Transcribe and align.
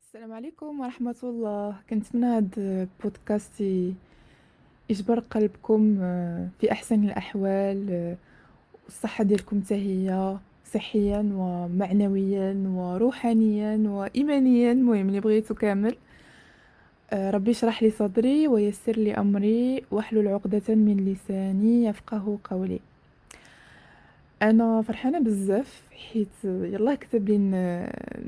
السلام 0.00 0.32
عليكم 0.32 0.80
ورحمة 0.80 1.16
الله. 1.22 1.76
كنتمنى 1.90 2.26
هاد 2.26 2.58
البودكاست 2.58 3.60
يجبر 4.90 5.20
قلبكم 5.20 5.98
آه، 6.00 6.48
في 6.60 6.72
أحسن 6.72 7.04
الأحوال 7.04 7.90
آه، 7.90 8.16
والصحة 8.84 9.24
ديالكم 9.24 9.62
هي. 9.70 10.38
صحيا 10.74 11.30
ومعنويا 11.34 12.64
وروحانيا 12.66 13.76
وإيمانيا. 13.88 14.72
المهم 14.72 15.08
اللي 15.08 15.20
بغيتو 15.20 15.54
كامل 15.54 15.96
آه، 17.12 17.30
ربي 17.30 17.50
يشرح 17.50 17.82
لي 17.82 17.90
صدري 17.90 18.48
ويسر 18.48 18.92
لي 18.96 19.14
أمري 19.14 19.84
واحلل 19.90 20.28
عقدة 20.28 20.74
من 20.74 20.96
لساني 21.12 21.84
يفقه 21.84 22.38
قولي. 22.44 22.80
أنا 24.42 24.82
فرحانة 24.82 25.18
بزاف 25.20 25.82
حيت 26.12 26.44
يلاه 26.44 26.94
كتب 26.94 27.28
لي 27.28 27.38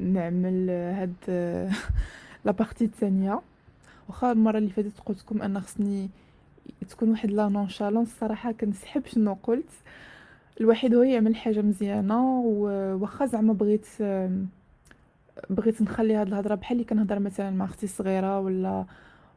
نعمل 0.02 0.70
هاد 0.70 1.14
لا 2.44 2.52
بارتي 2.52 2.84
الثانية. 2.84 3.40
واخا 4.08 4.32
المرة 4.32 4.58
اللي 4.58 4.70
فاتت 4.70 5.00
قلت 5.06 5.18
لكم 5.20 5.42
أن 5.42 5.60
خصني 5.60 6.08
تكون 6.90 7.10
واحد 7.10 7.30
لا 7.30 7.48
نونشالونس 7.48 8.08
الصراحه 8.12 8.52
كنسحب 8.52 9.06
شنو 9.06 9.36
قلت. 9.42 9.70
الواحد 10.60 10.94
هو 10.94 11.02
يعمل 11.02 11.36
حاجة 11.36 11.62
مزيانة 11.62 12.40
واخا 13.00 13.26
زعما 13.26 13.52
بغيت 13.52 13.86
بغيت 15.50 15.82
نخلي 15.82 16.14
هاد 16.14 16.26
الهضرة 16.26 16.54
بحال 16.54 16.76
اللي 16.76 16.88
كنهضر 16.88 17.18
مثلا 17.18 17.50
مع 17.50 17.64
أختي 17.64 17.86
الصغيرة 17.86 18.40
ولا 18.40 18.84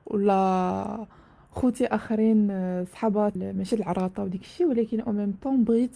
ولا 0.06 1.06
خوتي 1.52 1.86
آخرين 1.88 2.48
صحابات 2.86 3.38
ماشي 3.38 3.76
العراطة 3.76 4.24
وديك 4.24 4.42
الشيء 4.42 4.68
ولكن 4.68 5.00
أو 5.00 5.12
ميم 5.12 5.34
طون 5.42 5.64
بغيت 5.64 5.96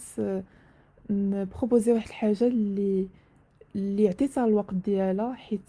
نبروبوزي 1.10 1.92
واحد 1.92 2.08
الحاجة 2.08 2.46
اللي 2.46 3.08
اللي 3.76 4.08
عطيتها 4.08 4.44
الوقت 4.46 4.74
ديالها 4.74 5.34
حيت 5.34 5.68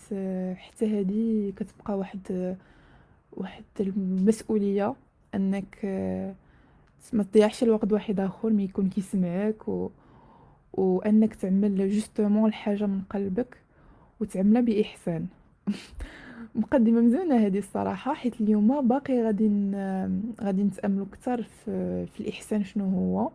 حتى 0.56 1.00
هذه 1.00 1.54
كتبقى 1.56 1.98
واحد 1.98 2.56
واحد 3.34 3.64
المسؤولية 3.80 4.96
أنك 5.36 5.78
ما 7.14 7.24
تضيعش 7.24 7.64
الوقت 7.64 7.94
واحد 7.94 8.20
آخر 8.20 8.50
ما 8.50 8.64
يكون 8.64 8.90
كيسمعك 8.90 9.68
و 9.68 9.90
وأنك 10.74 11.36
تعمل 11.36 11.90
جوستومون 11.90 12.50
الحاجة 12.50 12.86
من 12.86 13.02
قلبك 13.10 13.58
وتعملها 14.20 14.62
بإحسان. 14.62 15.28
مقدمة 16.56 17.02
مزيانة 17.02 17.46
هذه 17.46 17.58
الصراحة 17.58 18.14
حيت 18.14 18.42
اليوم 18.42 18.88
باقي 18.88 19.22
غادي 19.22 19.48
غادي 20.42 20.64
نتأملوا 20.64 21.06
أكثر 21.06 21.44
في, 21.44 22.06
في 22.06 22.20
الإحسان 22.20 22.64
شنو 22.64 22.86
هو. 22.90 23.32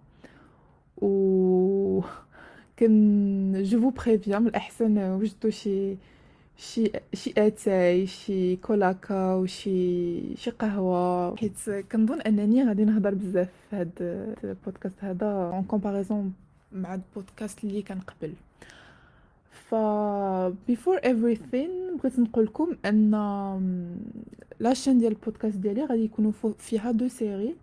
و 1.07 2.01
كن 2.79 3.63
je 3.63 3.81
vous 3.81 3.91
préviens 3.91 4.43
من 4.43 4.49
الأحسن 4.49 4.99
وجدتو 4.99 5.51
شي 5.51 5.97
شي 6.61 6.93
شي 7.15 7.33
أتاي 7.39 8.07
شي 8.07 8.57
كولاكا 8.57 9.35
وشي 9.35 10.37
شي 10.37 10.51
قهوة. 10.51 11.37
حيت 11.37 11.71
كنظن 11.93 12.21
أنني 12.21 12.65
غادي 12.65 12.85
نهضر 12.85 13.15
بزاف 13.15 13.49
في 13.71 13.77
هاد 13.77 13.91
البودكاست 14.45 15.05
هذا 15.05 15.27
en 15.27 15.65
comparaison 15.65 16.33
مع 16.73 16.95
البودكاست 16.95 17.65
اللي 17.65 17.83
كان 17.83 18.01
قبل. 18.01 18.33
ف 19.51 19.75
before 20.71 21.01
everything 21.01 21.99
بغيت 21.99 22.19
نقول 22.19 22.45
لكم 22.45 22.77
ان 22.87 23.11
la 24.61 24.70
chaîne 24.70 24.99
ديال 24.99 25.13
البودكاست 25.13 25.57
ديالي 25.57 25.85
غادي 25.85 26.05
يكونوا 26.05 26.33
فيها 26.59 26.91
deux 26.91 27.09
séries 27.09 27.55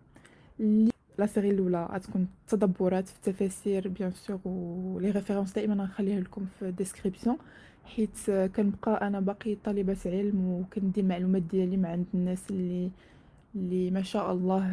اللي 0.59 0.91
la 1.17 1.25
série 1.25 1.49
الأولى 1.49 1.87
غتكون 1.91 2.27
تدبرات 2.47 3.07
في 3.07 3.15
التفاسير 3.15 3.87
bien 3.87 4.11
sûr 4.11 4.39
و 4.45 4.62
les 4.62 5.11
références 5.11 5.53
دائما 5.53 5.73
غنخليها 5.73 6.19
لكم 6.19 6.45
في 6.59 6.65
ال 6.65 6.71
description 6.71 7.37
حيت 7.95 8.31
كنبقى 8.55 9.07
أنا 9.07 9.19
باقي 9.19 9.55
طالبة 9.55 9.97
علم 10.05 10.47
وكندي 10.51 11.01
المعلومات 11.01 11.41
ديالي 11.41 11.77
مع 11.77 11.89
عند 11.89 12.05
الناس 12.13 12.43
اللي 12.51 12.91
اللي 13.55 13.91
ما 13.91 14.01
شاء 14.01 14.31
الله 14.31 14.63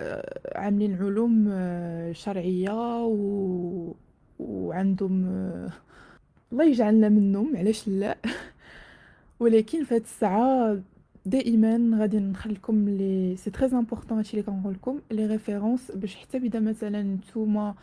آه، 0.00 0.58
عاملين 0.58 0.94
علوم 0.96 1.48
آه، 1.52 2.12
شرعية 2.12 3.04
و 3.04 3.94
وعندهم 4.38 5.24
آه، 5.24 5.72
الله 6.52 6.64
يجعلنا 6.64 7.08
منهم 7.08 7.56
علاش 7.56 7.88
لا؟ 7.88 8.16
ولكن 9.40 9.84
في 9.84 9.94
هاد 9.94 10.00
الساعة 10.00 10.78
دائما 11.26 11.98
غادي 12.00 12.18
نخليكم 12.18 12.88
لي 12.88 13.36
c'est 13.36 13.50
très 13.50 13.66
important 13.66 14.18
هادشي 14.18 14.32
اللي 14.32 14.42
كنقول 14.42 14.74
لكم 14.74 15.00
les 15.10 15.26
références 15.26 15.90
باش 15.92 16.16
حتى 16.16 16.38
بدا 16.38 16.60
مثلا 16.60 17.02
نتوما 17.02 17.74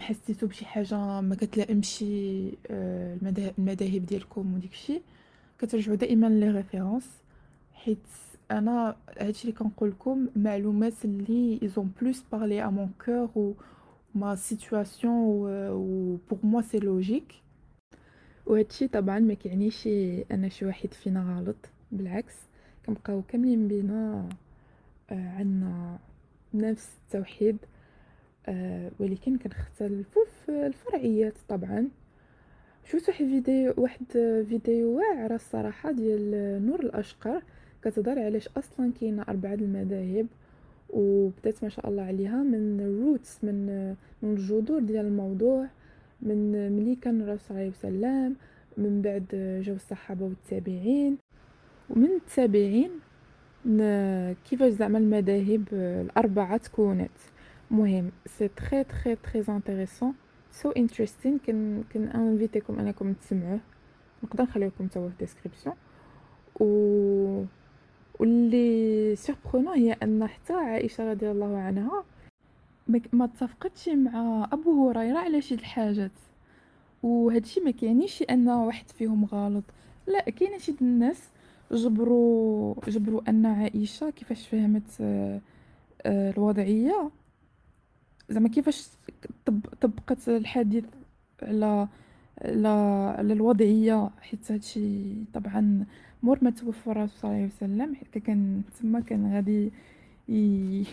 حسيتو 0.00 0.46
بشي 0.46 0.64
حاجة 0.64 1.20
ما 1.20 1.34
كتلائمش 1.34 2.04
آه، 2.70 3.16
المذاهب 3.58 4.06
ديالكم 4.06 4.54
وديك 4.54 4.72
الشيء 4.72 5.02
كترجعوا 5.58 5.96
دائما 5.96 6.26
les 6.26 6.50
références 6.50 7.06
حيت 7.72 7.98
أنا 8.50 8.96
هادشي 9.18 9.42
اللي 9.48 9.58
كنقول 9.58 9.90
لكم 9.90 10.26
معلومات 10.36 11.04
اللي 11.04 11.58
ils 11.62 11.77
ont 11.77 11.92
plus 12.00 12.22
parlé 12.32 12.64
à 12.64 12.66
mon 12.70 12.90
cœur 13.04 13.30
و 13.36 13.52
ma 14.14 14.34
situation 14.34 15.14
و 15.14 16.16
pour 16.30 16.38
moi 16.42 16.62
c'est 16.62 16.78
logique 16.78 17.34
وهادشي 18.46 18.88
طبعا 18.88 19.18
ما 19.18 19.34
كيعنيش 19.34 19.86
ان 20.32 20.50
شي 20.50 20.64
واحد 20.66 20.94
فينا 20.94 21.36
غلط 21.40 21.56
بالعكس 21.92 22.34
كنبقاو 22.86 23.22
كاملين 23.28 23.68
بينا 23.68 24.28
آه 25.10 25.28
عندنا 25.38 25.98
نفس 26.54 26.88
التوحيد 27.06 27.56
ولكن 29.00 29.38
كنختلفوا 29.38 30.24
في 30.24 30.66
الفرعيات 30.66 31.34
طبعا. 31.48 31.88
شفت 32.84 33.08
واحد 33.08 33.24
فيديو 33.26 33.74
واحد 33.76 34.04
فيديو 34.48 34.96
واعر 34.98 35.34
الصراحة 35.34 35.92
ديال 35.92 36.66
نور 36.66 36.80
الأشقر 36.80 37.42
كتهضر 37.82 38.18
علاش 38.18 38.48
أصلا 38.56 38.92
كاينة 39.00 39.22
أربعة 39.28 39.54
المذاهب 39.54 40.26
وبدات 40.90 41.62
ما 41.62 41.68
شاء 41.68 41.88
الله 41.88 42.02
عليها 42.02 42.42
من 42.42 42.80
الروتس 42.80 43.44
من 43.44 43.88
من 44.22 44.32
الجذور 44.32 44.80
ديال 44.80 45.06
الموضوع 45.06 45.66
من 46.22 46.72
ملي 46.72 46.96
كان 46.96 47.20
الرسول 47.20 47.56
عليه 47.56 47.68
وسلم 47.68 48.36
من 48.78 49.02
بعد 49.02 49.24
جاو 49.64 49.74
الصحابة 49.76 50.24
والتابعين. 50.24 51.18
ومن 51.90 52.08
التابعين 52.10 52.90
كيفاش 54.50 54.72
زعما 54.72 54.98
المذاهب 54.98 55.64
الأربعة 55.72 56.56
تكونت. 56.56 57.10
مهم. 57.74 58.12
c'est 58.26 58.48
très 58.48 58.84
très 58.84 59.16
très 59.16 59.44
intéressant 59.48 60.14
so 60.50 60.70
interesting 60.70 61.38
كن 61.38 61.84
كن 61.92 62.08
inviteكم 62.08 62.78
أنكم 62.78 63.12
تسمعوه. 63.12 63.60
نقدر 64.24 64.44
نخليه 64.44 64.66
لكم 64.66 64.86
توا 64.86 65.08
في 65.08 65.12
ال 65.12 65.17
description 65.17 65.74
و 66.60 67.44
واللي 68.20 69.16
surprenant 69.16 69.78
هي 69.78 69.92
أن 69.92 70.26
حتى 70.26 70.52
عائشة 70.52 71.10
رضي 71.10 71.30
الله 71.30 71.58
عنها 71.58 72.04
ما 73.12 73.24
اتفقتش 73.24 73.88
مع 73.88 74.48
أبو 74.52 74.88
هريرة 74.90 75.18
على 75.18 75.40
شي 75.42 75.54
الحاجات. 75.54 76.12
وهادشي 77.02 77.60
ما 77.60 77.70
كيعنيش 77.70 78.22
أن 78.22 78.48
واحد 78.48 78.90
فيهم 78.90 79.24
غلط. 79.24 79.64
لا 80.06 80.30
كاين 80.30 80.58
شي 80.58 80.74
الناس 80.80 81.22
جبروا 81.72 82.74
جبروا 82.88 83.20
أن 83.28 83.46
عائشة 83.46 84.10
كيفاش 84.10 84.48
فهمت 84.48 85.00
آه، 85.00 85.40
الوضعية. 86.06 87.10
زعما 88.30 88.48
كيفاش 88.48 88.88
طبقت 89.80 90.28
الحديث 90.28 90.84
على 91.42 91.88
على 92.42 92.68
على 93.18 93.32
الوضعية 93.32 94.10
حيت 94.20 94.52
هادشي 94.52 95.14
طبعا 95.34 95.84
مور 96.22 96.38
ما 96.42 96.50
توفى 96.50 96.86
الرسول 96.90 97.08
صلى 97.18 97.30
الله 97.30 97.42
عليه 97.42 97.46
وسلم 97.46 97.94
حتى 97.94 98.20
كان 98.20 98.62
تما 98.80 99.00
كان 99.00 99.34
غادي 99.34 99.72
ي... 100.28 100.84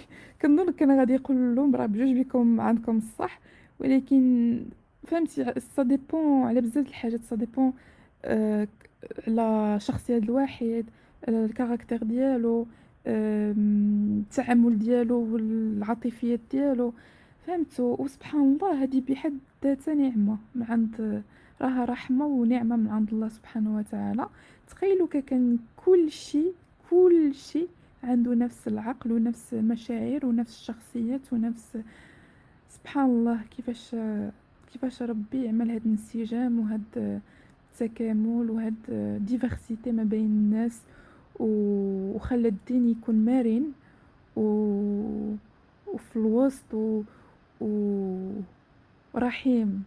كنظن 0.42 0.72
كان 0.72 1.00
غادي 1.00 1.13
يقول 1.13 1.56
لهم 1.56 1.75
راه 1.75 1.86
بجوج 1.86 2.18
بكم 2.18 2.62
عندكم 2.62 2.98
الصح 2.98 3.39
ولكن 3.80 4.62
فهمتي 5.07 5.54
ça 5.60 5.83
dépend 5.83 6.44
على 6.44 6.62
بزاف 6.62 6.88
الحاجات 6.88 7.24
ça 7.24 7.36
dépend 7.36 7.74
آه 8.25 8.68
على 9.28 9.78
شخصية 9.80 10.18
الواحد 10.18 10.86
ال 11.28 11.35
caractère 11.35 11.98
ديالو 11.98 12.68
التعامل 13.07 14.80
ديالو 14.80 15.33
والعاطفيات 15.33 16.39
ديالو. 16.51 16.94
فهمتوا 17.48 18.02
وسبحان 18.02 18.42
الله 18.42 18.84
هذه 18.84 19.02
بحد 19.10 19.38
ذاتها 19.64 19.94
نعمة 19.94 20.38
من 20.56 20.64
عند 20.64 21.24
راها 21.62 21.86
رحمة 21.86 22.26
ونعمة 22.26 22.76
من 22.76 22.88
عند 22.88 23.10
الله 23.14 23.30
سبحانه 23.30 23.78
وتعالى. 23.78 24.30
تخيلوا 24.70 25.08
كان 25.08 25.58
كل 25.86 26.12
شيء 26.12 26.54
كل 26.90 27.34
شيء 27.34 27.68
عنده 28.04 28.36
نفس 28.36 28.68
العقل 28.68 29.12
ونفس 29.12 29.54
المشاعر 29.54 30.26
ونفس 30.26 30.60
الشخصيات 30.60 31.34
ونفس 31.34 31.78
سبحان 32.70 33.06
الله 33.06 33.40
كيفاش 33.58 33.96
كيفاش 34.74 35.02
ربي 35.02 35.48
عمل 35.50 35.72
هذا 35.72 35.82
الانسجام 35.86 36.60
وهذا 36.60 37.22
التكامل 37.72 38.50
وهاد 38.50 38.76
ديفرسيتي 39.26 39.92
ما 39.92 40.04
بين 40.04 40.26
الناس 40.26 40.82
وخلى 41.40 42.48
الدين 42.48 42.90
يكون 42.90 43.26
مرن 43.26 43.72
و 44.36 44.42
وفي 45.88 46.16
الوسط 46.16 46.74
و... 46.74 47.02
و... 47.62 47.68
رحيم 49.16 49.84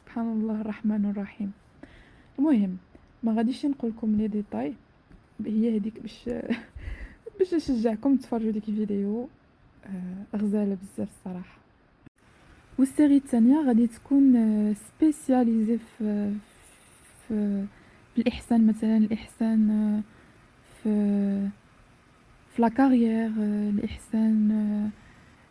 سبحان 0.00 0.32
الله 0.32 0.60
الرحمن 0.60 1.10
الرحيم. 1.10 1.52
المهم 2.38 2.76
ما 3.22 3.32
غاديش 3.32 3.66
نقول 3.66 3.90
لكم 3.90 4.16
les 4.16 4.28
détails. 4.28 4.74
هي 5.46 5.76
هذيك 5.76 6.00
باش 6.00 6.28
باش 7.38 7.54
نشجعكم 7.54 8.16
تفرجوا 8.16 8.50
ديك 8.50 8.68
الفيديو. 8.68 9.28
آه، 9.86 10.36
غزالة 10.36 10.74
بزاف 10.82 11.08
الصراحة. 11.08 11.58
وال 12.78 12.89
série 12.89 13.16
الثانية 13.16 13.66
غادي 13.66 13.86
تكون 13.86 14.34
spécialisée 14.74 15.78
في 15.78 16.32
في, 17.28 17.66
في 18.14 18.20
الاحسان 18.20 18.66
مثلا 18.66 18.96
الإحسان 18.96 19.70
آه، 19.70 20.02
في 20.82 21.48
في 22.56 22.62
لا 22.62 22.70
آه، 22.78 23.70
الإحسان 23.70 24.90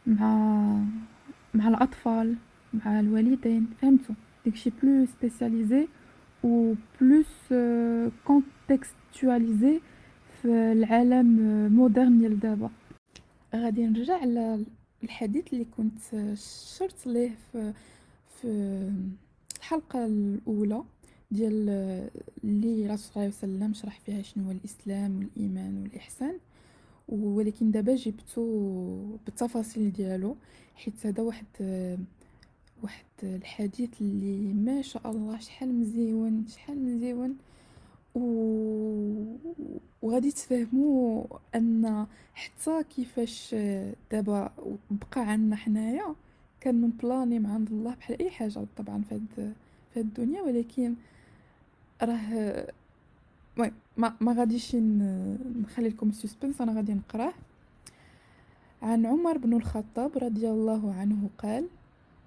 مع 0.07 0.77
مع 1.53 1.67
الأطفال 1.67 2.35
مع 2.73 2.99
الوالدين 2.99 3.67
فهمتوا؟ 3.81 4.15
داكشي 4.45 4.71
plus 4.83 5.05
spécialisé 5.05 5.87
و 6.43 6.73
plus 7.01 7.53
contextualisé 8.25 9.81
في 10.41 10.47
العالم 10.47 11.27
moderne 11.75 12.17
ديال 12.19 12.39
دابا. 12.39 12.69
غادي 13.55 13.85
نرجع 13.85 14.23
للحديث 15.03 15.53
اللي 15.53 15.65
كنت 15.77 15.99
شرت 16.77 17.07
ليه 17.07 17.31
في 17.51 17.73
في 18.41 18.47
الحلقة 19.57 20.05
الأولى 20.05 20.83
ديال 21.31 21.69
اللي 22.43 22.87
رسول 22.87 23.11
الله 23.15 23.27
وسلم 23.27 23.73
شرح 23.73 23.99
فيها 23.99 24.21
شنو 24.21 24.43
هو 24.45 24.51
الإسلام 24.51 25.17
والإيمان 25.17 25.81
والإحسان. 25.81 26.37
ولكن 27.11 27.71
دابا 27.71 27.95
جبتو 27.95 29.17
بالتفاصيل 29.25 29.91
ديالو 29.93 30.35
حيت 30.75 31.05
هذا 31.05 31.23
واحد 31.23 31.45
واحد 32.83 33.05
الحديث 33.23 33.89
اللي 34.01 34.53
ما 34.53 34.81
شاء 34.81 35.11
الله 35.11 35.39
شحال 35.39 35.79
مزيون 35.79 36.45
شحال 36.47 36.85
مزيون. 36.85 37.37
و... 38.15 38.21
وغادي 40.01 40.31
تفهموا 40.31 41.23
أن 41.55 42.05
حتى 42.33 42.83
كيفاش 42.95 43.55
دابا 44.11 44.51
بقى 44.91 45.31
عندنا 45.31 45.55
حنايا 45.55 46.15
كان 46.61 46.75
من 46.81 46.89
بلاني 46.89 47.39
مع 47.39 47.53
عند 47.53 47.69
الله 47.71 47.95
بحال 47.95 48.21
أي 48.21 48.29
حاجة 48.29 48.65
طبعا 48.77 49.01
في 49.09 49.15
هاد 49.15 49.53
في 49.93 49.99
الدنيا 49.99 50.41
ولكن 50.41 50.93
راه 52.01 52.67
المهم 53.57 53.71
ما 53.97 54.13
ما 54.21 54.33
غاديش 54.33 54.75
نخلي 54.75 55.89
لكم 55.89 56.11
سسبنس 56.11 56.61
أنا 56.61 56.73
غادي 56.73 56.93
نقراه 56.93 57.33
عن 58.81 59.05
عمر 59.05 59.37
بن 59.37 59.53
الخطاب 59.53 60.17
رضي 60.17 60.49
الله 60.49 60.93
عنه 60.93 61.29
قال 61.37 61.67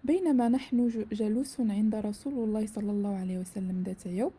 بينما 0.05 0.49
نحن 0.49 1.07
جلوس 1.13 1.61
عند 1.61 1.95
رسول 1.95 2.33
الله 2.33 2.67
صلى 2.67 2.91
الله 2.91 3.17
عليه 3.17 3.39
وسلم 3.39 3.83
ذات 3.87 4.07
يوم 4.07 4.31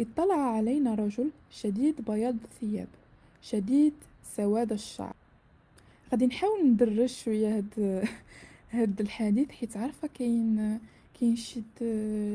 اطلع 0.00 0.34
علينا 0.34 0.94
رجل 0.94 1.30
شديد 1.50 1.94
بياض 2.08 2.36
الثياب 2.44 2.88
شديد 3.42 3.92
سواد 4.36 4.72
الشعر. 4.72 5.14
غادي 6.12 6.26
نحاول 6.26 6.66
ندرج 6.66 7.06
شوية 7.06 7.56
هاد 7.56 8.04
هاد 8.70 9.00
الحديث 9.00 9.50
حيت 9.50 9.76
عارفة 9.76 10.08
كاين 10.14 10.78
كاين 11.20 11.36
شد 11.36 11.62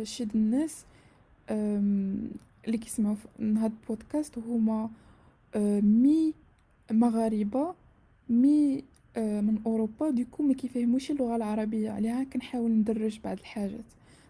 شد 0.04 0.36
الناس 0.36 0.86
اللي 2.66 2.78
كيسمعوا 2.78 3.16
هاد 3.40 3.72
البودكاست 3.82 4.38
هما 4.38 4.90
مي 5.82 6.34
مغاربة 6.92 7.76
مي 8.30 8.84
آه، 9.18 9.42
من 9.42 9.60
أوروبا. 9.66 10.10
des 10.10 10.23
cas 10.23 10.35
où 10.35 10.44
ما 10.44 10.54
كيفهموش 10.54 11.12
اللغة 11.12 11.36
العربية. 11.36 11.92
عليها 11.92 12.24
كنحاول 12.24 12.72
ندرج 12.72 13.20
بعض 13.20 13.38
الحاجات. 13.40 13.86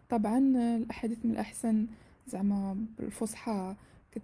طبعا 0.10 0.38
الأحاديث 0.78 1.18
من 1.24 1.32
الأحسن 1.32 1.86
زعما 2.28 2.78
بالفصحى 3.00 3.76
كت 4.12 4.22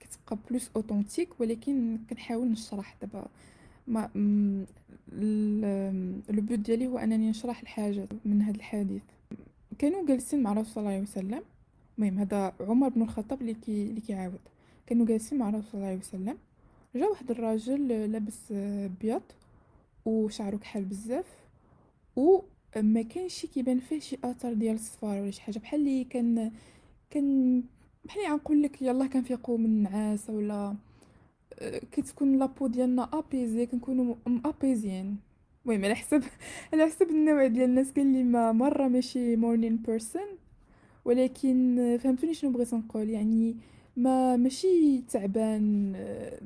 كتبقى 0.00 0.38
plus 0.50 0.70
authentique 0.76 1.40
ولكن 1.40 1.98
كنحاول 2.10 2.48
نشرح 2.48 2.96
دابا. 3.02 3.26
ما 3.86 4.10
لو 6.28 6.56
ديالي 6.56 6.86
هو 6.86 6.98
أنني 6.98 7.30
نشرح 7.30 7.60
الحاجات 7.60 8.08
من 8.24 8.42
هذا 8.42 8.56
الحديث. 8.56 9.02
كانوا 9.78 10.06
جالسين 10.06 10.42
مع 10.42 10.52
رسول 10.52 10.82
الله 10.82 10.94
عليه 10.94 11.02
وسلم. 11.02 11.42
المهم 11.98 12.18
هذا 12.18 12.52
عمر 12.60 12.88
بن 12.88 13.02
الخطاب 13.02 13.40
اللي 13.40 13.54
كي 13.54 13.82
اللي 13.82 14.00
كيعاود. 14.00 14.40
كانوا 14.86 15.06
جالسين 15.06 15.38
مع 15.38 15.50
رسول 15.50 15.64
الله 15.74 15.86
عليه 15.86 15.98
وسلم. 15.98 16.38
جا 16.96 17.06
واحد 17.06 17.30
الراجل 17.30 17.88
لابس 18.12 18.52
بيض 19.00 19.22
وشعرو 20.04 20.58
كحل 20.58 20.84
بزاف 20.84 21.26
و 22.16 22.40
ما 22.76 23.02
كانش 23.02 23.46
كيبان 23.46 23.80
فيه 23.80 24.00
شي 24.00 24.18
اثر 24.24 24.52
ديال 24.52 24.74
الصفار 24.74 25.22
ولا 25.22 25.30
شي 25.30 25.40
حاجة. 25.42 25.58
بحال 25.58 25.80
اللي 25.80 26.04
كان 26.04 26.52
كان 27.10 27.62
بحال 28.04 28.20
اللي 28.22 28.32
غنقول 28.32 28.62
لك 28.62 28.82
يلاه 28.82 29.06
كنفيقوا 29.06 29.58
من 29.58 29.64
النعاس 29.66 30.30
ولا 30.30 30.76
آه، 31.58 31.78
كتكون 31.92 32.38
لابو 32.38 32.66
ديالنا 32.66 33.10
أبيزي 33.12 33.66
كنكونوا 33.66 34.14
أبيزيان. 34.44 35.16
المهم 35.66 35.84
على 35.84 35.94
حسب 35.94 36.22
على 36.72 36.86
حسب 36.86 37.10
النوع 37.10 37.46
ديال 37.46 37.64
الناس. 37.64 37.92
قال 37.92 38.06
لي 38.06 38.22
ما 38.22 38.52
مرة 38.52 38.88
ماشي 38.88 39.36
مورنين 39.36 39.76
بيرسون 39.76 40.43
ولكن 41.04 41.98
فهمتوني 42.02 42.34
شنو 42.34 42.50
بغيت 42.50 42.74
نقول. 42.74 43.10
يعني 43.10 43.56
ما 43.96 44.36
ماشي 44.36 45.02
تعبان 45.02 45.92
آه، 45.96 46.40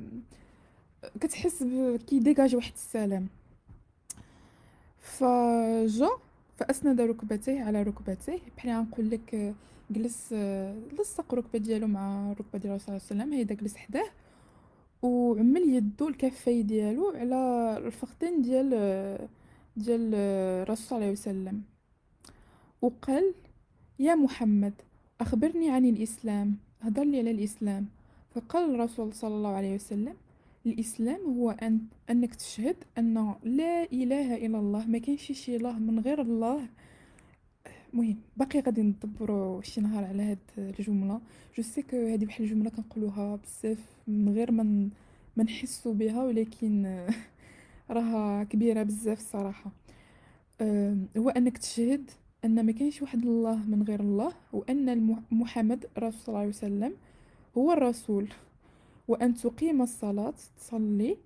كتحس 1.21 1.63
كيديجاج 2.07 2.55
واحد 2.55 2.73
السلام. 2.73 3.27
فجا 4.99 6.09
فأسند 6.57 7.01
ركبتيه 7.01 7.63
على 7.63 7.83
ركبتيه. 7.83 8.39
بحال 8.57 8.71
غنقول 8.71 9.09
لك 9.09 9.55
جلس 9.91 10.33
لصق 10.99 11.33
الركبة 11.33 11.59
ديالو 11.59 11.87
مع 11.87 12.31
الركبة 12.31 12.59
ديال 12.59 12.71
الرسول 12.71 12.87
صلى 12.87 12.95
الله 12.95 13.07
عليه 13.11 13.21
وسلم. 13.23 13.33
هيدا 13.33 13.55
جلس 13.55 13.75
حداه 13.75 14.09
وعمل 15.01 15.69
يدو 15.69 16.07
الكفاي 16.07 16.63
ديالو 16.63 17.09
على 17.09 17.77
الفخذين 17.77 18.41
ديال 18.41 18.69
ديال 19.77 20.15
الرسول 20.15 20.85
صلى 20.87 20.97
الله 20.97 21.07
عليه 21.07 21.19
وسلم. 21.19 21.61
وقال 22.81 23.33
يا 23.99 24.15
محمد 24.15 24.73
أخبرني 25.21 25.71
عن 25.71 25.85
الإسلام. 25.85 26.57
لي 26.83 27.19
على 27.19 27.31
الإسلام. 27.31 27.85
فقال 28.35 28.75
الرسول 28.75 29.13
صلى 29.13 29.35
الله 29.35 29.49
عليه 29.49 29.75
وسلم 29.75 30.15
الإسلام 30.65 31.21
هو 31.25 31.51
أن 31.51 31.79
أنك 32.09 32.35
تشهد 32.35 32.75
أن 32.97 33.35
لا 33.43 33.83
إله 33.83 34.35
إلا 34.45 34.59
الله. 34.59 34.87
ما 34.87 34.97
كاينش 34.97 35.31
شي 35.31 35.55
إله 35.55 35.79
من 35.79 35.99
غير 35.99 36.21
الله. 36.21 36.67
مهم 37.93 38.17
باقي 38.37 38.59
غادي 38.59 38.81
ندبروا 38.81 39.61
شي 39.61 39.81
نهار 39.81 40.03
على 40.03 40.23
هاد 40.23 40.39
الجملة. 40.57 41.21
جو 41.57 41.63
سي 41.63 41.81
كو 41.81 41.97
هذه 41.97 42.25
واحد 42.25 42.41
الجمله 42.41 42.69
كنقولوها 42.69 43.35
بزاف 43.35 43.83
من 44.07 44.29
غير 44.33 44.51
ما 44.51 44.89
ما 45.37 45.43
نحسوا 45.43 45.93
بها 45.93 46.23
ولكن 46.23 47.05
راها 47.97 48.43
كبيرة 48.43 48.83
بزاف 48.83 49.19
الصراحة. 49.19 49.71
هو 51.17 51.29
أنك 51.29 51.57
تشهد 51.57 52.11
أن 52.45 52.65
ما 52.65 52.71
كاينش 52.71 53.01
واحد 53.01 53.23
الله 53.25 53.55
من 53.55 53.83
غير 53.83 53.99
الله 53.99 54.33
وأن 54.53 55.17
محمد 55.31 55.85
رسول 55.97 56.21
الله 56.27 56.39
عليه 56.39 56.49
وسلم 56.49 56.93
هو 57.57 57.71
الرسول. 57.71 58.27
وأن 59.07 59.33
تقيم 59.33 59.81
الصلاة 59.81 60.33
تصلي 60.57 61.17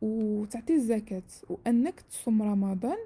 وتعطي 0.00 0.74
الزكاة. 0.74 1.22
وأنك 1.48 2.00
تصوم 2.00 2.42
رمضان 2.42 2.98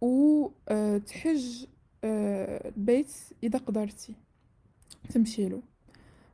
وتحج 0.00 1.64
آه، 2.04 2.68
البيت 2.68 3.12
إذا 3.42 3.58
قدرتي. 3.58 4.14
تمشيلو 5.14 5.62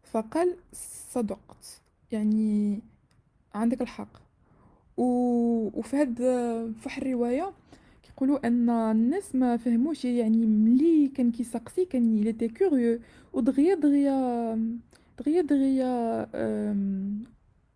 فقال 0.04 0.56
صدقت. 1.12 1.80
يعني 2.12 2.80
عندك 3.54 3.82
الحق. 3.82 4.28
وفي 4.96 5.90
في 6.16 6.82
واحد 6.84 7.02
الرواية 7.02 7.52
كيقولوا 8.18 8.46
أن 8.46 8.70
الناس 8.70 9.34
ما 9.34 9.56
فهموش 9.56 10.04
يعني 10.04 10.46
ملي 10.46 11.08
كان 11.08 11.30
كيسقسي 11.32 11.84
كان 11.84 12.18
يلي 12.18 12.48
كوريو 12.48 13.00
ودغيا 13.32 13.74
دغيا 13.74 14.58
دغيا 15.18 15.42
دغيا 15.42 16.24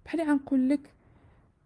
بحال 0.04 0.20
غنقول 0.20 0.68
لك 0.68 0.80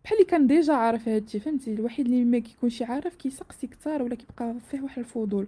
بحال 0.04 0.26
كان 0.26 0.47
déjà 0.46 0.73
عارف 0.75 1.09
هادشي 1.09 1.40
فهمتي؟ 1.40 1.73
الوحيد 1.75 2.06
اللي 2.06 2.25
ما 2.25 2.38
كيكونش 2.38 2.83
عارف 2.83 3.16
كيسقسي 3.16 3.66
كثار 3.66 4.02
ولا 4.02 4.14
كيبقى 4.14 4.54
فيه 4.71 4.80
واحد 4.80 4.99
الفضول. 4.99 5.47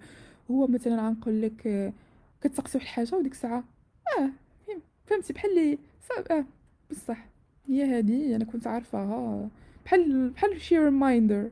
هو 0.51 0.67
مثلا 0.67 1.09
غنقول 1.09 1.43
لك 1.43 1.93
كتسقسي 2.41 2.79
واحد 2.79 2.89
الحاجة 2.89 3.15
وديك 3.17 3.33
الساعة 3.33 3.65
آه 4.19 4.31
فهمتي؟ 5.07 5.33
بحال 5.33 5.51
اللي 5.51 5.79
آه 6.31 6.45
بصح. 6.91 7.29
هي 7.69 7.85
هادي 7.99 8.37
أنا 8.37 8.45
كنت 8.45 8.67
عارفاها. 8.67 9.49
بحال 9.85 10.31
بحال 10.31 10.61
شي 10.61 10.79
reminder 10.79 11.51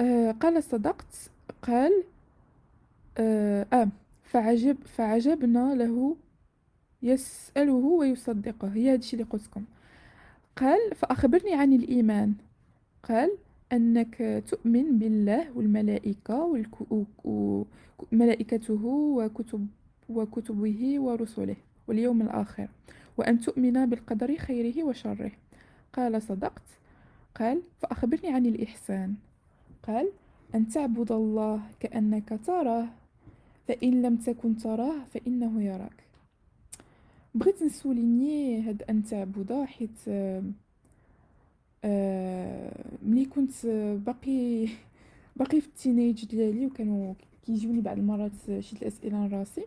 آه 0.00 0.30
قال 0.32 0.62
صدقت 0.62 1.30
قال 1.62 2.04
آه, 3.18 3.66
آه 3.72 3.88
فعجب 4.22 4.76
فعجبنا 4.86 5.74
له 5.74 6.16
يسأله 7.02 7.72
ويصدقه. 7.72 8.68
هي 8.68 8.92
هادشي 8.92 9.16
اللي 9.16 9.24
قلتلكم 9.30 9.64
قال 10.56 10.94
فأخبرني 10.94 11.54
عن 11.54 11.72
الإيمان. 11.72 12.34
قال 13.02 13.30
أنك 13.72 14.42
تؤمن 14.48 14.98
بالله 14.98 15.50
والملائكة 15.56 16.64
وملائكته 18.12 18.84
وكتب 18.84 19.66
وكتبه 20.08 21.00
ورسله 21.00 21.56
واليوم 21.88 22.22
الآخر 22.22 22.68
وأن 23.16 23.40
تؤمن 23.40 23.86
بالقدر 23.86 24.36
خيره 24.36 24.84
وشره. 24.84 25.32
قال 25.92 26.22
صدقت. 26.22 26.62
قال 27.34 27.62
فأخبرني 27.82 28.28
عن 28.34 28.46
الإحسان. 28.46 29.14
قال 29.86 30.12
أن 30.54 30.68
تعبد 30.68 31.12
الله 31.12 31.62
كأنك 31.80 32.40
تراه 32.46 32.88
فإن 33.68 34.02
لم 34.02 34.16
تكن 34.16 34.56
تراه 34.56 35.04
فإنه 35.04 35.62
يراك. 35.62 36.06
بغيت 37.34 37.62
نسوليني 37.62 38.60
هاد 38.62 38.82
أن 38.90 39.04
تعبد 39.04 39.64
حيت 39.64 40.08
آه 41.84 42.84
ملي 43.02 43.24
كنت 43.24 43.66
باقي 44.06 44.68
باقي 45.36 45.60
في 45.60 45.66
ال 45.66 45.73
teenage 45.73 46.24
ديالي 46.24 46.66
وكانوا 46.66 47.14
كيجوني 47.46 47.80
بعض 47.80 47.98
المرات 47.98 48.60
شي 48.60 48.76
الاسئله 48.76 49.26
لراسي 49.26 49.64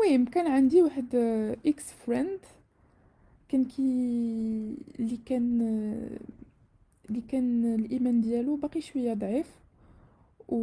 المهم 0.00 0.24
كان 0.24 0.46
عندي 0.46 0.82
واحد 0.82 1.14
ex 1.66 1.92
friend 1.92 2.40
كان 3.48 3.64
كي 3.64 3.82
اللي 4.98 5.16
كان 5.26 5.58
اللي 7.08 7.20
كان 7.28 7.74
الإيمان 7.74 8.20
ديالو 8.20 8.56
باقي 8.56 8.80
شوية 8.80 9.14
ضعيف. 9.14 9.46
و 10.48 10.56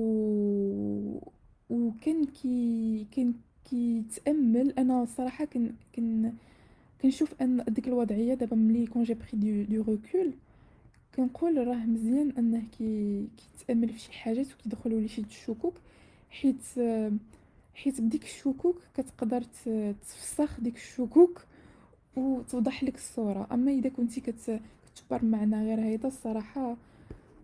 وكان 1.70 2.26
كي 2.26 3.08
كان 3.12 3.34
كيتأمل 3.70 4.72
أنا 4.78 5.04
الصراحه 5.04 5.46
كن 5.46 5.74
كن 5.96 6.34
كنشوف 7.02 7.42
أن 7.42 7.64
ديك 7.68 7.88
الوضعية 7.88 8.34
دابا 8.34 8.56
ملي 8.56 8.88
كون 8.88 9.04
j'ai 9.04 9.14
pris 9.14 9.30
de 9.34 9.76
de 9.76 9.92
recul 9.92 10.34
كنقول 11.16 11.68
راه 11.68 11.86
مزيان 11.86 12.32
أنه 12.38 12.64
كي 12.78 13.28
كيتأمل 13.38 13.90
في 13.90 14.00
شي 14.00 14.12
حاجات 14.12 14.48
وكيدخلوا 14.54 15.00
ليه 15.00 15.08
شي 15.08 15.22
الشكوك 15.22 15.74
حيت 16.30 16.62
حيت 17.74 18.02
بديك 18.02 18.24
الشكوك 18.24 18.82
كتقدر 18.94 19.44
تفسخ 20.02 20.60
ديك 20.62 20.76
الشكوك 20.76 21.42
وتوضح 22.16 22.84
لك 22.84 22.96
الصورة. 22.96 23.48
أما 23.52 23.72
إذا 23.72 23.90
كنتي 23.90 24.22
كتجبر 25.00 25.26
معنا 25.26 25.64
غير 25.64 25.80
هيدا 25.80 26.08
الصراحة 26.08 26.76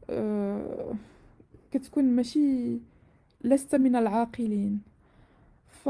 أه 0.10 0.94
كتكون 1.72 2.04
ماشي 2.04 2.78
لست 3.44 3.76
من 3.76 3.96
العاقلين. 3.96 4.82
ف 5.84 5.90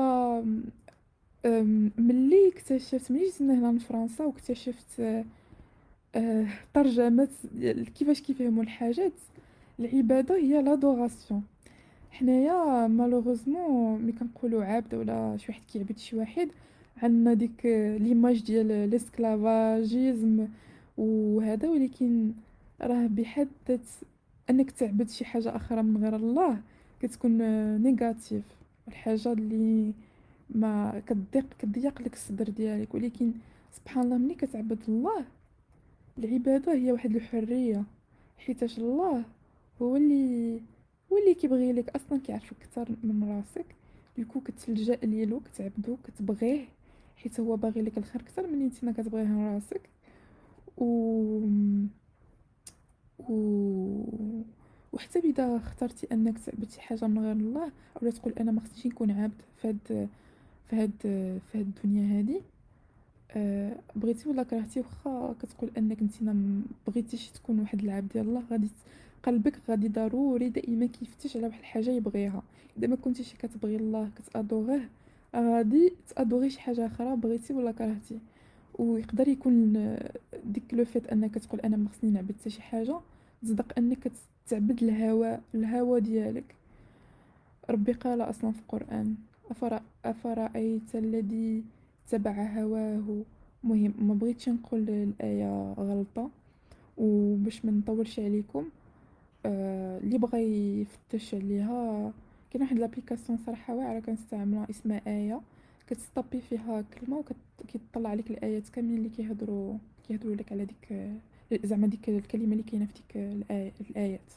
ملي 1.97 2.47
اكتشفت 2.53 3.11
ملي 3.11 3.23
جيت 3.25 3.41
هنا 3.41 3.77
لفرنسا 3.77 4.25
واكتشفت 4.25 4.99
أه 6.15 6.45
ترجمات 6.73 7.29
كيفاش 7.95 8.21
كيفهموا 8.21 8.63
الحاجات 8.63 9.11
العبادة 9.79 10.35
هي 10.35 10.61
l'adoration 10.61 11.43
حنايا 12.11 12.87
malheureusement 12.87 14.01
ملي 14.01 14.11
كنقولوا 14.11 14.63
عبد 14.63 14.95
ولا 14.95 15.37
شي 15.37 15.45
واحد 15.51 15.61
كيعبد 15.73 15.97
شي 15.97 16.15
واحد 16.15 16.49
عندنا 17.03 17.33
ديك 17.33 17.65
l'image 17.99 18.43
ديال 18.43 18.89
l'esclavagisme 18.89 20.47
وهذا 20.97 21.69
ولكن 21.69 22.31
راه 22.81 23.07
بحد 23.07 23.79
أنك 24.49 24.71
تعبد 24.71 25.09
شي 25.09 25.25
حاجة 25.25 25.55
أخرى 25.55 25.81
من 25.83 26.03
غير 26.03 26.15
الله 26.15 26.61
كتكون 26.99 27.37
négative. 27.83 28.43
الحاجة 28.87 29.33
اللي 29.33 29.93
ما 30.49 31.01
كتضيق 31.07 31.45
كتضيق 31.59 32.01
لك 32.01 32.13
الصدر 32.13 32.49
ديالك. 32.49 32.93
ولكن 32.95 33.31
سبحان 33.71 34.03
الله 34.03 34.17
ملي 34.17 34.35
كتعبد 34.35 34.79
الله 34.87 35.25
العبادة 36.19 36.73
هي 36.73 36.91
واحد 36.91 37.15
الحرية. 37.15 37.83
حيتاش 38.37 38.77
الله 38.77 39.23
هو 39.81 39.95
اللي 39.95 40.59
هو 41.11 41.17
اللي 41.17 41.33
كيبغي 41.33 41.73
لك. 41.73 41.89
أصلا 41.89 42.19
كيعرفك 42.19 42.55
أكثر 42.61 42.95
من 43.03 43.23
راسك. 43.23 43.65
دوكو 44.17 44.39
كتلجأ 44.39 44.95
ليلو 45.03 45.39
كتعبدو 45.39 45.97
كتبغيه 46.03 46.65
حيت 47.17 47.39
هو 47.39 47.55
باغي 47.55 47.81
لك 47.81 47.97
الخير 47.97 48.21
أكثر 48.21 48.47
من 48.47 48.61
انت 48.61 48.83
ما 48.83 48.91
كتبغيه 48.91 49.53
راسك. 49.53 49.94
و 50.77 50.85
و 53.19 53.33
وحتى 54.93 55.19
اذا 55.19 55.55
اخترتي 55.55 56.07
انك 56.11 56.39
تعبدي 56.39 56.81
حاجة 56.81 57.07
من 57.07 57.19
غير 57.19 57.31
الله 57.31 57.71
اولا 58.01 58.11
تقول 58.11 58.33
أنا 58.33 58.51
ما 58.51 58.61
خصنيش 58.61 58.87
نكون 58.87 59.11
عبد 59.11 59.41
فهاد 59.57 60.09
فهاد 60.69 60.91
فهاد 61.53 61.71
الدنيا 61.83 62.19
هادي؟ 62.19 62.41
أه 63.31 63.77
بغيتي 63.95 64.29
ولا 64.29 64.43
كرهتي؟ 64.43 64.79
واخا 64.79 65.35
كتقول 65.41 65.71
انك 65.77 66.01
انت 66.01 66.23
ما 66.23 66.61
بغيتيش 66.87 67.29
تكون 67.29 67.59
واحد 67.59 67.83
العبد 67.83 68.11
ديال 68.13 68.27
الله 68.27 68.43
غادي 68.51 68.69
قلبك 69.23 69.53
غادي 69.69 69.87
ضروري 69.87 70.49
دائما 70.49 70.85
كيفتش 70.85 71.37
على 71.37 71.47
واحد 71.47 71.59
الحاجة 71.59 71.89
يبغيها. 71.89 72.43
اذا 72.77 72.87
ما 72.87 72.95
كنتيش 72.95 73.33
كتبغي 73.33 73.75
الله 73.75 74.09
كتادوغيه 74.15 74.89
غادي 75.35 75.93
تادوغي 76.15 76.49
شي 76.49 76.59
حاجة 76.61 76.85
أخرى 76.85 77.15
بغيتي 77.15 77.53
ولا 77.53 77.71
كرهتي؟ 77.71 78.19
ويقدر 78.79 79.27
يكون 79.27 79.73
ديك 80.43 80.73
لو 80.73 80.85
فيت 80.85 81.07
انك 81.07 81.35
تقول 81.35 81.59
أنا 81.61 81.77
ما 81.77 81.89
خصني 81.89 82.11
نعبد 82.11 82.35
حتى 82.41 82.49
شي 82.49 82.61
حاجة 82.61 82.99
تصدق 83.43 83.73
انك 83.77 84.11
تعبد 84.47 84.83
الهوى 84.83 85.39
الهوى 85.55 85.99
ديالك. 86.01 86.55
ربي 87.69 87.91
قال 87.91 88.21
أصلا 88.21 88.51
في 88.51 88.59
القرآن 88.59 89.15
أفرأ 89.51 89.81
أفرأيت 90.05 90.95
الذي 90.95 91.63
تبع 92.09 92.31
هواه؟ 92.31 93.21
مهم 93.63 93.93
ما 93.99 94.13
بغيتش 94.13 94.49
نقول 94.49 94.89
الآية 94.89 95.73
غلطة 95.73 96.29
وباش 96.97 97.65
ما 97.65 97.71
نطولش 97.71 98.19
عليكم 98.19 98.65
آه 99.45 99.97
اللي 99.99 100.17
بغى 100.17 100.41
يفتش 100.81 101.35
عليها 101.35 102.11
كاين 102.51 102.63
واحد 102.63 102.79
لابليكاسيون 102.79 103.39
صراحة 103.45 103.75
واعرة 103.75 103.99
كنستعملها 103.99 104.67
اسمها 104.69 105.01
آية. 105.07 105.41
كتستابي 105.87 106.41
فيها 106.41 106.81
كلمة 106.81 107.23
وكيطلع 107.63 108.13
لك 108.13 108.31
الآيات 108.31 108.69
كاملين 108.69 108.97
اللي 108.97 109.09
كيهضروا 109.09 109.77
كيهضروا 110.07 110.35
لك 110.35 110.51
على 110.51 110.65
ديك 110.65 111.11
زعما 111.65 111.87
ديك 111.87 112.09
الكلمة 112.09 112.51
اللي 112.51 112.63
كاينة 112.63 112.85
في 112.85 112.93
ديك 112.93 113.17
الآيات. 113.89 114.31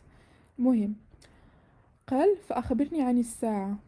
المهم 0.58 0.94
قال 2.06 2.36
فأخبرني 2.48 3.02
عن 3.02 3.18
الساعة. 3.18 3.78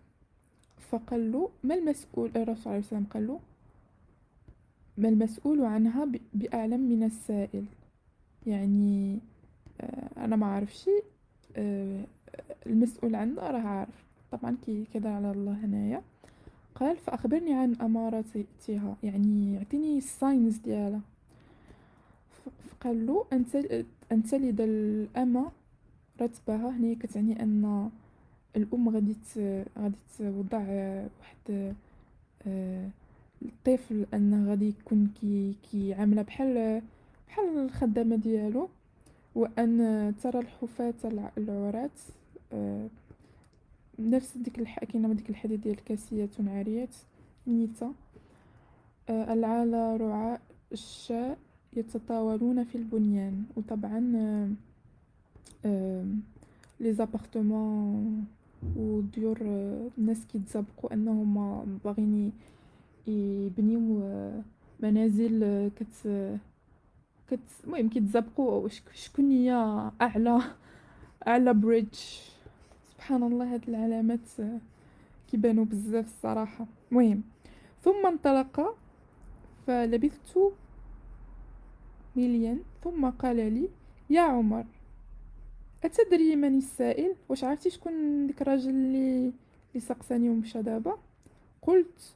فقال 0.78 1.32
له 1.32 1.50
ما 1.62 1.74
المسؤول 1.74 2.30
الرسول 2.36 2.72
عليه 2.72 2.84
وسلم 2.84 3.06
قال 3.10 3.26
له 3.26 3.40
ما 4.98 5.08
المسؤول 5.08 5.64
عنها 5.64 6.08
بأعلم 6.34 6.80
من 6.80 7.02
السائل. 7.02 7.64
يعني 8.46 9.18
آه 9.80 10.24
أنا 10.24 10.36
ما 10.36 10.46
عارفش 10.46 10.88
آه 11.56 12.04
المسؤول 12.66 13.14
عنها 13.14 13.50
راه 13.50 13.60
عارف. 13.60 14.04
طبعا 14.32 14.56
كي 14.66 14.84
كذا 14.94 15.10
على 15.10 15.30
الله 15.30 15.52
هنايا. 15.64 16.02
قال 16.80 16.96
فأخبرني 16.96 17.54
عن 17.54 17.74
أماراتها. 17.74 18.96
يعني 19.02 19.58
اعطيني 19.58 19.98
الساينز 19.98 20.56
ديالها. 20.56 21.00
فقال 22.70 23.06
له 23.06 23.24
أن 24.12 24.22
تلد 24.22 24.60
الأمة. 24.60 25.50
رتبها 26.20 26.70
هنا 26.70 26.94
كتعني 26.94 27.42
أن 27.42 27.90
الأم 28.56 28.88
غادي 28.88 29.16
غادي 29.78 29.96
توضع 30.18 30.58
واحد 31.20 31.74
الطفل 33.42 34.06
أنه 34.14 34.50
غادي 34.50 34.68
يكون 34.68 35.12
كي 35.20 35.54
كي 35.70 35.94
عاملة 35.94 36.22
بحال 36.22 36.82
بحال 37.28 37.58
الخدامة 37.58 38.16
ديالو. 38.16 38.68
وأن 39.34 40.14
ترى 40.22 40.38
الحفاة 40.40 40.94
العراة 41.38 41.90
نفس 43.98 44.36
ديك 44.36 44.58
الح... 44.58 44.84
كاينة 44.84 45.12
ديك 45.12 45.30
الحديث 45.30 45.60
ديال 45.60 45.84
كاسيات 45.84 46.30
عاريات 46.46 46.94
نيتا 47.46 47.92
آه 49.08 49.32
العالى 49.32 49.96
رعاء 49.96 50.40
الشاء 50.72 51.38
يتطاولون 51.72 52.64
في 52.64 52.74
البنيان. 52.74 53.44
وطبعا 53.56 54.12
آه 55.64 56.04
les 56.80 56.92
appartements 56.92 58.26
وديور 58.76 59.38
الناس 59.98 60.26
كيتسابقوا 60.26 60.94
أنهم 60.94 61.34
باغيين 61.84 62.32
يبنيو 63.06 64.02
منازل 64.80 65.70
كت 65.76 66.08
كت 67.30 67.40
المهم 67.64 67.88
كيتسابقوا 67.88 68.68
شكون 68.94 69.30
هي 69.30 69.52
أعلى 70.00 70.40
أعلى 71.28 71.54
bridge 71.54 71.98
سبحان 73.10 73.32
الله 73.32 73.54
هاد 73.54 73.68
العلامات 73.68 74.28
كيبانو 75.30 75.64
بزاف 75.64 76.06
الصراحة. 76.06 76.66
مهم 76.90 77.22
ثم 77.84 78.06
انطلق 78.06 78.76
فلبثت 79.66 80.38
مليا 82.16 82.58
ثم 82.84 83.10
قال 83.10 83.36
لي 83.36 83.68
يا 84.10 84.20
عمر 84.20 84.64
أتدري 85.84 86.36
من 86.36 86.58
السائل؟ 86.58 87.14
واش 87.28 87.44
عرفتي 87.44 87.70
شكون 87.70 88.26
ديك 88.26 88.42
الراجل 88.42 88.70
اللي 88.70 89.32
اللي 89.70 89.80
سقساني 89.80 90.30
ومشى 90.30 90.62
دابا؟ 90.62 90.98
قلت 91.62 92.14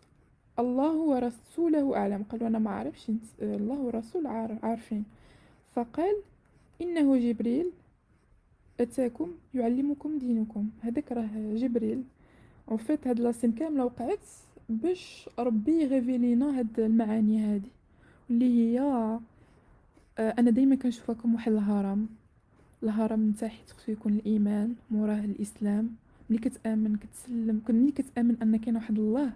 الله 0.58 0.92
ورسوله 0.96 1.96
أعلم. 1.96 2.22
قالوا 2.22 2.48
أنا 2.48 2.58
ما 2.58 2.70
عارفش 2.70 3.10
الله 3.42 3.78
ورسول 3.80 4.26
عارفين. 4.62 5.04
فقال 5.74 6.16
إنه 6.80 7.16
جبريل. 7.16 7.70
أتاكم 8.81 9.31
يعلمكم 9.54 10.19
دينكم. 10.19 10.69
هذاك 10.83 11.12
راه 11.12 11.54
جبريل. 11.54 12.02
en 12.68 12.76
fait 12.76 13.06
هاد 13.07 13.21
la 13.21 13.30
scène 13.30 13.52
كاملة 13.52 13.85
وقعت 13.85 14.19
باش 14.69 15.28
ربي 15.38 15.83
يrévéler 15.83 16.38
لينا 16.38 16.59
هاد 16.59 16.81
المعاني 16.81 17.40
هادي 17.40 17.71
اللي 18.31 18.45
هي 18.45 18.81
آه، 18.81 19.21
أنا 20.19 20.50
دايما 20.50 20.75
كنشوفها 20.76 21.14
كم 21.14 21.35
واحد 21.35 21.52
الهرم. 21.52 22.09
الهرم 22.83 23.28
نتاعي 23.28 23.52
خصو 23.76 23.93
يكون 23.93 24.12
الإيمان 24.12 24.75
موراه 24.90 25.25
الإسلام. 25.25 25.90
ملي 26.31 26.38
كتأمن 26.38 26.97
كتسلم 26.97 27.62
ملي 27.69 27.93
كتأمن 27.93 28.37
أن 28.43 28.57
كاين 28.57 28.76
واحد 28.76 28.99
الله 28.99 29.33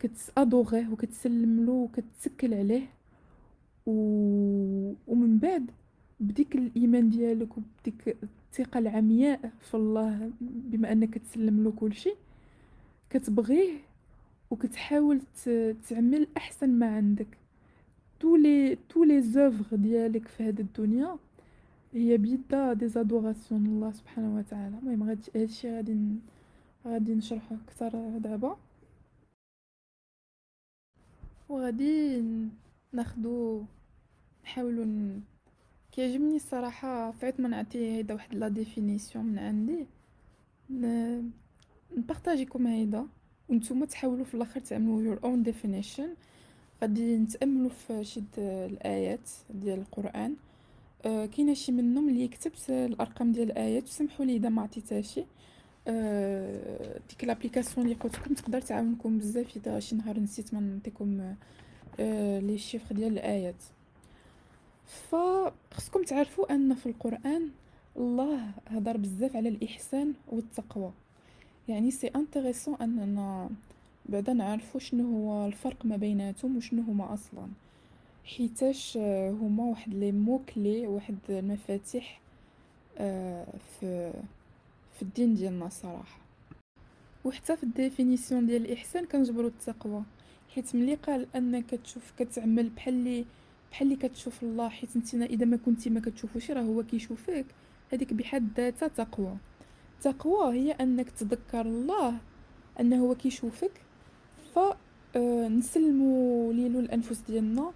كتأدوغيه 0.00 0.88
وكتسلم 0.92 1.66
له 1.66 1.72
وكتسكل 1.72 2.54
عليه. 2.54 2.86
و... 3.86 3.92
ومن 5.08 5.38
بعد 5.38 5.70
بديك 6.20 6.54
الإيمان 6.56 7.10
ديالك 7.10 7.48
وبديك 7.58 8.16
الثقة 8.22 8.78
العمياء 8.78 9.52
في 9.60 9.74
الله 9.74 10.30
بما 10.40 10.92
أنك 10.92 11.18
تسلم 11.18 11.64
له 11.64 11.70
كل 11.70 11.94
شيء 11.94 12.16
كتبغيه 13.10 13.78
وكتحاول 14.50 15.20
تعمل 15.88 16.26
أحسن 16.36 16.70
ما 16.70 16.96
عندك. 16.96 17.38
Tous 18.20 18.36
tous 18.88 19.04
les 19.04 19.36
œuvres 19.36 19.74
ديالك 19.74 20.28
في 20.28 20.42
هذه 20.42 20.60
الدنيا 20.60 21.16
هي 21.94 22.16
بيدا 22.16 22.72
دي 22.72 22.88
زادوراسيون 22.88 23.66
الله 23.66 23.92
سبحانه 23.92 24.36
وتعالى. 24.36 24.78
المهم 24.78 25.08
غادي 25.08 25.30
هادشي 25.36 25.76
غادي 25.76 25.96
غادي 26.86 27.14
نشرحه 27.14 27.56
أكثر 27.64 28.18
دابا. 28.18 28.56
وغادي 31.48 32.24
ناخدو 32.92 33.64
نحاولو 34.44 34.84
ن... 34.84 35.20
كيعجبني 35.92 36.36
الصراحة 36.36 37.10
فعت 37.10 37.40
ما 37.40 37.48
نعطي 37.48 37.78
هيدا 37.78 38.14
واحد 38.14 38.34
لا 38.34 38.48
ديفينيسيون 38.48 39.24
من 39.24 39.38
عندي. 39.38 39.86
ن... 40.70 41.30
ن 41.96 42.02
partager 42.02 42.53
كم 42.53 42.66
هيدا 42.66 43.06
وأنتم 43.48 43.84
تحاولوا 43.84 44.24
في 44.24 44.34
الآخر 44.34 44.60
تعملوا 44.60 45.16
your 45.16 45.18
own 45.18 45.50
definition. 45.52 46.08
غادي 46.82 47.16
نتأملوا 47.16 47.70
في 47.70 48.04
شي 48.04 48.22
الآيات 48.38 49.30
ديال 49.50 49.78
القرآن. 49.78 50.36
آه 51.04 51.26
كاينة 51.26 51.54
شي 51.54 51.72
منهم 51.72 52.08
اللي 52.08 52.28
كتبت 52.28 52.70
الأرقام 52.70 53.32
ديال 53.32 53.50
الآيات 53.50 53.84
وسمحوا 53.84 54.24
لي 54.24 54.36
إذا 54.36 54.48
ما 54.48 54.62
عطيتهاش 54.62 55.20
آه 55.88 57.00
ديك 57.08 57.24
l'application 57.24 57.86
اللي 57.86 57.98
قلت 57.98 58.18
لكم 58.18 58.34
تقدر 58.34 58.60
تعاونكم 58.60 59.18
بزاف 59.18 59.56
إذا 59.56 59.80
شي 59.80 59.96
نهار 59.96 60.20
نسيت 60.20 60.54
ما 60.54 60.60
نعطيكم 60.60 61.34
آه 62.00 62.38
les 62.38 62.58
chiffres 62.58 62.94
ديال 62.94 63.12
الآيات. 63.12 63.62
فخصكم 64.90 66.02
تعرفوا 66.02 66.54
أن 66.54 66.74
في 66.74 66.86
القرآن 66.86 67.48
الله 67.96 68.50
هضر 68.66 68.96
بزاف 68.96 69.36
على 69.36 69.48
الإحسان 69.48 70.14
والتقوى. 70.28 70.92
يعني 71.68 71.90
c'est 71.90 72.06
intéressant 72.06 72.74
أننا 72.74 73.50
بعدا 74.06 74.32
نعرفوا 74.32 74.80
شنو 74.80 75.04
هو 75.16 75.46
الفرق 75.46 75.84
ما 75.84 75.96
بيناتهم 75.96 76.56
وشنو 76.56 76.82
هما 76.82 77.14
أصلا. 77.14 77.48
حيتاش 78.24 78.96
هما 79.40 79.64
واحد 79.64 79.94
les 79.94 80.12
mots 80.12 80.40
clés 80.54 80.86
واحد 80.86 81.18
المفاتيح 81.28 82.20
آه، 82.98 83.46
في 83.80 84.12
في 84.96 85.02
الدين 85.02 85.34
ديالنا 85.34 85.68
صراحة. 85.68 86.18
وحتى 87.24 87.56
في 87.56 87.62
ال 87.62 87.70
définition 87.70 88.46
ديال 88.46 88.66
الإحسان 88.66 89.04
كنجبروا 89.04 89.50
التقوى. 89.50 90.02
حيت 90.54 90.76
ملي 90.76 90.94
قال 90.94 91.26
أنك 91.36 91.70
تشوف 91.70 92.12
كتعمل 92.18 92.68
بحال 92.68 93.24
بحال 93.70 93.92
اللي 93.92 94.08
كتشوف 94.08 94.42
الله 94.42 94.68
حيت 94.68 94.96
انت 94.96 95.14
اذا 95.14 95.44
ما 95.44 95.56
كنتي 95.56 95.90
ما 95.90 96.00
كتشوفوش 96.00 96.50
راه 96.50 96.62
هو 96.62 96.82
كيشوفك. 96.82 97.46
هذيك 97.92 98.14
بحد 98.14 98.60
ذاتها 98.60 98.88
تقوى. 98.88 99.36
التقوى 99.96 100.54
هي 100.54 100.72
انك 100.72 101.10
تذكر 101.10 101.60
الله 101.60 102.18
انه 102.80 102.96
هو 102.96 103.14
كيشوفك 103.14 103.72
ف 104.54 104.58
آه، 105.16 105.48
ليلو 106.52 106.80
الأنفس 106.80 107.20
ديالنا. 107.28 107.72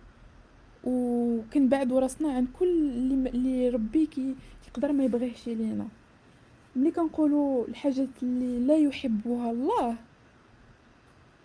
وكنبعدوا 0.84 2.00
راسنا 2.00 2.32
عن 2.32 2.46
كل 2.58 2.68
اللي 2.68 3.30
اللي 3.30 3.68
ربي 3.68 4.06
كي 4.06 4.34
يقدر 4.68 4.92
ما 4.92 5.04
يبغيهش 5.04 5.46
لينا 5.46 5.88
ملي 6.76 6.90
كنقولوا 6.90 7.66
الحاجات 7.68 8.08
اللي 8.22 8.66
لا 8.66 8.76
يحبها 8.76 9.50
الله 9.50 9.96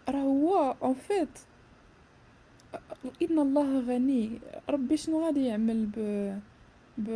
راه 0.10 0.22
هو 0.22 0.76
en 0.84 0.94
fait 0.94 1.40
إن 3.22 3.40
الله 3.40 3.80
غني. 3.80 4.40
ربي 4.70 4.98
شنو 4.98 5.26
غادي 5.26 5.46
يعمل 5.46 5.86
ب 5.86 5.98
ب 6.98 7.08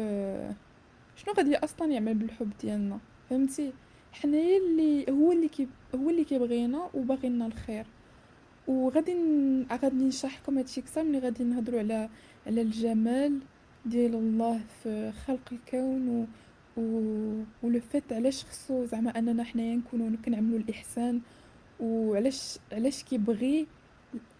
شنو 1.16 1.34
غادي 1.38 1.58
أصلا 1.58 1.92
يعمل 1.92 2.14
بالحب 2.14 2.52
ديالنا؟ 2.62 3.00
فهمتي؟ 3.30 3.74
حنايا 4.12 4.58
اللي 4.58 5.12
هو 5.12 5.32
اللي 5.32 5.48
كي 5.48 5.68
هو 5.96 6.10
اللي 6.10 6.24
كيبغينا 6.24 6.90
وباغي 6.94 7.30
لنا 7.30 7.46
الخير. 7.46 7.86
وغادي 8.68 9.14
ن... 9.14 9.66
غادي 9.72 9.96
نشرح 9.96 10.42
لكم 10.42 10.58
هادشي 10.58 10.82
أكثر 10.82 11.04
ملي 11.04 11.20
غادي 11.20 11.44
نهضروا 11.44 11.80
على 11.80 12.10
على 12.48 12.62
الجمال 12.62 13.40
ديال 13.86 14.16
الله 14.16 14.62
في 14.84 15.12
خلق 15.12 15.48
الكون 15.52 16.10
و 16.10 16.26
و 16.78 16.84
و 17.64 17.69
le 17.69 17.80
fait 17.80 18.14
علاش 18.14 18.46
خصو 18.46 18.86
زعما 18.86 19.20
أننا 19.20 19.44
حنايا 19.44 19.76
نكونوا 19.76 20.18
كنعملوا 20.26 20.60
الإحسان. 20.60 21.22
وعلاش 21.80 22.60
علاش 22.72 23.04
كيبغي 23.04 23.68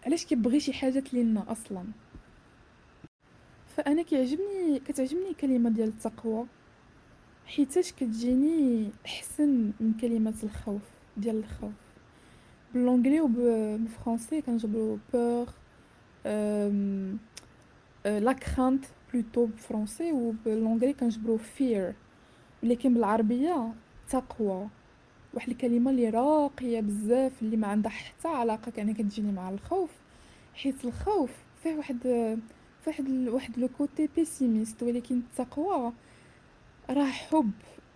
علاش 0.06 0.24
كيبغي 0.24 0.60
شي 0.60 0.72
حاجات 0.72 1.14
لينا 1.14 1.52
أصلا؟ 1.52 1.84
فأنا 3.76 4.02
كيعجبني 4.02 4.78
كتعجبني 4.78 5.30
الكلمة 5.30 5.70
ديال 5.70 5.88
التقوى. 5.88 6.46
حيتاش 7.46 7.92
كتجيني 7.92 8.90
أحسن 9.06 9.72
من 9.80 9.92
كلمه 10.00 10.34
الخوف 10.42 10.82
ديال 11.16 11.36
الخوف. 11.38 11.72
ب 12.74 12.79
l'anglais 12.79 13.20
وبالفرنسي 13.20 14.42
كنجبرو 14.42 14.98
peur 15.12 15.48
la 18.04 18.32
crainte 18.32 18.84
plutôt 19.12 19.46
بالفرنسي 19.46 20.12
وب 20.12 20.26
l'anglais 20.26 20.92
كنجبرو 20.92 21.36
fear 21.36 21.94
لكن 22.62 22.94
بالعربية 22.94 23.72
تقوى. 24.10 24.68
واحد 25.34 25.50
الكلمة 25.50 25.90
اللي 25.90 26.08
راقية 26.10 26.80
بزاف 26.80 27.32
اللي 27.42 27.56
ما 27.56 27.66
عندها 27.66 27.90
حتى 27.90 28.28
علاقة 28.28 28.70
كان 28.70 28.94
كتجيني 28.94 29.32
مع 29.32 29.50
الخوف. 29.50 29.90
حيت 30.54 30.84
الخوف 30.84 31.30
فيه 31.62 31.74
واحد 31.74 31.98
فيه 32.02 32.86
واحد 32.86 33.28
واحد 33.28 33.58
le 33.58 33.68
côté 33.78 34.08
pessimiste 34.16 34.82
ولكن 34.82 35.18
التقوى 35.18 35.92
راه 36.90 37.04
حب 37.04 37.50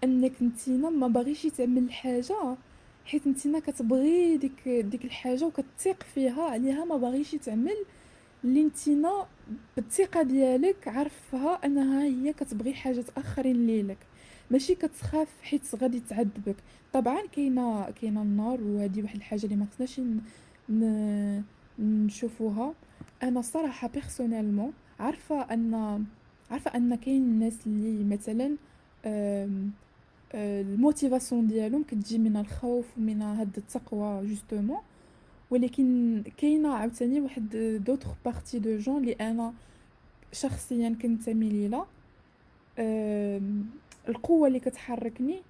أنك 0.04 0.32
نتينا 0.42 0.90
ما 0.90 1.08
باغيش 1.08 1.42
تعمل 1.42 1.82
الحاجة 1.82 2.56
حيت 3.04 3.26
نتينا 3.26 3.58
كتبغي 3.58 4.36
ديك 4.36 4.68
ديك 4.68 5.04
الحاجة 5.04 5.44
وكتثق 5.44 6.02
فيها 6.14 6.42
عليها 6.42 6.84
ما 6.84 6.96
باغيش 6.96 7.30
تعمل 7.30 7.76
اللي 8.44 8.62
نتينا 8.64 9.26
بالثقة 9.76 10.22
ديالك 10.22 10.88
عارفها 10.88 11.54
أنها 11.64 12.04
هي 12.04 12.32
كتبغي 12.32 12.74
حاجة 12.74 13.04
اخرين 13.16 13.66
ليلك. 13.66 13.98
ماشي 14.50 14.74
كتخاف 14.74 15.28
حيت 15.42 15.74
غادي 15.74 16.00
تعذبك. 16.00 16.56
طبعا 16.92 17.26
كاينة 17.32 17.90
كاينة 17.90 18.22
النار 18.22 18.62
وهذه 18.62 19.02
واحد 19.02 19.16
الحاجة 19.16 19.44
اللي 19.44 19.56
ما 19.56 19.66
خصناش 19.66 20.00
نشوفوها. 21.78 22.74
أنا 23.22 23.40
الصراحه 23.40 23.88
personnellement 23.88 24.72
عارفة 25.00 25.40
ان 25.40 26.04
عارفة 26.50 26.76
أن 26.76 26.94
كاين 26.94 27.22
الناس 27.22 27.66
اللي 27.66 28.16
مثلا 28.16 28.56
ال 30.34 30.44
motivation 30.44 31.46
ديالهم 31.46 31.82
كتجي 31.82 32.18
من 32.18 32.36
الخوف 32.36 32.86
ومن 32.98 33.22
هاد 33.22 33.56
التقوى 33.56 34.26
justement. 34.26 34.78
ولكن 35.50 36.22
كاينة 36.36 36.74
عاوتاني 36.74 37.20
واحد 37.20 37.48
d'autre 37.86 38.14
partie 38.24 38.58
de 38.58 38.76
gens 38.76 39.00
اللي 39.00 39.12
أنا 39.12 39.52
شخصيا 40.32 40.96
كنتمي 41.02 41.48
ليها. 41.48 41.86
القوة 44.08 44.48
اللي 44.48 44.60
كتحركني 44.60 45.42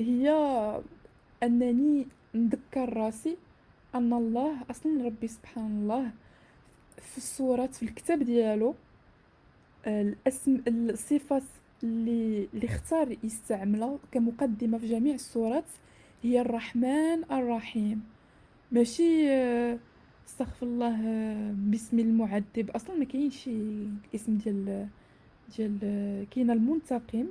هي 0.00 0.30
أنني 1.42 2.06
نذكر 2.34 2.92
راسي 2.96 3.36
أن 3.94 4.12
الله 4.12 4.56
أصلا 4.70 5.04
ربي 5.04 5.28
سبحان 5.28 5.66
الله 5.66 6.10
في 6.98 7.18
الصورات 7.18 7.74
في 7.74 7.82
الكتاب 7.82 8.22
ديالو 8.22 8.74
الاسم 9.86 10.62
الصفات 10.68 11.42
اللي 11.82 12.48
اللي 12.54 12.66
اختار 12.66 13.16
يستعملها 13.24 13.98
كمقدمة 14.12 14.78
في 14.78 14.86
جميع 14.86 15.14
الصورات 15.14 15.64
هي 16.22 16.40
الرحمن 16.40 17.24
الرحيم. 17.30 18.04
ماشي 18.72 19.28
استغفر 20.28 20.66
الله 20.66 20.96
باسم 21.52 21.98
المعذب. 21.98 22.70
أصلا 22.70 22.96
ما 22.96 23.04
كاينش 23.04 23.48
الاسم 23.48 24.38
ديال 24.38 24.88
ديال 25.56 25.78
كاين 26.30 26.50
المنتقم. 26.50 27.26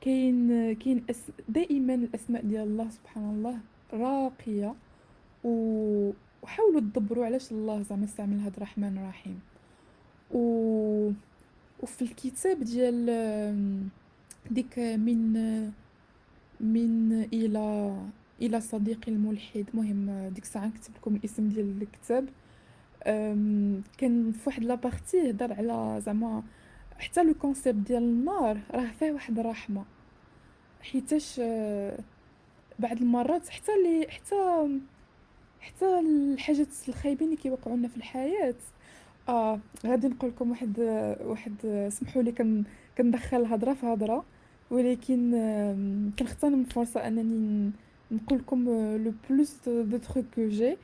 كاين 0.00 0.72
كاين. 0.72 1.04
دائما 1.48 1.94
الأسماء 1.94 2.42
ديال 2.42 2.62
الله 2.62 2.90
سبحان 2.90 3.24
الله 3.30 3.58
راقية 3.92 4.74
و 5.44 6.10
وحاولوا 6.42 6.80
تدبروا 6.80 7.26
علاش 7.26 7.52
الله 7.52 7.82
زعما 7.82 8.04
استعمل 8.04 8.40
هاد 8.40 8.56
الرحمن 8.56 8.98
الرحيم 8.98 9.40
و 10.34 11.10
وفي 11.82 12.02
الكتاب 12.02 12.60
ديال 12.60 13.06
ديك 14.50 14.78
من 14.78 15.32
من 16.60 17.12
إلى 17.32 17.96
إلى 18.42 18.60
صديقي 18.60 19.12
الملحد 19.12 19.64
مهم 19.74 20.28
ديك 20.34 20.44
الساعة 20.44 20.66
نكتب 20.66 20.94
لكم 20.96 21.16
الاسم 21.16 21.48
ديال 21.48 21.82
الكتاب 21.82 22.28
كان 23.98 24.32
في 24.32 24.40
واحد 24.46 24.64
la 24.64 24.81
partie 24.81 25.30
هدر 25.30 25.52
على 25.52 26.00
زعما 26.06 26.42
حتى 26.98 27.24
le 27.24 27.34
concept 27.34 27.86
ديال 27.88 28.02
النار 28.02 28.58
راه 28.70 28.90
فيه 28.98 29.12
واحد 29.12 29.38
الرحمة. 29.38 29.84
حيتاش 30.82 31.40
بعض 32.78 32.96
المرات 33.00 33.48
حتى 33.48 33.72
لي 33.82 34.06
حتى 34.10 34.68
حتى 35.60 36.00
الحاجات 36.00 36.68
الخايبين 36.88 37.28
اللي 37.28 37.36
كيوقعوا 37.36 37.76
لنا 37.76 37.88
في 37.88 37.96
الحياة. 37.96 38.54
آه 39.28 39.60
غادي 39.86 40.08
نقول 40.08 40.30
لكم 40.30 40.50
واحد 40.50 40.80
واحد 41.24 41.88
سمحوا 41.92 42.22
لي 42.22 42.32
كن 42.32 42.64
كندخل 42.98 43.36
الهضره 43.36 43.74
في 43.74 43.86
هضرة. 43.86 44.24
ولكن 44.70 45.30
كنغتنم 46.18 46.60
الفرصه 46.60 47.06
أنني 47.06 47.70
نقول 48.10 48.38
لكم 48.38 48.64
le 48.96 49.12
plus 49.30 49.68
de 49.68 49.96
trucs 49.96 50.24
que 50.34 50.48
j'ai 50.48 50.76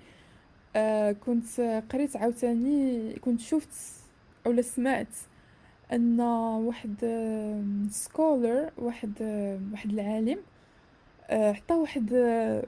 كنت 1.26 1.60
قريت 1.92 2.16
عاوتاني 2.16 3.12
كنت 3.12 3.40
شفت 3.40 3.70
اولا 4.46 4.62
سمعت 4.62 5.16
أن 5.92 6.20
واحد 6.20 6.94
scholar 7.90 8.70
واحد 8.78 9.12
واحد 9.72 9.92
العالم 9.92 10.38
عطى 11.30 11.74
واحد 11.74 12.12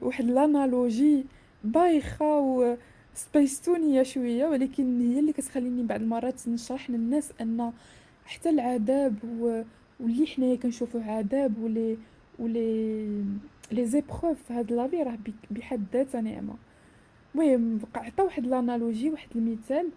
واحد 0.03 0.25
l'analogie 0.25 1.25
بايخة 1.65 2.39
و 2.39 2.77
سبيستونية 3.15 4.03
شوية 4.03 4.47
ولكن 4.47 5.13
هي 5.13 5.19
اللي 5.19 5.33
كتخليني 5.33 5.83
بعض 5.83 6.01
المرات 6.01 6.49
نشرح 6.49 6.91
للناس 6.91 7.33
أن 7.41 7.73
حتى 8.25 8.51
العذاب 8.51 9.15
و... 9.41 9.63
واللي 10.01 10.27
حنايا 10.27 10.57
كنشوفوه 10.57 11.11
عذاب 11.11 11.59
ولي 11.63 11.97
ولي 12.39 13.07
لي 13.73 13.87
زيبروف 13.87 14.43
في 14.43 14.53
هاد 14.53 14.73
لافي 14.73 15.03
راه 15.03 15.19
بحد 15.51 15.85
ذاتها 15.93 16.21
نعمة. 16.21 16.55
المهم 17.35 17.81
عطا 17.95 18.23
واحد 18.23 18.47
لانالوجي 18.47 19.11
واحد 19.11 19.29
المثال 19.37 19.89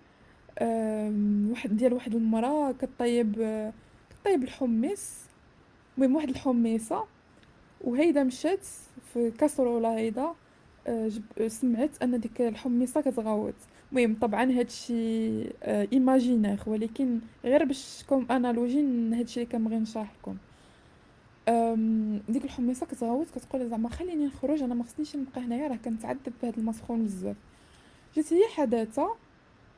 واحد 1.51 1.77
ديال 1.77 1.93
واحد 1.93 2.15
المراه 2.15 2.71
كطيب 2.71 3.33
كطيب 4.09 4.43
الحمص 4.43 5.13
المهم 5.97 6.15
واحد 6.15 6.29
الحميصة 6.29 7.05
وهيدا 7.81 8.23
مشات 8.23 8.65
في 9.13 9.31
كاسرولة 9.31 9.97
هيدا. 9.97 10.33
سمعت 11.47 12.03
أن 12.03 12.19
ديك 12.19 12.41
الحميصة 12.41 13.01
كتغوت 13.01 13.53
المهم 13.91 14.15
طبعا 14.21 14.43
هادشي 14.51 15.41
imaginaire 15.63 16.59
ولكن 16.67 17.19
غير 17.45 17.63
باش 17.65 18.03
comme 18.09 18.27
analogie 18.31 18.81
هادشي 19.13 19.41
اللي 19.41 19.51
كنبغي 19.51 19.75
نشرح 19.79 20.11
لكم 20.19 20.37
ديك 22.29 22.45
الحميصة 22.45 22.85
كتغوت 22.85 23.27
كتقول 23.35 23.69
زعما 23.69 23.89
خليني 23.89 24.25
نخرج 24.25 24.63
أنا 24.63 24.73
ما 24.75 24.83
خصنيش 24.83 25.15
نبقى 25.15 25.41
هنايا 25.41 25.67
راه 25.67 25.75
كنتعذب 25.75 26.33
بهاد 26.41 26.57
المسخون 26.57 27.03
بزاف. 27.03 27.35
جات 28.15 28.33
هي 28.33 28.41
حداتها 28.55 29.15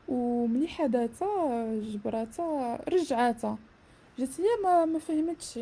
وملي 0.10 0.68
حداتها 0.68 1.76
جبراتها 1.80 2.80
رجعاتها. 2.90 3.58
جات 4.20 4.42
هي 4.42 4.64
ما 4.64 4.86
ما 4.86 5.00
فهمتش. 5.00 5.60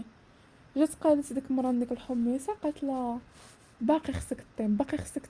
جات 0.78 0.96
قالت 0.96 1.34
ديك 1.34 1.44
المرا 1.50 1.72
ديك 1.72 1.92
الحميصه 1.92 2.54
قالت 2.54 2.84
لها 2.84 3.20
باقي 3.82 4.14
خصك 4.14 4.46
طيب 4.58 4.78
باقي 4.78 4.98
خصك 4.98 5.30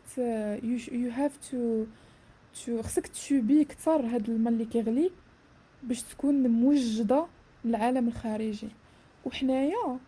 you 0.92 1.12
have 1.12 1.38
to 1.52 1.86
to 2.66 2.82
خصك 2.82 3.08
تشربي 3.08 3.64
كثر 3.64 4.06
هاد 4.06 4.30
الماء 4.30 4.54
اللي 4.54 4.66
كيغلي 4.66 5.12
باش 5.84 6.02
تكون 6.04 6.48
موجدة 6.48 7.26
للعالم 7.66 8.08
الخارجي. 8.08 8.70
وحنايا 9.26 10.00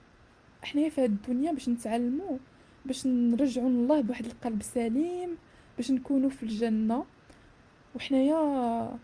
حنايا 0.64 0.90
في 0.90 1.02
هاد 1.04 1.10
الدنيا 1.12 1.52
باش 1.52 1.70
نتعلموا 1.70 2.38
باش 2.86 3.08
نرجعوا 3.08 3.70
الله 3.70 4.02
بواحد 4.02 4.26
القلب 4.26 4.64
سليم 4.64 5.38
باش 5.78 5.92
نكونوا 5.92 6.30
في 6.30 6.44
الجنة. 6.44 7.06
وحنايا 8.00 8.98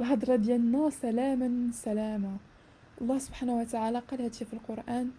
الهضرة 0.00 0.36
ديالنا 0.36 0.90
سلاما 0.90 1.70
سلاما. 1.72 2.36
الله 3.00 3.18
سبحانه 3.18 3.54
وتعالى 3.60 3.98
قال 3.98 4.22
هادشي 4.22 4.44
في 4.44 4.52
القرآن 4.52 5.10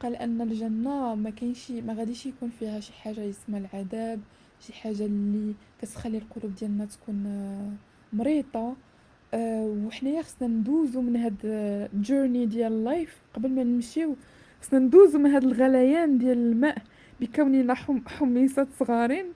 قال 0.00 0.16
أن 0.16 0.40
الجنة 0.40 1.14
ما 1.14 1.30
كاينش 1.30 1.70
ما 1.70 1.92
غاديش 1.94 2.26
يكون 2.26 2.50
فيها 2.50 2.80
شي 2.80 2.92
حاجة 2.92 3.30
اسمها 3.30 3.60
العذاب 3.60 4.20
شي 4.60 4.72
حاجة 4.72 5.04
اللي 5.04 5.54
كتخلي 5.82 6.18
القلوب 6.18 6.54
ديالنا 6.54 6.84
تكون 6.84 7.26
آه، 7.26 7.70
مريطه 8.16 8.76
أه 9.34 9.66
وحنايا 9.86 10.22
خصنا 10.22 10.48
ندوزو 10.48 11.00
من 11.00 11.16
هاد 11.16 11.36
الجورني 11.44 12.46
ديال 12.46 12.72
اللايف 12.72 13.16
قبل 13.34 13.50
ما 13.50 13.62
نمشيو 13.62 14.16
خصنا 14.62 14.78
ندوزو 14.78 15.18
من 15.18 15.30
هاد 15.30 15.44
الغليان 15.44 16.18
ديال 16.18 16.38
الماء 16.38 16.78
بكوننا 17.20 17.74
حم 17.74 18.00
حميصات 18.08 18.68
صغارين. 18.78 19.26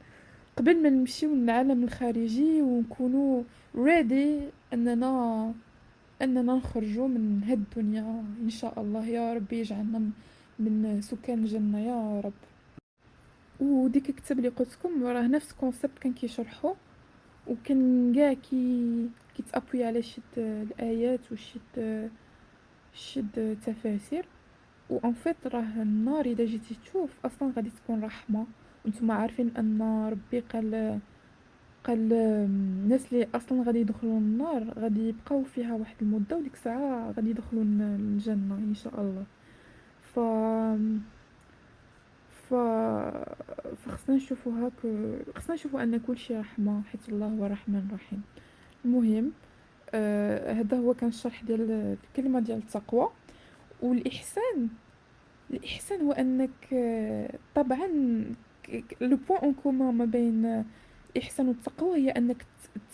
قبل 0.57 0.83
ما 0.83 0.89
نمشيو 0.89 1.35
للعالم 1.35 1.85
الخارجي 1.85 2.63
ونكونوا 2.63 3.43
ready 3.77 4.41
اننا 4.73 5.53
أننا 6.23 6.55
نخرجوا 6.55 7.09
من 7.09 7.43
هاد 7.45 7.59
الدنيا. 7.59 8.25
إن 8.43 8.51
شاء 8.51 8.81
الله 8.81 9.07
يا 9.07 9.35
ربي 9.35 9.59
يجعلنا 9.59 10.11
من 10.59 11.01
سكان 11.03 11.39
الجنة 11.39 11.81
يا 11.81 12.21
رب. 12.21 12.33
وديك 13.61 14.11
الكتاب 14.11 14.39
اللي 14.39 14.49
قلت 14.49 14.73
لكم 14.73 15.05
راه 15.05 15.27
نفس 15.27 15.53
concept 15.53 15.99
كان 15.99 16.13
كيشرحو. 16.13 16.75
وكان 17.47 18.13
كاع 18.15 18.33
كي 18.33 19.09
كيت 19.37 19.51
appuyer 19.51 19.85
على 19.85 20.03
شد 20.03 20.23
الآيات 20.39 21.33
وشد 21.33 22.11
شد 22.95 23.59
تفاسير. 23.67 24.25
و 24.91 24.98
en 24.98 25.13
fait 25.13 25.47
راه 25.47 25.83
النار 25.83 26.27
إذا 26.27 26.45
جيتي 26.45 26.75
تشوف 26.85 27.11
أصلا 27.27 27.53
غادي 27.57 27.71
تكون 27.71 28.05
رحمة. 28.05 28.47
وأنتم 28.85 29.11
عارفين 29.11 29.51
أن 29.59 30.09
ربي 30.11 30.41
قال 30.41 30.99
قال 31.85 32.13
الناس 32.13 33.13
اللي 33.13 33.29
أصلا 33.35 33.63
غادي 33.63 33.79
يدخلوا 33.81 34.19
النار 34.19 34.75
غادي 34.79 35.09
يبقاو 35.09 35.43
فيها 35.43 35.75
واحد 35.75 35.97
المدة 36.03 36.37
وديك 36.37 36.55
الساعة 36.55 37.11
غادي 37.17 37.31
يدخلوا 37.31 37.63
الجنة 37.63 38.55
إن 38.55 38.75
شاء 38.75 39.01
الله. 39.01 39.25
ف 40.15 40.19
ف 42.51 42.55
فخصنا 43.85 44.17
نشوفو 44.17 44.51
هاك 44.51 44.73
خصنا 45.37 45.55
نشوفو 45.55 45.79
أن 45.79 45.97
كل 45.97 46.17
شيء 46.19 46.41
رحمة 46.41 46.83
حيت 46.83 47.09
الله 47.09 47.27
هو 47.27 47.47
الرحمن 47.47 47.87
الرحيم. 47.89 48.23
المهم 48.85 49.33
آه 49.95 50.53
هذا 50.53 50.77
هو 50.79 50.95
كان 50.95 51.09
الشرح 51.09 51.43
ديال 51.45 51.71
الكلمة 51.71 52.41
ديال 52.41 52.59
التقوى. 52.59 53.09
والإحسان 53.83 54.69
الإحسان 55.51 56.01
هو 56.01 56.13
أنك 56.13 56.69
طبعا 57.55 57.89
le 59.01 59.17
point 59.29 59.41
en 59.43 59.55
commun 59.55 59.95
ما 59.95 60.05
بين 60.05 60.65
الاحسان 61.17 61.49
والتقوى 61.49 61.99
هي 61.99 62.11
انك 62.11 62.45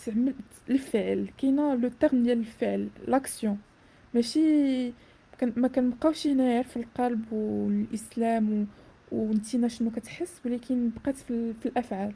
تعمل 0.05 0.33
الفعل 0.69 1.29
كاينة 1.37 1.75
le 1.75 1.89
terme 1.99 2.23
ديال 2.23 2.39
الفعل 2.39 2.89
l'action 3.07 3.57
ماشي 4.13 4.93
ما 5.55 5.67
كنبقاوش 5.67 6.27
هنايا 6.27 6.61
في 6.61 6.77
القلب 6.77 7.33
والاسلام 7.33 8.67
ونتينا 9.11 9.67
شنو 9.67 9.91
كتحس 9.91 10.41
ولكن 10.45 10.89
بقات 10.89 11.15
في, 11.15 11.53
في 11.53 11.65
الافعال 11.65 12.13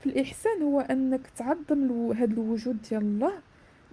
في 0.00 0.06
الاحسان 0.06 0.62
هو 0.62 0.80
انك 0.80 1.20
تعظم 1.36 2.12
هذا 2.12 2.32
الوجود 2.32 2.82
ديال 2.90 3.02
الله 3.02 3.32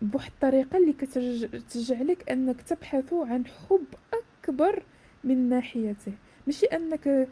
بواحد 0.02 0.32
الطريقة 0.32 0.78
اللي 0.78 0.94
كتجعلك 0.94 2.32
انك 2.32 2.62
تبحث 2.62 3.14
عن 3.14 3.46
حب 3.46 3.86
اكبر 4.14 4.84
من 5.24 5.50
ناحيته 5.50 6.12
ماشي 6.48 6.66
انك 6.66 7.28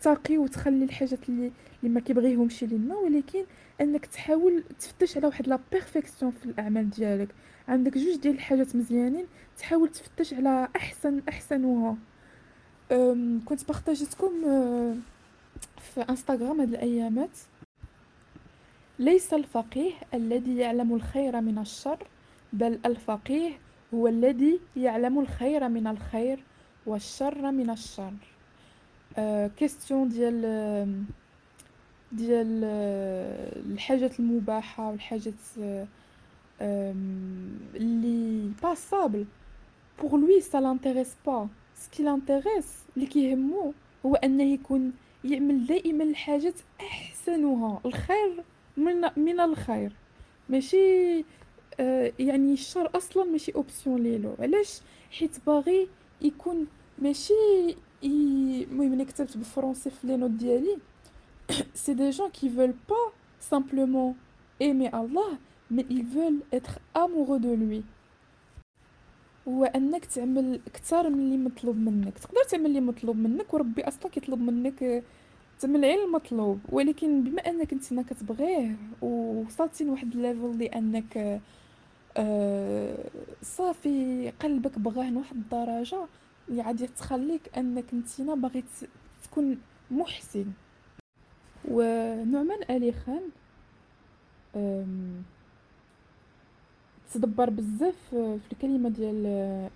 تتقي 0.00 0.38
وتخلي 0.38 0.84
الحاجات 0.84 1.28
اللي 1.28 1.52
اللي 1.82 1.94
ما 1.94 2.00
كيبغيهمش 2.00 2.64
لينا 2.64 2.94
ولكن 2.96 3.44
انك 3.80 4.06
تحاول 4.06 4.64
تفتش 4.80 5.16
على 5.16 5.26
واحد 5.26 5.48
la 5.48 5.58
perfection 5.72 6.30
في 6.30 6.44
الأعمال 6.46 6.90
ديالك. 6.90 7.28
عندك 7.68 7.98
جوج 7.98 8.16
ديال 8.16 8.34
الحاجات 8.34 8.76
مزيانين 8.76 9.26
تحاول 9.58 9.88
تفتش 9.88 10.34
على 10.34 10.68
أحسن 10.76 11.22
احسنها 11.28 11.96
كنت 13.44 13.68
بارطاجيتكم 13.68 14.30
في 15.80 16.00
انستغرام 16.00 16.60
هاد 16.60 16.68
الأيامات. 16.68 17.38
ليس 18.98 19.34
الفقيه 19.34 19.92
الذي 20.14 20.56
يعلم 20.56 20.94
الخير 20.94 21.40
من 21.40 21.58
الشر 21.58 22.06
بل 22.52 22.80
الفقيه 22.86 23.50
هو 23.94 24.08
الذي 24.08 24.60
يعلم 24.76 25.18
الخير 25.20 25.68
من 25.68 25.86
الخير 25.86 26.44
والشر 26.86 27.50
من 27.50 27.70
الشر. 27.70 28.12
question 29.56 30.08
ديال 30.08 30.40
ديال 32.12 32.64
الحاجات 33.72 34.20
المباحه 34.20 34.90
والحاجات 34.90 35.34
اللي 37.76 38.50
passables 38.62 39.26
pour 40.02 40.20
lui 40.20 40.40
ça 40.40 40.58
l'intéresse 40.58 41.14
pas 41.26 41.48
ce 41.74 41.85
qui 41.85 42.02
l'intéresse 42.02 42.84
اللي 42.96 43.06
كيهمو 43.06 43.72
هو 44.06 44.14
انه 44.14 44.44
يكون 44.44 44.92
يعمل 45.24 45.66
دائما 45.66 46.04
الحاجات 46.04 46.54
احسن 46.80 47.10
أحسنها 47.30 47.80
الخير 47.86 48.44
من 48.76 49.00
من 49.16 49.40
الخير 49.40 49.92
ماشي 50.48 51.24
يعني 52.18 52.52
الشر 52.52 52.90
أصلا 52.94 53.24
ماشي 53.24 53.52
option 53.54 54.02
ليلو 54.02 54.34
علاش 54.38 54.80
حيت 55.10 55.30
باغي 55.46 55.88
يكون 56.20 56.66
ماشي 56.98 57.34
المهم 58.04 58.92
أنا 58.92 59.04
كتبت 59.04 59.36
بالفرنسي 59.36 59.90
في 59.90 60.06
les 60.06 60.16
notes 60.16 60.30
ديالي 60.30 60.78
c'est 61.74 61.94
des 61.94 62.10
gens 62.10 62.30
qui 62.30 62.48
veulent 62.50 62.74
pas 62.88 62.96
simplement 63.40 64.14
aimer 64.60 64.88
الله 64.88 65.38
mais 65.70 65.82
ils 65.90 66.04
veulent 66.14 66.58
être 66.58 66.78
amoureux 66.94 67.38
de 67.40 67.54
lui. 67.54 67.82
هو 69.48 69.64
انك 69.64 70.04
تعمل 70.04 70.60
أكثر 70.66 71.10
من 71.10 71.18
اللي 71.18 71.36
مطلوب 71.36 71.76
منك 71.76 72.18
تقدر 72.18 72.42
تعمل 72.50 72.66
اللي 72.66 72.80
مطلوب 72.80 73.16
منك 73.16 73.54
وربي 73.54 73.82
أصلا 73.88 74.10
كيطلب 74.10 74.40
منك 74.40 75.04
تعمل 75.60 75.84
غير 75.84 76.04
المطلوب 76.04 76.60
ولكن 76.68 77.22
بما 77.24 77.40
انك 77.48 77.72
انت 77.72 77.92
ما 77.92 78.02
كتبغيه 78.02 78.76
ووصلتي 79.02 79.84
لواحد 79.84 80.12
الليفل 80.14 80.58
لانك 80.58 81.40
آه 82.16 83.10
صافي 83.42 84.32
قلبك 84.40 84.78
بغاه 84.78 85.10
لواحد 85.10 85.36
الدرجه 85.36 86.06
اللي 86.50 86.62
غادي 86.62 86.86
تخليك 86.86 87.58
انك 87.58 87.84
انت 87.92 88.20
باغي 88.20 88.64
تكون 89.22 89.58
محسن. 89.90 90.46
ونعمان 91.68 92.62
الي 92.70 92.92
خان 92.92 93.22
تدبر 97.12 97.50
بزاف 97.50 97.96
في 98.10 98.52
الكلمة 98.52 98.88
ديال 98.88 99.26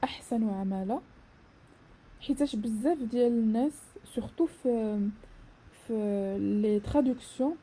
أحسن 0.04 0.50
عماله 0.50 1.02
حيتاش 2.20 2.56
بزاف 2.56 2.98
ديال 2.98 3.32
الناس 3.32 3.82
surtout 4.04 4.46
في 4.46 5.00
في 5.86 5.94
les 6.40 6.80
traductions 6.80 7.56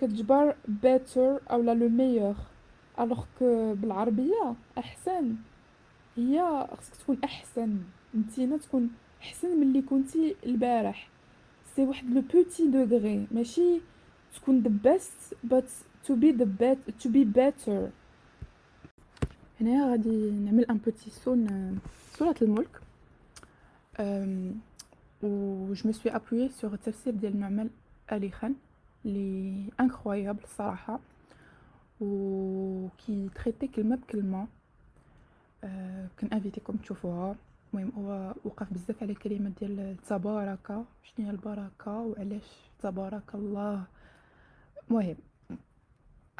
كتجبر 0.00 0.56
better 0.84 1.50
أولا 1.50 1.74
le 1.74 1.88
meilleur 1.88 2.34
alors 3.00 3.24
que 3.38 3.74
بالعربية 3.74 4.54
أحسن. 4.78 5.36
هي 6.16 6.66
خصك 6.78 6.96
تكون 6.96 7.18
أحسن. 7.24 7.78
نتينا 8.14 8.56
تكون 8.56 8.90
احسن 9.22 9.56
من 9.56 9.62
اللي 9.62 9.82
كنتي 9.82 10.36
البارح. 10.46 11.08
c'est 11.76 11.86
واحد 11.86 12.10
le 12.10 12.20
petit 12.20 12.70
degré 12.70 13.26
ماشي 13.30 13.80
تكون 14.34 14.62
the 14.62 14.88
best 14.88 15.34
but 15.52 15.68
to 16.06 16.12
be 16.12 16.32
the 16.40 16.46
bet 16.60 17.04
to 17.04 17.08
be 17.08 17.24
better. 17.24 17.90
هنايا 19.60 19.90
غادي 19.90 20.30
نعمل 20.30 20.64
un 20.64 20.76
petit 20.76 21.10
zoom 21.10 21.78
سورة 22.12 22.36
الملك. 22.42 22.80
و 25.22 25.72
je 25.72 25.82
me 25.84 25.92
suis 25.92 26.16
appuyée 26.16 26.48
sur 26.48 26.74
التفسير 26.74 27.14
ديال 27.14 27.40
نعمان 27.40 27.70
علي 28.12 28.30
خان 28.30 28.54
il 29.04 29.64
est 29.80 29.95
incroyable 29.95 30.44
الصراحه 30.44 31.00
و 32.00 32.88
كي 33.06 33.28
traiter 33.34 33.66
كلمة 33.66 33.96
بكلمة. 33.96 34.46
أه 35.64 36.08
كان 36.16 36.30
inviter 36.32 36.66
كم 36.66 36.76
تشوفوها. 36.76 37.36
المهم 37.74 37.92
هو 37.98 38.34
وقف 38.44 38.72
بزاف 38.72 39.02
على 39.02 39.14
كلمة 39.14 39.52
ديال 39.60 39.96
تبارك. 40.08 40.66
شنو 41.02 41.26
هي 41.26 41.30
البركة 41.30 41.98
وعلاش 41.98 42.48
تبارك 42.82 43.34
الله؟ 43.34 43.84
المهم 44.90 45.16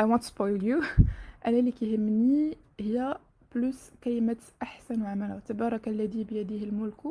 I 0.00 0.04
won't 0.04 0.28
spoil 0.28 0.62
you. 0.62 0.84
أنا 1.46 1.58
اللي 1.58 1.72
كيهمني 1.72 2.56
هي 2.80 3.18
plus 3.54 3.90
كلمة 4.04 4.36
أحسن 4.62 5.02
عمل 5.02 5.40
تبارك 5.46 5.88
الذي 5.88 6.24
بيده 6.24 6.56
الملك 6.56 7.04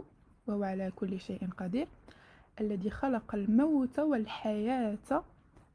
وهو 0.48 0.64
على 0.64 0.92
كل 0.96 1.20
شيء 1.20 1.48
قدير. 1.58 1.88
الذي 2.62 2.90
خلق 2.90 3.36
الموت 3.36 4.00
والحياة 4.00 5.24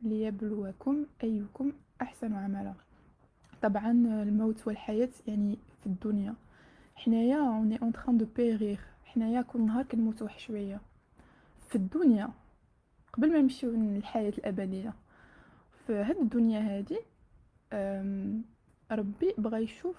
ليبلوكم 0.03 1.07
أيكم 1.25 1.73
أحسن 2.03 2.33
عملا. 2.33 2.75
طبعا 3.63 3.91
الموت 4.23 4.67
والحياة 4.67 5.11
يعني 5.27 5.59
في 5.81 5.87
الدنيا. 5.87 6.35
حنايا 6.97 7.37
on 7.37 7.83
est 7.83 7.89
en 7.89 7.93
train 7.93 8.19
de 8.19 8.27
périr 8.37 8.79
حنايا 9.05 9.43
كل 9.43 9.67
نهار 9.67 9.85
كنموت 9.85 10.23
واحد 10.23 10.39
شوية. 10.39 10.81
في 11.69 11.75
الدنيا 11.75 12.31
قبل 13.13 13.33
ما 13.33 13.41
نمشيو 13.41 13.71
للحياة 13.71 14.29
الأبدية. 14.39 14.95
في 15.87 15.93
هاد 15.95 16.17
الدنيا 16.17 16.61
هادي 16.61 16.99
ربي 18.93 19.35
بغى 19.39 19.63
يشوف 19.63 19.97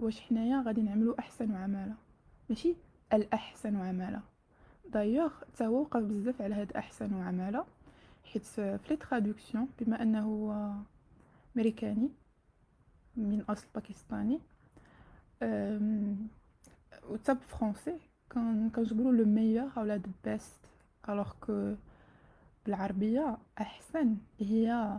واش 0.00 0.20
حنايا 0.20 0.62
غادي 0.66 0.82
نعملو 0.82 1.14
أحسن 1.18 1.54
عملا. 1.54 1.94
ماشي 2.48 2.76
الأحسن 3.12 3.76
عملا. 3.76 4.20
دايوغ 4.92 5.32
تا 5.56 5.66
هو 5.66 5.80
وقف 5.80 6.02
بزاف 6.02 6.42
على 6.42 6.54
هاد 6.54 6.72
أحسن 6.72 7.14
عملا 7.14 7.64
حيت 8.24 8.44
في 8.44 8.78
les 8.90 8.96
traductions 8.96 9.68
بما 9.80 10.02
أنه 10.02 10.20
هو 10.20 10.72
أمريكاني 11.56 12.10
من 13.16 13.40
أصل 13.40 13.66
باكستاني 13.74 14.40
و 15.42 17.16
تا 17.24 17.32
بفرونسي 17.32 17.98
كان 18.30 18.70
كنجبرو 18.70 19.10
le 19.10 19.24
meilleur 19.24 19.70
اولا 19.76 19.96
the 19.96 20.10
best 20.24 20.60
alors 21.08 21.32
que 21.40 21.74
بالعربية 22.66 23.38
أحسن 23.60 24.16
هي 24.40 24.98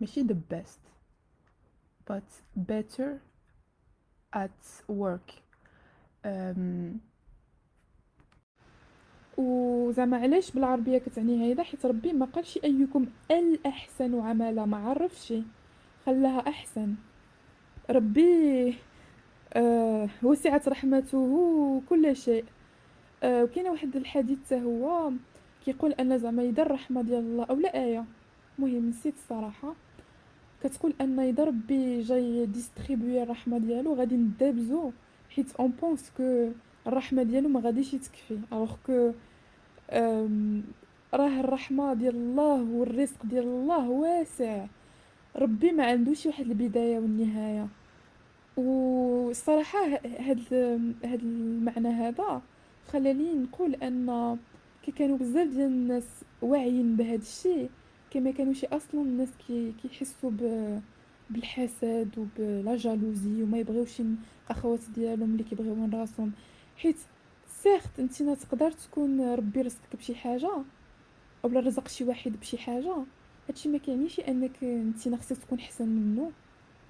ماشي 0.00 0.24
the 0.24 0.36
best 0.54 0.80
but 2.10 2.28
better 2.70 3.20
at 4.36 4.62
work. 4.88 5.30
Um, 6.24 7.00
وزعما 9.38 10.16
علاش 10.16 10.50
بالعربية 10.50 10.98
كتعني 10.98 11.42
هيدا؟ 11.42 11.62
حيت 11.62 11.86
ربي 11.86 12.12
ما 12.12 12.26
قالش 12.26 12.58
أيكم 12.64 13.06
الأحسن 13.30 14.20
عملا 14.20 14.64
ما 14.64 14.76
عرفش 14.76 15.34
خلاها 16.06 16.48
أحسن. 16.48 16.94
ربي 17.90 18.74
آه 19.52 20.08
وسعت 20.22 20.68
رحمته 20.68 21.82
كل 21.88 22.16
شيء. 22.16 22.44
آه 23.22 23.44
وكاين 23.44 23.68
واحد 23.68 23.96
الحديث 23.96 24.52
هو 24.52 25.10
كيقول 25.64 25.92
أن 25.92 26.18
زعما 26.18 26.42
يدار 26.42 26.66
الرحمه 26.66 27.02
ديال 27.02 27.18
الله 27.18 27.44
أو 27.44 27.54
لا 27.54 27.84
آية. 27.84 28.04
مهم 28.58 28.88
نسيت 28.88 29.14
الصراحة. 29.14 29.74
كتقول 30.62 30.94
أن 31.00 31.18
يدار 31.18 31.48
ربي 31.48 32.00
جاي 32.00 32.46
distribuer 32.46 33.22
الرحمة 33.22 33.58
ديالو 33.58 33.94
غادي 33.94 34.16
ندابزو 34.16 34.90
حيت 35.30 35.56
on 35.56 35.72
pense 35.82 36.12
que 36.16 36.48
الرحمة 36.86 37.22
ديالو 37.22 37.48
ما 37.48 37.60
غاديش 37.60 37.94
يتكفي. 37.94 38.38
alors 38.52 38.76
que 38.86 39.12
راه 41.14 41.40
الرحمة 41.40 41.94
ديال 41.94 42.14
الله 42.14 42.62
والرزق 42.62 43.26
ديال 43.26 43.44
الله 43.44 43.90
واسع. 43.90 44.66
ربي 45.36 45.72
ما 45.72 45.86
عندوش 45.86 46.26
واحد 46.26 46.46
البداية 46.46 46.98
والنهاية. 46.98 47.68
والصراحه 48.56 49.78
هاد 50.04 50.40
هاد 51.04 51.22
المعنى 51.22 51.88
هذا 51.88 52.42
خلاني 52.88 53.34
نقول 53.34 53.74
أن 53.74 54.38
كي 54.82 54.92
كانوا 54.92 55.18
بزاف 55.18 55.48
ديال 55.48 55.66
الناس 55.66 56.04
واعيين 56.42 56.96
بهذا 56.96 57.22
الشيء 57.22 57.70
كما 58.10 58.30
كانوا 58.30 58.52
شي 58.52 58.66
أصلا 58.66 59.00
الناس 59.00 59.28
كي 59.46 59.72
كيحسوا 59.82 60.30
بالحسد 61.30 62.10
وبلا 62.18 62.76
جالوزي 62.76 63.42
وما 63.42 63.58
يبغيوش 63.58 64.02
الأخوات 64.50 64.80
ديالهم 64.94 65.32
اللي 65.32 65.44
كيبغيو 65.44 65.90
راسهم. 65.92 66.32
حيت 66.76 66.96
سيغت 67.46 68.00
نتينا 68.00 68.34
تقدر 68.34 68.70
تكون 68.70 69.34
ربي 69.34 69.60
رزقك 69.60 69.96
بشي 69.98 70.14
حاجة 70.14 70.50
اولا 71.44 71.60
رزق 71.60 71.88
شي 71.88 72.04
واحد 72.04 72.32
بشي 72.40 72.58
حاجة 72.58 72.96
هادشي 73.48 73.68
ما 73.68 73.78
كيعنيش 73.78 74.20
أنك 74.20 74.64
نتينا 74.64 75.16
خصك 75.16 75.38
تكون 75.38 75.58
احسن 75.58 75.88
منه. 75.88 76.32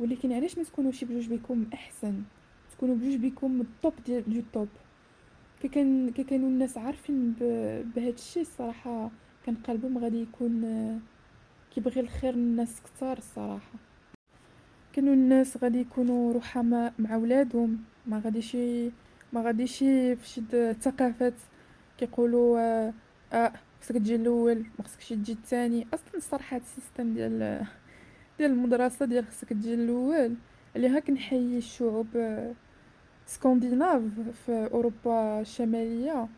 ولكن 0.02 0.32
علاش 0.32 0.58
ما 0.58 0.64
تكونوش 0.64 1.04
بجوج 1.04 1.28
بكم 1.28 1.66
أحسن؟ 1.74 2.22
تكونوا 2.72 2.94
بجوج 2.94 3.16
بكم 3.16 3.60
ال 3.60 3.68
top 3.68 3.92
ديال 4.06 4.24
du 4.34 4.42
top 4.52 4.68
كي 5.62 5.68
كان 5.68 6.10
كي 6.10 6.24
كانوا 6.24 6.48
الناس 6.48 6.78
عارفين 6.78 7.34
بهذا 7.96 8.08
الشيء 8.10 8.42
الصراحة 8.42 9.10
كان 9.46 9.54
قلبهم 9.54 9.98
غادي 9.98 10.22
يكون 10.22 11.00
كيبغي 11.74 12.00
الخير 12.00 12.34
للناس 12.34 12.80
كثار 12.82 13.18
الصراحة. 13.18 13.72
كانوا 14.92 15.14
الناس 15.14 15.56
غادي 15.56 15.80
يكونوا 15.80 16.34
رحماء 16.34 16.92
مع 16.98 17.16
ولادهم 17.16 17.78
ما 18.06 18.18
غاديش 18.18 18.56
ما 19.32 19.42
غاديش 19.42 19.78
في 19.78 20.18
شي 20.22 20.42
ثقافات 20.74 21.34
كيقولوا 21.98 22.58
آه, 22.60 22.92
آه 23.32 23.52
خصك 23.82 23.94
تجي 23.94 24.14
الأول 24.14 24.58
ما 24.78 24.84
خصكش 24.84 25.08
تجي 25.08 25.32
الثاني. 25.32 25.86
أصلا 25.94 26.14
الصراحة 26.16 26.56
ال 26.56 26.63
système 26.63 27.14
ديال 27.14 27.66
ديال 28.42 28.52
المدرسة 28.52 29.06
ديال 29.06 29.26
خصك 29.26 29.48
تجي 29.48 29.74
الأول. 29.74 30.34
اللي 30.76 30.88
هاك 30.88 31.10
نحيي 31.10 31.58
الشعوب 31.58 32.06
scandinaves 33.26 34.02
في 34.46 34.68
أوروبا 34.72 35.40
الشمالية. 35.40 36.28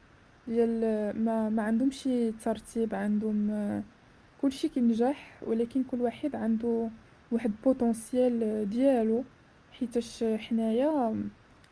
ديال 0.49 0.81
ما 1.25 1.49
ما 1.49 1.63
عندهمش 1.63 2.09
ترتيب 2.45 2.95
عندهم 2.95 3.83
كلشي 4.43 4.69
كينجح 4.69 5.43
ولكن 5.47 5.83
كل 5.83 6.01
واحد 6.01 6.37
عنده 6.37 6.89
واحد 7.33 7.53
potentiel 7.65 8.69
ديالو. 8.71 9.25
حيتاش 9.73 10.25
حنايا 10.25 11.17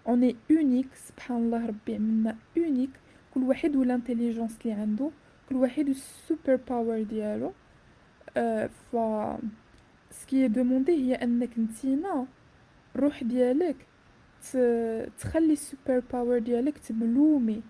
اوني 0.08 0.36
اونيك 0.50 0.94
سبحان 0.94 1.36
الله 1.36 1.66
ربي 1.66 1.94
عملنا 1.94 2.36
uniques 2.56 2.90
كل 3.34 3.42
واحد 3.42 3.76
وال 3.76 3.88
intelligence 3.88 4.56
اللي 4.64 4.72
عنده 4.72 5.10
كل 5.48 5.56
واحد 5.56 5.88
ال 5.88 5.99
super 5.99 6.56
power 6.68 7.02
ديالو. 7.02 7.52
آه، 8.36 8.66
ف 8.66 8.96
ce 10.12 10.27
qui 10.27 10.48
est 10.48 10.61
demandé 10.61 10.92
هي 10.92 11.14
انك 11.14 11.58
نتينا 11.58 12.26
الروح 12.96 13.22
ديالك 13.24 13.76
تخلي 15.18 15.52
ال 15.52 15.60
super 15.60 16.02
power 16.12 16.38
ديالك 16.38 16.78
ت 16.78 16.89
bloomer 16.89 17.62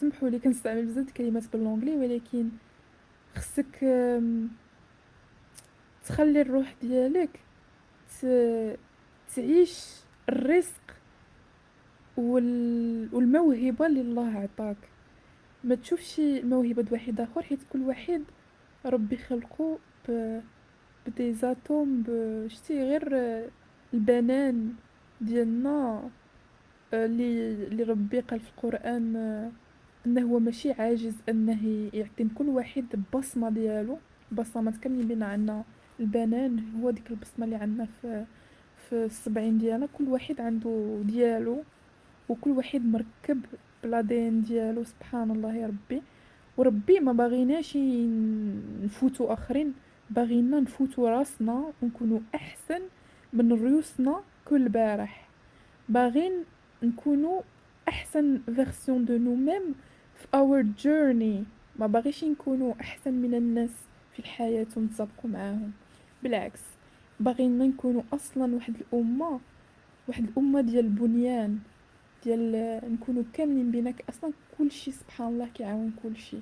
سمحوا 0.00 0.28
لي 0.28 0.38
كنستعمل 0.38 0.84
بزاف 0.86 1.08
الكلمات 1.08 1.52
ب 1.52 1.56
l'anglais 1.56 1.96
ولكن 1.96 2.48
خصك 3.34 3.84
تخلي 6.06 6.40
الروح 6.40 6.74
ديالك 6.82 7.40
تعيش 9.34 9.84
الرزق 10.28 10.80
والموهبة 12.16 13.86
اللي 13.86 14.00
الله 14.00 14.38
عطاك 14.38 14.76
ما 15.64 15.74
تشوفش 15.74 16.20
الموهبة 16.20 16.86
واحد 16.92 17.20
اخر 17.20 17.42
حيت 17.42 17.58
كل 17.72 17.82
واحد 17.82 18.22
ربي 18.86 19.16
خلقو 19.16 19.78
ب 20.08 20.40
بدي 21.06 21.32
زاتوم 21.32 22.04
بشتي 22.08 22.82
غير 22.82 23.04
البنان 23.94 24.72
ديالنا 25.20 26.10
اللي 26.94 27.52
اللي 27.66 27.82
ربي 27.82 28.20
قال 28.20 28.40
في 28.40 28.50
القرآن 28.50 29.16
إنه 30.06 30.20
هو 30.22 30.38
ماشي 30.38 30.72
عاجز 30.72 31.14
إنه 31.28 31.90
يعطي 31.92 32.28
كل 32.34 32.48
واحد 32.48 32.84
البصمه 32.94 33.50
ديالو. 33.50 33.98
بصمات 34.32 34.76
كاملين 34.76 35.22
عندنا 35.22 35.64
البنان 36.00 36.62
هو 36.82 36.90
ديك 36.90 37.10
البصمة 37.10 37.44
اللي 37.44 37.56
عندنا 37.56 37.86
في 38.00 38.24
في 38.76 39.04
الصبعين 39.04 39.58
ديالنا. 39.58 39.88
كل 39.98 40.08
واحد 40.08 40.40
عنده 40.40 41.00
ديالو. 41.04 41.62
وكل 42.28 42.50
واحد 42.50 42.84
مركب 42.84 43.40
ب 43.84 44.00
l'ADN 44.00 44.42
ديالو. 44.42 44.84
سبحان 44.84 45.30
الله 45.30 45.56
يا 45.56 45.66
ربي. 45.66 46.02
وربي 46.56 47.00
ما 47.00 47.12
باغيناش 47.12 47.78
نفوتو 48.84 49.24
آخرين. 49.24 49.74
باغينا 50.10 50.60
نفوتو 50.60 51.08
راسنا 51.08 51.72
ونكونو 51.82 52.20
أحسن 52.34 52.82
من 53.32 53.52
ريوسنا 53.52 54.20
كل 54.44 54.68
بارح. 54.68 55.28
باغين 55.88 56.44
نكونو 56.82 57.42
أحسن 57.88 58.40
version 58.54 59.04
de 59.04 59.18
nous-mêmes 59.18 59.74
في 60.14 60.26
our 60.34 60.62
journey 60.62 61.44
ما 61.78 61.86
باغيش 61.86 62.24
نكونو 62.24 62.74
أحسن 62.80 63.14
من 63.14 63.34
الناس 63.34 63.70
في 64.12 64.18
الحياة 64.18 64.66
ونتسابقوا 64.76 65.30
معاهم. 65.30 65.72
بالعكس 66.22 66.60
باغينا 67.20 67.66
نكونو 67.66 68.04
أصلا 68.12 68.54
واحد 68.54 68.74
الأمة 68.76 69.40
واحد 70.08 70.24
الأمة 70.28 70.60
ديال 70.60 70.84
البنيان 70.84 71.58
ديال 72.24 72.80
نكونو 72.92 73.24
كاملين 73.32 73.70
بينك. 73.70 74.04
أصلا 74.08 74.32
كلشي 74.58 74.92
سبحان 74.92 75.28
الله 75.28 75.48
كيعاون 75.54 75.92
كلشي. 76.02 76.36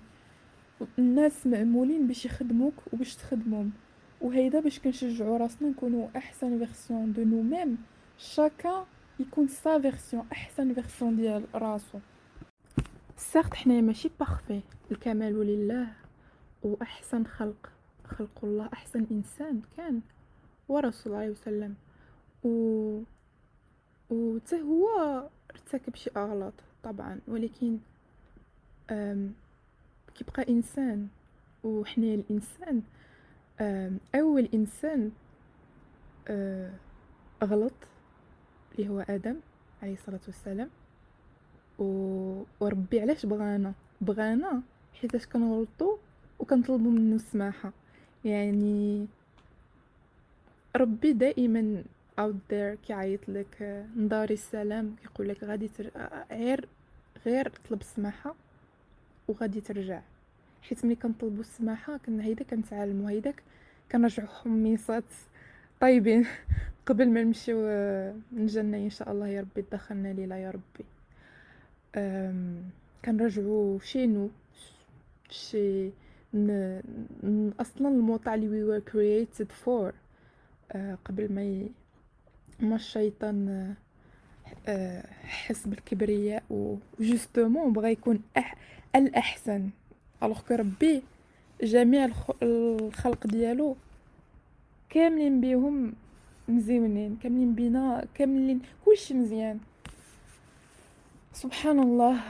الناس 0.99 1.47
معمولين 1.47 2.07
باش 2.07 2.25
يخدموك 2.27 2.75
وباش 2.93 3.17
تخدمهم. 3.17 3.73
وهيدا 4.21 4.61
باش 4.61 4.79
كنشجعوا 4.79 5.39
راسنا 5.39 5.69
نكونوا 5.69 6.09
أحسن 6.17 6.59
version 6.59 7.13
de 7.13 7.25
nous-mêmes 7.25 7.79
chacun 8.19 8.87
يكون 9.21 9.49
sa 9.49 9.79
version 9.79 10.27
أحسن 10.33 10.75
version 10.75 11.17
ديال 11.17 11.45
راسو. 11.55 11.99
certes 13.17 13.55
حنايا 13.55 13.81
ماشي 13.81 14.11
parfaits 14.21 14.61
الكمال 14.91 15.47
لله 15.47 15.93
وأحسن 16.63 17.25
خلق. 17.25 17.71
خلق 18.05 18.45
الله 18.45 18.69
أحسن 18.73 19.07
إنسان 19.11 19.63
كان. 19.77 20.01
ورسول 20.69 21.13
الله 21.13 21.25
عليه 21.25 21.31
وسلم. 21.31 21.75
و 22.45 22.49
و 24.11 24.39
هو 24.53 24.89
ارتكب 25.51 25.95
شي 25.95 26.11
أغلاط 26.17 26.55
طبعا. 26.83 27.21
ولكن 27.29 27.79
كيبقى 30.15 30.49
إنسان 30.49 31.09
وحنا 31.65 32.07
الإنسان 32.15 32.83
أول 34.15 34.49
إنسان 34.55 35.11
آه، 36.29 36.71
غلط 37.45 37.73
اللي 38.75 38.89
هو 38.89 39.01
آدم 39.01 39.37
عليه 39.83 39.93
الصلاة 39.95 40.21
والسلام. 40.27 40.71
وربي 42.61 43.01
علاش 43.01 43.27
بغانا؟ 43.27 43.73
بغانا 44.01 44.63
حيتاش 45.01 45.27
كنغلطو 45.27 45.97
وكنطلبوا 46.39 46.91
منه 46.91 47.17
السماحة. 47.17 47.73
يعني 48.25 49.07
ربي 50.77 51.13
دائما 51.13 51.85
اوت 52.19 52.35
ذير 52.51 52.75
كيعيط 52.75 53.29
لك 53.29 53.87
نضاري 53.97 54.35
السلام 54.35 54.97
كيقول 55.03 55.29
لك 55.29 55.45
غادي 55.45 55.69
تر... 55.69 55.91
غير 56.31 56.69
غير 57.27 57.53
طلب 57.69 57.81
السماحة. 57.81 58.35
وغادي 59.29 59.61
ترجع. 59.61 60.01
حيت 60.63 60.85
ملي 60.85 60.95
كنطلبوا 60.95 61.41
السماحة 61.41 61.97
كنا 61.97 62.25
هيدا 62.25 62.45
كنتعلموا 62.45 63.11
هيداك 63.11 63.43
كنرجعوا 63.93 64.29
حميصات 64.29 65.05
طيبين 65.81 66.27
قبل 66.87 67.11
ما 67.11 67.23
نمشيو 67.23 67.59
الجنة 68.33 68.77
إن 68.77 68.91
شاء 68.91 69.13
الله 69.13 69.29
يا 69.29 69.41
ربي 69.41 69.65
دخلنا 69.73 70.13
ليلة 70.13 70.37
يا 70.37 70.51
ربي. 70.51 70.85
كنرجعوا 73.05 73.79
شينو 73.79 74.31
شي 75.31 75.91
ن... 76.35 76.81
أصلا 77.61 77.89
الموطع 77.89 78.35
اللي 78.35 78.49
وي 78.49 78.81
were 78.81 78.85
created 78.85 79.49
for. 79.65 79.93
آه، 80.73 80.99
قبل 81.05 81.33
ما 81.33 81.43
ي... 81.43 81.71
ما 82.61 82.77
الشيطان 82.77 83.75
آه، 84.69 85.07
حس 85.25 85.67
بالكبرياء 85.67 86.43
وجوستومون 86.51 87.73
بغى 87.73 87.93
يكون 87.93 88.23
أح... 88.37 88.57
الأحسن. 88.97 89.71
الوغ 90.23 90.41
كو 90.41 90.55
ربي 90.55 91.03
جميع 91.63 92.09
الخلق 92.43 93.27
ديالو 93.27 93.77
كاملين 94.91 95.41
بيهم 95.41 95.95
مزيونين 96.49 97.17
كاملين 97.23 97.55
بينا 97.55 98.07
كاملين 98.15 98.61
كلشي 98.85 99.15
مزيان. 99.15 99.59
سبحان 101.33 101.79
الله 101.81 102.21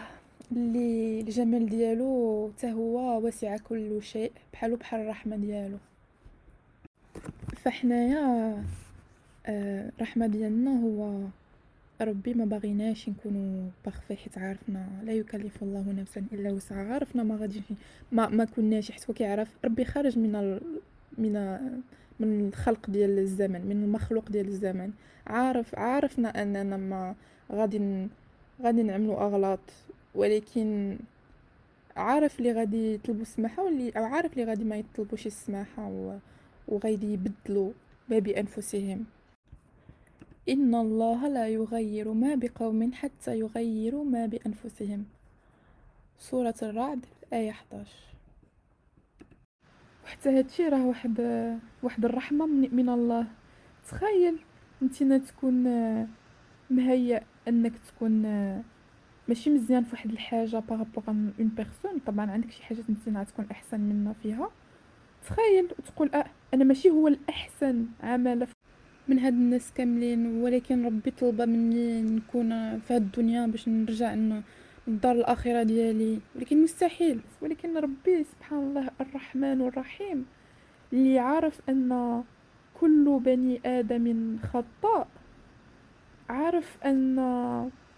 اللي 0.53 1.21
الجمال 1.21 1.69
ديالو 1.69 2.51
حتى 2.57 2.73
هو 2.73 3.21
واسع 3.25 3.57
كل 3.57 4.03
شيء 4.03 4.33
بحالو 4.53 4.77
بحال 4.77 5.01
الرحمة 5.01 5.37
ديالو. 5.37 5.79
فحنايا 7.63 8.65
الرحمة 9.49 10.25
آه، 10.25 10.29
ديالنا 10.29 10.83
هو 10.83 11.27
ربي 12.05 12.35
ما 12.35 12.45
باغيناش 12.45 13.09
نكونوا 13.09 13.69
بارفي 13.85 14.17
حيت 14.17 14.39
عارفنا 14.39 14.89
لا 15.05 15.13
يكلف 15.13 15.63
الله 15.63 15.93
نفسا 15.93 16.25
إلا 16.33 16.53
وسعها 16.53 16.95
عرفنا 16.95 17.23
ما 17.23 17.37
غاديش 17.37 17.63
ما 18.13 18.29
ما 18.29 18.45
كناش 18.45 18.91
حيت 18.93 19.07
هو 19.11 19.15
كيعرف 19.15 19.49
ربي 19.65 19.85
خارج 19.85 20.19
من 20.19 20.37
ال... 20.37 20.61
من 21.19 21.59
من 22.21 22.49
الخلق 22.49 22.91
ديال 22.91 23.19
الزمن 23.19 23.67
من 23.67 23.83
المخلوق 23.85 24.31
ديال 24.31 24.49
الزمن 24.49 24.91
عارف 25.27 25.75
عارفنا 25.75 26.43
أننا 26.43 26.77
ما 26.77 27.15
غادي. 27.53 28.09
غادي 28.63 28.83
نعملوا 28.83 29.27
أغلاط 29.27 29.61
ولكن 30.15 30.97
عارف 31.97 32.39
اللي 32.39 32.53
غادي 32.53 32.95
يطلبوا 32.95 33.23
السماحة 33.23 33.65
واللي 33.65 33.91
أو 33.91 34.05
عارف 34.05 34.33
اللي 34.33 34.45
غادي 34.45 34.65
ما 34.65 34.77
يطلبوش 34.77 35.27
السماحة 35.27 35.89
و... 35.89 36.19
وغادي 36.69 37.13
يبدلوا 37.13 37.73
ما 38.09 38.19
بانفسهم 38.19 39.05
إن 40.49 40.75
الله 40.75 41.29
لا 41.29 41.49
يغير 41.49 42.13
ما 42.13 42.35
بقوم 42.35 42.93
حتى 42.93 43.39
يغيروا 43.39 44.05
ما 44.05 44.27
بأنفسهم. 44.27 45.05
سورة 46.19 46.55
الرعد 46.63 47.07
آية 47.33 47.51
11 47.51 47.89
وحتى 50.05 50.29
هادشي 50.39 50.69
راه 50.69 50.87
واحد 50.87 51.21
واحد 51.83 52.05
الرحمة 52.05 52.47
من, 52.47 52.89
الله. 52.89 53.27
تخيل 53.89 54.39
نتينا 54.83 55.19
تكون 55.19 55.55
مهيأ 56.71 57.23
أنك 57.49 57.73
تكون 57.79 58.23
ماشي 59.29 59.51
مزيان 59.51 59.85
في 59.85 59.91
واحد 59.93 60.11
الحاجة 60.11 60.59
par 60.59 60.73
rapport 60.73 61.05
à 61.09 61.15
une 61.15 61.33
personne 61.39 61.99
طبعا 62.07 62.31
عندك 62.31 62.51
شي 62.51 62.63
حاجات 62.63 62.91
نتينا 62.91 63.25
تكون 63.25 63.47
أحسن 63.51 63.81
منا 63.81 64.13
فيها. 64.23 64.51
تخيل 65.23 65.69
وتقول 65.79 66.11
آه 66.15 66.25
أنا 66.55 66.65
ماشي 66.65 66.91
هو 66.91 67.09
الأحسن 67.09 67.87
عمل 68.03 68.47
من 69.09 69.19
هاد 69.19 69.33
الناس 69.33 69.73
كاملين 69.75 70.27
ولكن 70.43 70.87
ربي 70.87 71.11
طلب 71.11 71.43
مني 71.43 72.03
نكون 72.03 72.79
في 72.79 72.95
هاد 72.95 73.03
الدنيا 73.03 73.47
باش 73.47 73.69
نرجع 73.69 74.15
للدار 74.89 75.13
الآخرة 75.15 75.63
ديالي. 75.63 76.19
ولكن 76.37 76.63
مستحيل. 76.63 77.21
ولكن 77.41 77.77
ربي 77.77 78.25
سبحان 78.25 78.59
الله 78.59 78.91
الرحمن 79.01 79.61
الرحيم 79.63 80.27
اللي 80.93 81.19
عارف 81.19 81.61
أن 81.69 82.23
كل 82.81 83.21
بني 83.25 83.61
آدم 83.67 84.37
خطاء 84.43 85.09
عارف 86.29 86.79
ان 86.85 87.19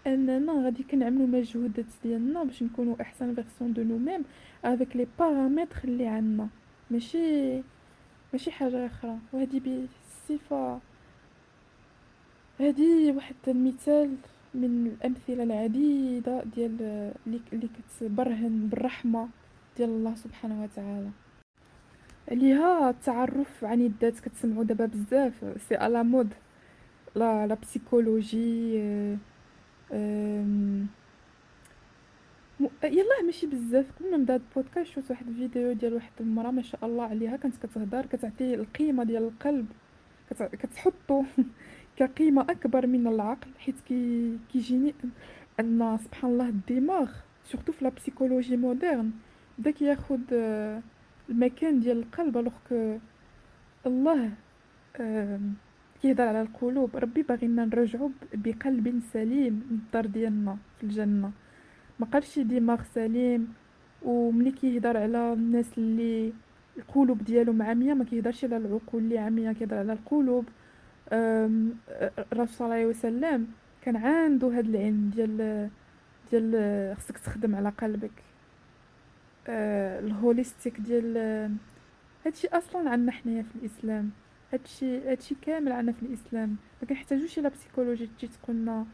أننا 0.07 0.53
غادي 0.65 0.83
كنعملو 0.83 1.25
مجهودات 1.25 1.85
ديالنا 2.03 2.43
باش 2.43 2.63
نكونوا 2.63 2.95
أحسن 3.01 3.35
version 3.35 3.73
de 3.73 3.83
nous-mêmes 3.83 4.23
avec 4.65 4.95
les 4.95 5.07
paramètres 5.19 5.77
اللي 5.83 6.07
عندنا. 6.07 6.47
ماشي 6.91 7.61
ماشي 8.33 8.51
حاجة 8.51 8.85
أخرى. 8.85 9.17
وهذه 9.33 9.61
بصفة 10.29 10.79
هذه 12.59 13.11
واحد 13.11 13.35
المثال 13.47 14.15
من 14.53 14.87
الأمثلة 14.87 15.43
العديدة 15.43 16.43
ديال 16.43 17.11
اللي 17.53 17.69
كتبرهن 17.77 18.67
بالرحمة 18.71 19.29
ديال 19.77 19.89
الله 19.89 20.15
سبحانه 20.15 20.63
وتعالى. 20.63 21.09
عليها 22.31 22.89
التعرف 22.89 23.63
عن 23.63 23.81
الذات 23.81 24.19
كتسمعوا 24.19 24.63
دابا 24.63 24.85
بزاف. 24.85 25.33
c'est 25.69 25.75
à 25.75 25.84
la 25.84 26.03
mode. 26.03 26.33
la 27.15 27.47
la 27.47 27.55
psychologie 27.55 28.79
أم... 29.91 30.87
م... 32.59 32.67
يلاه 32.83 33.21
ماشي 33.25 33.47
بزاف. 33.47 33.85
قبل 33.99 34.11
ما 34.11 34.17
نبدا 34.17 34.35
البودكاست 34.35 34.91
شفت 34.91 35.11
واحد 35.11 35.27
الفيديو 35.27 35.73
ديال 35.73 35.93
واحد 35.93 36.11
المرأة 36.19 36.51
ما 36.51 36.61
شاء 36.61 36.85
الله 36.85 37.03
عليها 37.03 37.37
كانت 37.37 37.65
كتهضر 37.65 38.05
كتعطي 38.05 38.55
القيمة 38.55 39.03
ديال 39.03 39.23
القلب 39.23 39.67
كت... 40.29 40.43
كتحطو 40.43 41.23
كقيمة 41.95 42.41
أكبر 42.41 42.87
من 42.87 43.07
العقل 43.07 43.47
حيت 43.57 43.75
كي 43.87 44.37
كيجيني 44.51 44.93
أن 45.59 45.97
سبحان 46.03 46.31
الله 46.31 46.49
الدماغ 46.49 47.11
surtout 47.43 47.71
في 47.71 47.83
la 47.83 47.89
psychologie 47.89 48.57
moderne 48.57 49.11
بدا 49.57 49.71
كياخد 49.71 50.21
المكان 51.29 51.79
ديال 51.79 51.99
القلب 51.99 52.37
alors 52.37 52.53
الله 53.85 54.31
كيهضر 56.01 56.27
على 56.27 56.41
القلوب. 56.41 56.95
ربي 56.95 57.21
باغينا 57.21 57.65
نرجعو 57.65 58.11
بقلب 58.33 58.99
سليم 59.13 59.63
للدار 59.71 60.05
ديالنا 60.05 60.57
في 60.77 60.83
الجنة. 60.83 61.31
ما 61.99 62.05
قالش 62.05 62.39
دماغ 62.39 62.83
سليم 62.83 63.53
وملي 64.03 64.51
كيهضر 64.51 64.97
على 64.97 65.33
الناس 65.33 65.77
اللي 65.77 66.33
القلوب 66.77 67.23
ديالهم 67.23 67.61
عامية 67.61 67.93
ما 67.93 68.03
كيهضرش 68.03 68.43
على 68.45 68.57
العقول 68.57 69.03
اللي 69.03 69.17
عامية 69.17 69.51
كيهضر 69.51 69.77
على 69.77 69.93
القلوب. 69.93 70.45
الرسول 71.11 72.49
صلى 72.49 72.65
الله 72.65 72.75
عليه 72.75 72.85
وسلم 72.85 73.47
كان 73.81 73.95
عنده 73.95 74.47
هذا 74.47 74.59
العلم 74.59 75.11
ديال 75.15 75.69
ديال 76.31 76.97
خصك 76.97 77.17
تخدم 77.17 77.55
على 77.55 77.69
قلبك. 77.69 78.23
آه 79.47 79.99
الهوليستيك 79.99 80.79
ديال 80.79 81.17
هادشي 82.25 82.47
أصلا 82.47 82.89
عندنا 82.89 83.11
حنايا 83.11 83.43
في 83.43 83.55
الإسلام. 83.55 84.11
هادشي 84.53 84.99
هادشي 84.99 85.35
كامل 85.41 85.71
عندنا 85.71 85.91
في 85.91 86.03
الإسلام. 86.03 86.55
ما 86.81 86.87
كنحتاجوش 86.87 87.39
إلى 87.39 87.49
بسيكولوجي 87.49 88.07
تجي 88.07 88.27
تقولنا 88.27 88.85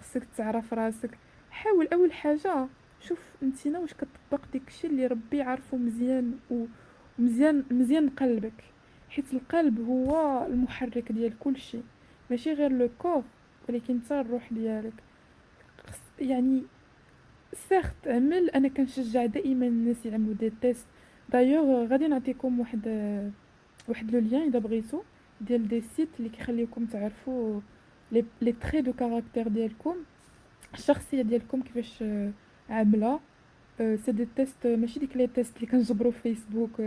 خصك 0.00 0.24
تعرف 0.36 0.74
راسك. 0.74 1.18
حاول 1.50 1.88
أول 1.92 2.12
حاجة 2.12 2.68
شوف 3.00 3.20
أنتينا 3.42 3.78
واش 3.78 3.94
كتطبق 3.94 4.44
داكشي 4.52 4.86
اللي 4.86 5.06
ربي 5.06 5.42
عارفو 5.42 5.76
مزيان 5.76 6.38
ومزيان 7.18 7.64
مزيان 7.70 8.08
قلبك. 8.08 8.73
حيت 9.14 9.24
القلب 9.32 9.88
هو 9.88 10.46
المحرك 10.46 11.12
ديال 11.12 11.38
كل 11.38 11.56
شيء 11.56 11.82
ماشي 12.30 12.52
غير 12.52 12.72
لو 12.72 12.88
كور 12.98 13.22
ولكن 13.68 14.00
حتى 14.04 14.20
الروح 14.20 14.52
ديالك. 14.52 14.92
يعني 16.20 16.62
certes 17.68 18.08
عمل 18.08 18.50
أنا 18.50 18.68
كنشجع 18.68 19.26
دائما 19.26 19.66
الناس 19.66 20.06
يعملوا 20.06 20.34
دي 20.34 20.52
تيست. 20.60 20.86
دايوغ 21.32 21.86
غادي 21.86 22.08
نعطيكم 22.08 22.60
واحد 22.60 22.80
واحد 23.88 24.10
le 24.10 24.18
lien 24.18 24.42
إذا 24.42 24.58
بغيتو 24.58 25.02
ديال 25.40 25.68
des 25.68 25.80
sites 25.80 26.08
اللي 26.18 26.28
كيخليكم 26.28 26.84
تعرفوا 26.86 27.60
les 28.12 28.52
traits 28.52 28.80
de 28.80 28.92
caractère 28.92 29.48
ديالكم 29.48 29.96
الشخصية 30.74 31.22
ديالكم 31.22 31.62
كيفاش 31.62 32.04
عاملة. 32.70 33.20
c'est 33.78 34.12
des 34.12 34.28
tests 34.36 34.66
ماشي 34.66 35.00
ديك 35.00 35.16
les 35.16 35.26
tests 35.26 35.56
اللي 35.56 35.66
كنجبروا 35.66 36.12
في 36.12 36.20
فيسبوك 36.20 36.80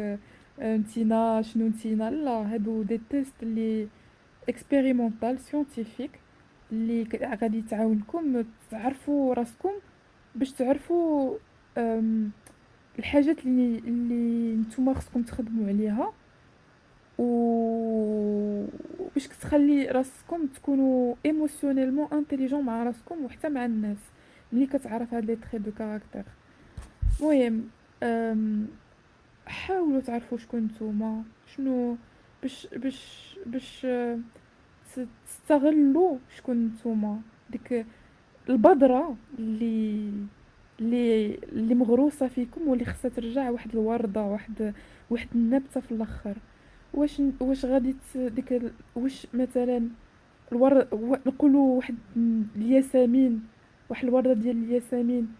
نتينا 0.62 1.41
شنو 1.41 1.68
نتينا 1.68 2.10
لا 2.12 2.53
هادو 2.53 2.84
des 2.84 3.02
tests 3.10 3.34
اللي 3.43 3.88
expérimental 4.50 5.39
scientifique 5.39 6.12
اللي 6.72 7.08
غادي 7.41 7.62
تعاونكم 7.62 8.43
تعرفوا 8.72 9.34
راسكم 9.34 9.72
باش 10.36 10.51
تعرفوا 10.51 11.38
الحاجات 12.99 13.45
اللي 13.45 13.78
اللي 13.78 14.55
نتوما 14.55 14.93
خصكم 14.93 15.22
تخدموا 15.24 15.68
عليها 15.68 16.14
و 17.18 18.66
باش 19.16 19.28
تخلي 19.28 19.86
راسكم 19.86 20.45
تكونوا 20.47 21.16
émotionnellement 21.26 22.08
intelligents 22.14 22.66
مع 22.66 22.84
راسكم 22.84 23.26
وحتى 23.26 23.49
مع 23.49 23.66
الناس 23.66 23.97
ملي 24.51 24.66
كتعرف 24.66 25.14
هاد 25.14 25.26
les 25.26 25.36
traits 25.36 25.60
de 25.60 25.72
caractère 25.72 26.24
المهم 27.22 27.64
حاولوا 29.48 30.02
تعرفوا 30.02 30.38
شكون 30.38 30.60
نتوما 30.60 31.24
شنو 31.56 31.98
باش 32.41 32.68
باش 32.76 33.39
باش 33.45 33.88
تستغلوا 35.26 36.18
شكون 36.38 36.66
نتوما. 36.66 37.22
ديك 37.50 37.86
البذره 38.50 39.16
اللي 39.39 40.12
اللي 40.80 41.36
اللي 41.36 41.76
مغروسة 41.76 42.28
فيكم 42.28 42.68
واللي 42.68 42.86
خصها 42.86 43.10
ترجع 43.10 43.50
واحد 43.50 43.72
الوردة 43.72 44.22
واحد 44.22 44.74
واحد 45.10 45.28
النبتة 45.36 45.82
في 45.82 45.91
الأخر. 45.91 46.38
واش 46.93 47.22
واش 47.39 47.66
غادي 47.66 47.95
ديك 48.16 48.62
واش 48.95 49.28
مثلا 49.34 49.89
الورد 50.52 50.88
نقولوا 51.26 51.76
واحد 51.78 51.95
الياسمين 52.56 53.43
واحد 53.89 54.04
الوردة 54.08 54.34
ديال 54.34 54.64
الياسمين 54.64 55.36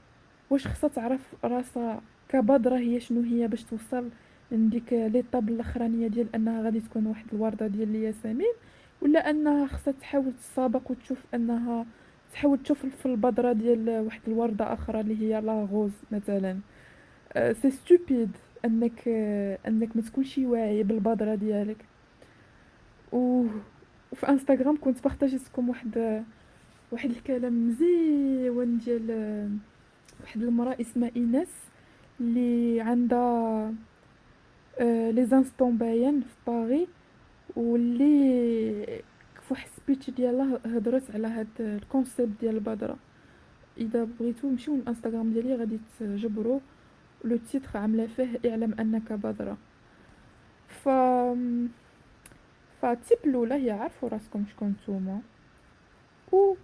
واش 0.50 0.68
خصها 0.68 0.88
تعرف 0.90 1.36
راسها 1.44 2.02
كبذره 2.30 2.78
هي 2.78 3.00
شنو 3.00 3.22
هي 3.22 3.48
باش 3.48 3.64
توصل 3.64 4.10
لديك 4.52 4.94
l'étape 4.94 5.50
الأخرانية 5.50 6.08
ديال 6.08 6.36
أنها 6.36 6.62
غادي 6.62 6.80
تكون 6.80 7.08
واحد 7.08 7.26
الوردة 7.34 7.68
ديال 7.68 7.90
الياسمين 7.90 8.54
ولا 9.02 9.30
أنها 9.30 9.68
خصها 9.68 9.92
تحاول 9.92 10.34
تسابق 10.34 10.92
وتشوف 10.92 11.26
أنها 11.34 11.86
تحاول 12.34 12.64
تشوف 12.64 12.86
في 12.86 13.06
البذره 13.06 13.54
ديال 13.54 13.90
واحد 13.90 14.22
الوردة 14.28 14.74
أخرى 14.74 15.00
اللي 15.02 15.22
هي 15.22 15.42
la 15.42 15.68
rose 15.72 15.92
مثلا. 16.12 16.58
c'est 17.52 17.72
stupide 17.72 18.32
أنك 18.66 19.08
أنك 19.68 19.96
ما 19.96 20.02
تكونش 20.02 20.38
واعي 20.38 20.84
بالبذره 20.84 21.36
ديالك. 21.36 21.86
و 23.12 23.46
وفي 24.12 24.30
إنستغرام 24.30 24.78
كنت 24.82 25.04
partagit 25.04 25.42
لكم 25.44 25.70
واحد 25.70 26.24
واحد 26.92 27.10
الكلام 27.10 27.68
مزيون 27.68 28.78
ديال 28.78 29.10
واحد 30.22 30.42
المرأة 30.42 30.78
اسمها 30.82 31.12
إيناس. 31.16 31.67
اللي 32.20 32.82
عندها 32.82 33.74
les 35.12 35.26
instants 35.26 35.78
bien 35.78 36.22
في 36.22 36.36
باري 36.52 36.88
واللي 37.56 39.04
فواحد 39.42 39.68
speech 39.78 40.10
ديالها 40.10 40.60
هضرت 40.66 41.12
على 41.16 41.28
هاد 41.28 41.48
ال 41.60 41.70
concept 41.70 42.40
ديال 42.42 42.56
البذره 42.56 42.98
إذا 43.78 44.04
بغيتو 44.04 44.50
نمشيو 44.50 44.76
للانستغرام 44.76 45.34
ديالي 45.34 45.56
غادي 45.56 45.80
تجبروا 46.00 46.60
le 47.24 47.38
titre 47.38 47.78
عاملة 47.78 48.08
فيه 48.08 48.40
اعلم 48.46 48.76
أنك 48.80 49.14
بذره 49.14 49.58
ف 50.68 50.90
فال 52.82 52.96
tip 52.96 53.18
الأولى 53.26 53.56
هي 53.56 53.72
عرفوا 53.72 54.10
راسكم 54.10 54.46
شكون 54.52 54.68
نتوما. 54.68 55.22
و 56.32 56.56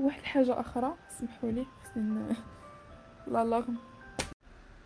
واحد 0.00 0.20
الحاجة 0.20 0.60
أخرى 0.60 0.94
سمحوا 1.08 1.50
لي 1.50 1.64
خصني 1.64 2.34
la 3.26 3.44
larme 3.44 3.76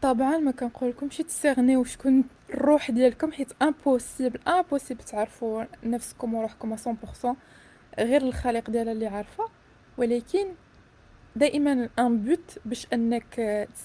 طبعا 0.03 0.38
ما 0.38 0.50
كنقولكمش 0.50 1.16
تسينيو 1.16 1.85
شكون 1.84 2.24
الروح 2.50 2.90
ديالكم 2.90 3.32
حيت 3.32 3.53
impossible 3.62 4.41
impossible 4.49 5.05
تعرفوا 5.05 5.64
نفسكم 5.84 6.34
وروحكم 6.34 6.76
100% 6.76 6.80
غير 7.98 8.22
الخالق 8.22 8.70
ديالها 8.70 8.92
اللي 8.92 9.07
عارفة. 9.07 9.48
ولكن 9.98 10.46
دائما 11.36 11.88
un 11.99 12.18
but 12.18 12.59
باش 12.64 12.86
أنك 12.92 13.34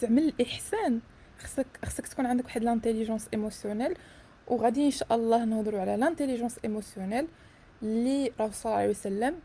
تعمل 0.01 0.24
الإحسان. 0.24 0.99
خصك 1.39 1.68
خصك 1.86 2.07
تكون 2.07 2.26
عندك 2.26 2.45
واحد 2.45 2.63
l'intelligence 2.64 3.28
émotionnelle 3.34 3.98
وغادي 4.47 4.86
إن 4.86 4.91
شاء 4.91 5.15
الله 5.15 5.45
نهضروا 5.45 5.82
على 5.82 5.97
l'intelligence 5.98 6.60
émotionnelle 6.64 7.28
اللي 7.84 8.28
الرسول 8.39 8.53
صلى 8.53 8.72
الله 8.72 8.82
عليه 8.82 8.89
وسلم 8.89 9.36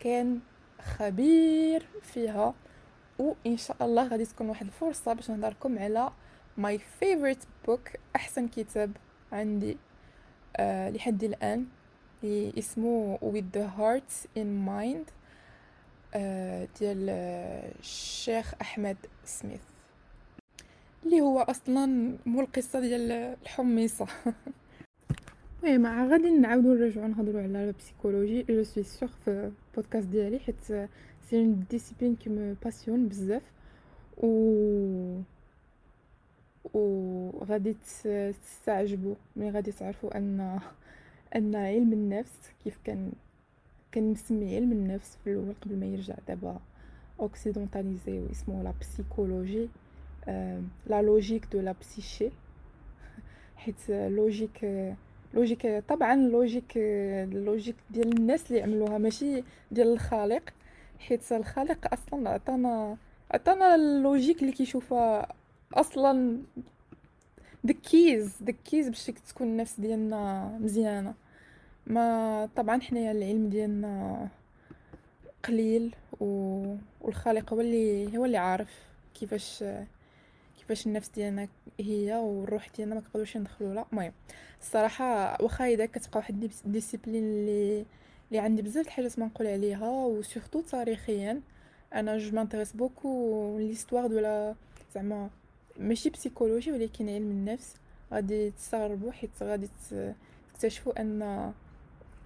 كان 0.00 0.40
خبير 0.98 1.86
فيها. 2.02 2.54
وان 3.20 3.56
شاء 3.56 3.76
الله 3.80 4.08
غادي 4.08 4.24
تكون 4.24 4.48
واحد 4.48 4.66
الفرصة 4.66 5.12
باش 5.12 5.30
نهضر 5.30 5.48
لكم 5.48 5.78
على 5.78 6.10
my 6.56 6.78
favorite 6.78 7.38
book 7.66 7.88
أحسن 8.16 8.48
كتاب 8.48 8.92
عندي 9.32 9.76
آه 10.56 10.90
لحد 10.90 11.24
الآن 11.24 11.66
اسمه 12.58 13.18
with 13.22 13.56
the 13.58 13.66
heart 13.78 14.38
in 14.38 14.68
mind 14.68 15.12
آه 16.14 16.68
ديال 16.80 17.10
الشيخ 17.80 18.54
أحمد 18.60 18.96
سميث 19.24 19.60
اللي 21.04 21.20
هو 21.20 21.40
أصلا 21.40 22.16
مول 22.26 22.40
القصة 22.40 22.80
ديال 22.80 23.12
الحميصة. 23.42 24.06
المهم 25.64 26.10
غادي 26.10 26.30
نعاودو 26.30 26.74
نرجعو 26.74 27.06
نهضرو 27.06 27.38
على 27.38 27.64
ال 27.64 27.70
psychologie 27.70 28.42
je 28.42 28.62
suis 28.62 28.84
sûre 28.84 29.08
في 29.24 29.50
البودكاست 29.72 30.06
ديالي 30.06 30.38
حيت 30.38 30.64
c'est 31.28 31.36
une 31.36 31.64
discipline 31.70 32.16
qui 32.16 32.30
me 32.30 32.54
passionne 32.64 33.08
بزاف. 33.08 33.42
و 34.22 35.20
وغادي 36.74 37.76
تستعجبوا 38.42 39.14
ملي 39.36 39.50
غادي 39.50 39.72
تعرفوا 39.72 40.16
أن 40.18 40.60
أن 41.36 41.56
علم 41.56 41.92
النفس 41.92 42.52
كيف 42.64 42.78
كان 42.84 43.12
كان 43.92 44.12
مسمي 44.12 44.56
علم 44.56 44.72
النفس 44.72 45.18
في 45.24 45.32
الأول 45.32 45.54
قبل 45.62 45.76
ما 45.76 45.86
يرجع 45.86 46.14
دابا 46.28 46.60
occidentalisé 47.20 48.18
واسمه 48.18 48.62
la 48.62 48.72
psychologie 48.80 49.68
لا 50.86 51.02
لوجيك 51.02 51.46
دو 51.52 51.60
لا 51.60 51.74
بسيشي 51.80 52.30
حيت 53.56 53.90
لوجيك 53.90 54.64
لوجيك 55.34 55.84
طبعا 55.88 56.16
لوجيك 56.16 56.76
لوجيك 57.32 57.76
ديال 57.90 58.18
الناس 58.18 58.50
اللي 58.50 58.62
عملوها 58.62 58.98
ماشي 58.98 59.42
ديال 59.70 59.92
الخالق 59.92 60.42
حيت 60.98 61.32
الخالق 61.32 61.92
أصلا 61.92 62.30
عطانا 62.30 62.96
عطانا 63.30 63.74
اللوجيك 63.74 64.40
اللي 64.42 64.52
كيشوفها 64.52 65.32
أصلا 65.74 66.38
دكيز 67.64 68.36
دكيز 68.40 68.88
باش 68.88 69.06
تكون 69.06 69.46
النفس 69.46 69.80
ديالنا 69.80 70.48
مزيانة. 70.60 71.14
ما 71.86 72.48
طبعا 72.56 72.80
حنايا 72.80 73.12
العلم 73.12 73.48
ديالنا 73.48 74.28
قليل 75.44 75.94
و... 76.20 76.26
والخالق 77.00 77.52
هو 77.52 77.60
اللي 77.60 78.18
هو 78.18 78.24
اللي 78.24 78.36
عارف 78.38 78.68
كيفاش 79.14 79.64
كيفاش 80.70 80.86
النفس 80.86 81.08
ديالنا 81.08 81.48
هي 81.80 82.14
والروح 82.14 82.68
ديالنا 82.76 82.94
ما 82.94 83.00
كنقدروش 83.00 83.36
ندخلوا 83.36 83.74
لها 83.74 83.86
المهم 83.92 84.12
الصراحة 84.60 85.42
واخا 85.42 85.66
إذا 85.66 85.86
كتبقى 85.86 86.18
واحد 86.18 86.50
ال 86.66 86.71
discipline 86.71 87.24
اللي 87.24 87.84
اللي 88.28 88.38
عندي 88.38 88.62
بزاف 88.62 88.86
الحاجات 88.86 89.18
ما 89.18 89.26
نقول 89.26 89.46
عليها 89.46 89.88
و 89.88 89.97
surtout 89.97 90.60
تاريخيا 90.60 91.40
أنا 91.94 92.18
je 92.18 92.36
m'intéresse 92.36 92.72
beaucoup 92.72 93.56
l'histoire 93.58 94.06
de 94.06 94.18
la 94.18 94.54
زعما 94.94 95.30
ماشي 95.76 96.10
psychologie 96.10 96.72
ولكن 96.72 97.08
علم 97.08 97.30
النفس. 97.30 97.74
غادي 98.12 98.50
تستغربوا 98.50 99.12
حيت 99.12 99.30
غادي 99.42 99.68
تكتشفوا 100.54 101.00
أن 101.00 101.52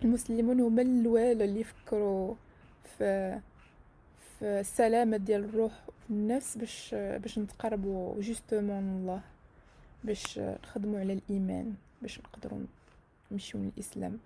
المسلمون 0.03 0.61
هما 0.61 0.82
الأول 0.82 1.42
اللي 1.42 1.61
يفكروا 1.61 2.34
في 2.99 3.38
في 4.38 4.61
السلامة 4.61 5.16
ديال 5.16 5.45
الروح 5.45 5.72
والنفس 6.11 6.59
باش 6.59 6.94
باش 6.94 7.38
نتقربوا 7.38 8.20
justement 8.20 8.97
لله 9.01 9.20
باش 10.05 10.38
نخدموا 10.38 11.00
على 11.00 11.12
الإيمان 11.12 11.74
باش 12.02 12.18
نقدروا 12.18 12.61
نمشيو 13.32 13.61
للإسلام. 13.61 14.18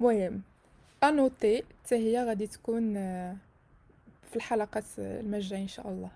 المهم 0.00 0.42
une 1.04 1.26
autre 1.26 1.62
حتى 1.84 1.94
هي 1.94 2.24
غادي 2.24 2.46
تكون 2.46 2.94
في 4.30 4.36
الحلقات 4.36 4.84
المجايه 4.98 5.62
إن 5.62 5.68
شاء 5.68 5.88
الله. 5.88 6.10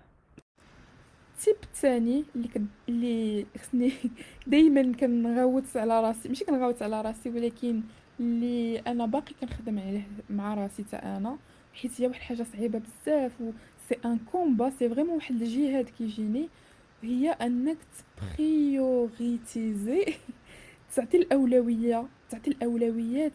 ال 1.37 1.41
tip 1.41 1.55
الثاني 1.63 2.23
اللي 2.35 2.47
كد... 2.47 2.67
اللي 2.89 3.45
خصني 3.57 3.91
دائما 4.47 4.93
كنغوت 4.99 5.77
على 5.77 6.01
راسي 6.01 6.29
ماشي 6.29 6.45
كنغوت 6.45 6.81
على 6.81 7.01
راسي 7.01 7.29
ولكن 7.29 7.81
اللي 8.19 8.79
أنا 8.79 9.05
باقي 9.05 9.33
كنخدم 9.41 9.79
عليه 9.79 10.07
مع 10.29 10.53
راسي 10.53 10.83
حتى 10.83 10.95
أنا 10.95 11.37
حيت 11.73 12.01
هي 12.01 12.07
واحد 12.07 12.19
الحاجة 12.19 12.45
صعيبة 12.53 12.79
بزاف 12.79 13.31
c'est 13.89 13.95
un 14.05 14.17
combat 14.31 14.69
c'est 14.69 14.89
vraiment 14.89 15.15
واحد 15.15 15.41
الجهاد 15.41 15.89
كيجيني 15.97 16.49
هي 17.03 17.31
انك 17.31 17.77
ت 18.37 18.51
prioritiser 18.51 20.05
تعطي 20.95 21.17
الاولويه 21.17 22.05
تعطي 22.29 22.51
الاولويات 22.51 23.33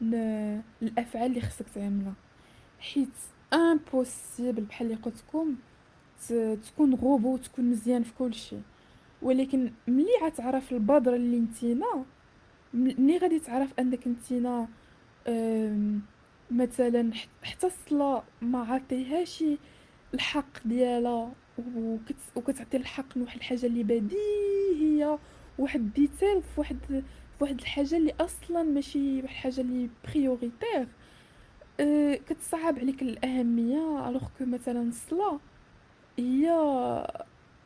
للافعال 0.00 1.26
اللي 1.30 1.40
خصك 1.40 1.66
تعملها 1.74 2.12
حيت 2.80 3.08
impossible 3.52 4.62
بحال 4.62 4.86
اللي 4.86 4.98
قلت 5.02 5.24
لكم 5.28 5.54
تكون 6.66 6.94
غوبو 6.94 7.34
وتكون 7.34 7.64
مزيان 7.64 8.02
في 8.02 8.12
كل 8.18 8.34
شيء 8.34 8.62
ولكن 9.22 9.70
ملي 9.88 10.06
غتعرف 10.24 10.72
البذره 10.72 11.16
اللي 11.16 11.38
نتينا 11.40 12.04
ملي 12.74 13.18
غادي 13.18 13.38
تعرف 13.38 13.70
انك 13.78 14.08
نتينا 14.08 14.68
مثلا 16.50 17.10
حتى 17.42 17.66
الصلاه 17.66 18.22
ما 18.42 18.58
عطيهاش 18.62 19.44
الحق 20.14 20.66
ديالها 20.66 21.32
وكت 21.76 22.16
وكتعطي 22.36 22.76
الحق 22.76 23.18
لواحد 23.18 23.36
الحاجة 23.36 23.66
اللي 23.66 23.82
بديهية 23.82 25.18
واحد 25.58 25.92
détail 25.94 26.42
في 26.42 26.60
واحد 26.60 26.76
في 26.88 27.02
واحد 27.44 27.60
الحاجة 27.60 27.96
اللي 27.96 28.14
أصلا 28.20 28.62
ماشي 28.62 29.16
واحد 29.22 29.24
الحاجة 29.24 29.60
اللي 29.60 29.88
prioritaire 30.04 30.88
أه 31.80 32.14
كتصعب 32.14 32.78
عليك 32.78 33.02
الأهمية 33.02 34.08
الوغ 34.08 34.22
كو 34.38 34.44
مثلا 34.44 34.82
الصلاه 34.82 35.40
هي 36.18 36.50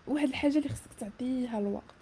واحد 0.06 0.28
الحاجة 0.28 0.58
اللي 0.58 0.68
خصك 0.68 0.90
تعطيها 1.00 1.58
الوقت. 1.58 1.94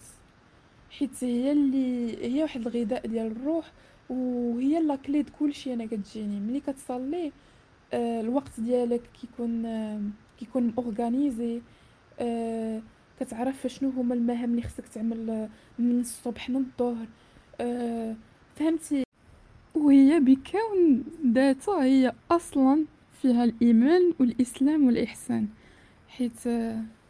حيت 0.91 1.24
هي 1.24 1.53
اللي 1.53 2.16
هي 2.34 2.43
واحد 2.43 2.61
الغذاء 2.66 3.07
ديال 3.07 3.26
الروح 3.26 3.72
وهي 4.11 4.80
لا 4.80 4.97
كلي 4.97 5.24
كلشي 5.38 5.74
أنا 5.74 5.86
كتجيني. 5.86 6.41
ملي 6.41 6.61
كتصلي 6.61 7.32
آه 7.93 8.20
الوقت 8.20 8.61
ديالك 8.61 9.03
كيكون 9.20 9.66
آه 9.66 10.01
كيكون 10.41 10.74
اورغانيزي 10.78 11.61
آه 12.20 12.82
كتعرف 13.20 13.66
شنو 13.66 13.91
هما 13.91 14.14
المهام 14.14 14.51
اللي 14.51 14.62
خصك 14.62 14.88
تعمل 14.88 15.49
من 15.78 16.01
الصبح 16.01 16.51
للظهر 16.51 17.07
آه 17.61 18.16
فهمتي؟ 18.57 19.05
وهي 19.74 20.20
بكون 20.20 21.05
ذاتها 21.32 21.84
هي 21.84 22.12
أصلا 22.30 22.84
فيها 23.22 23.45
الإيمان 23.45 24.14
والإسلام 24.20 24.86
والإحسان. 24.86 25.49
حيت 26.09 26.41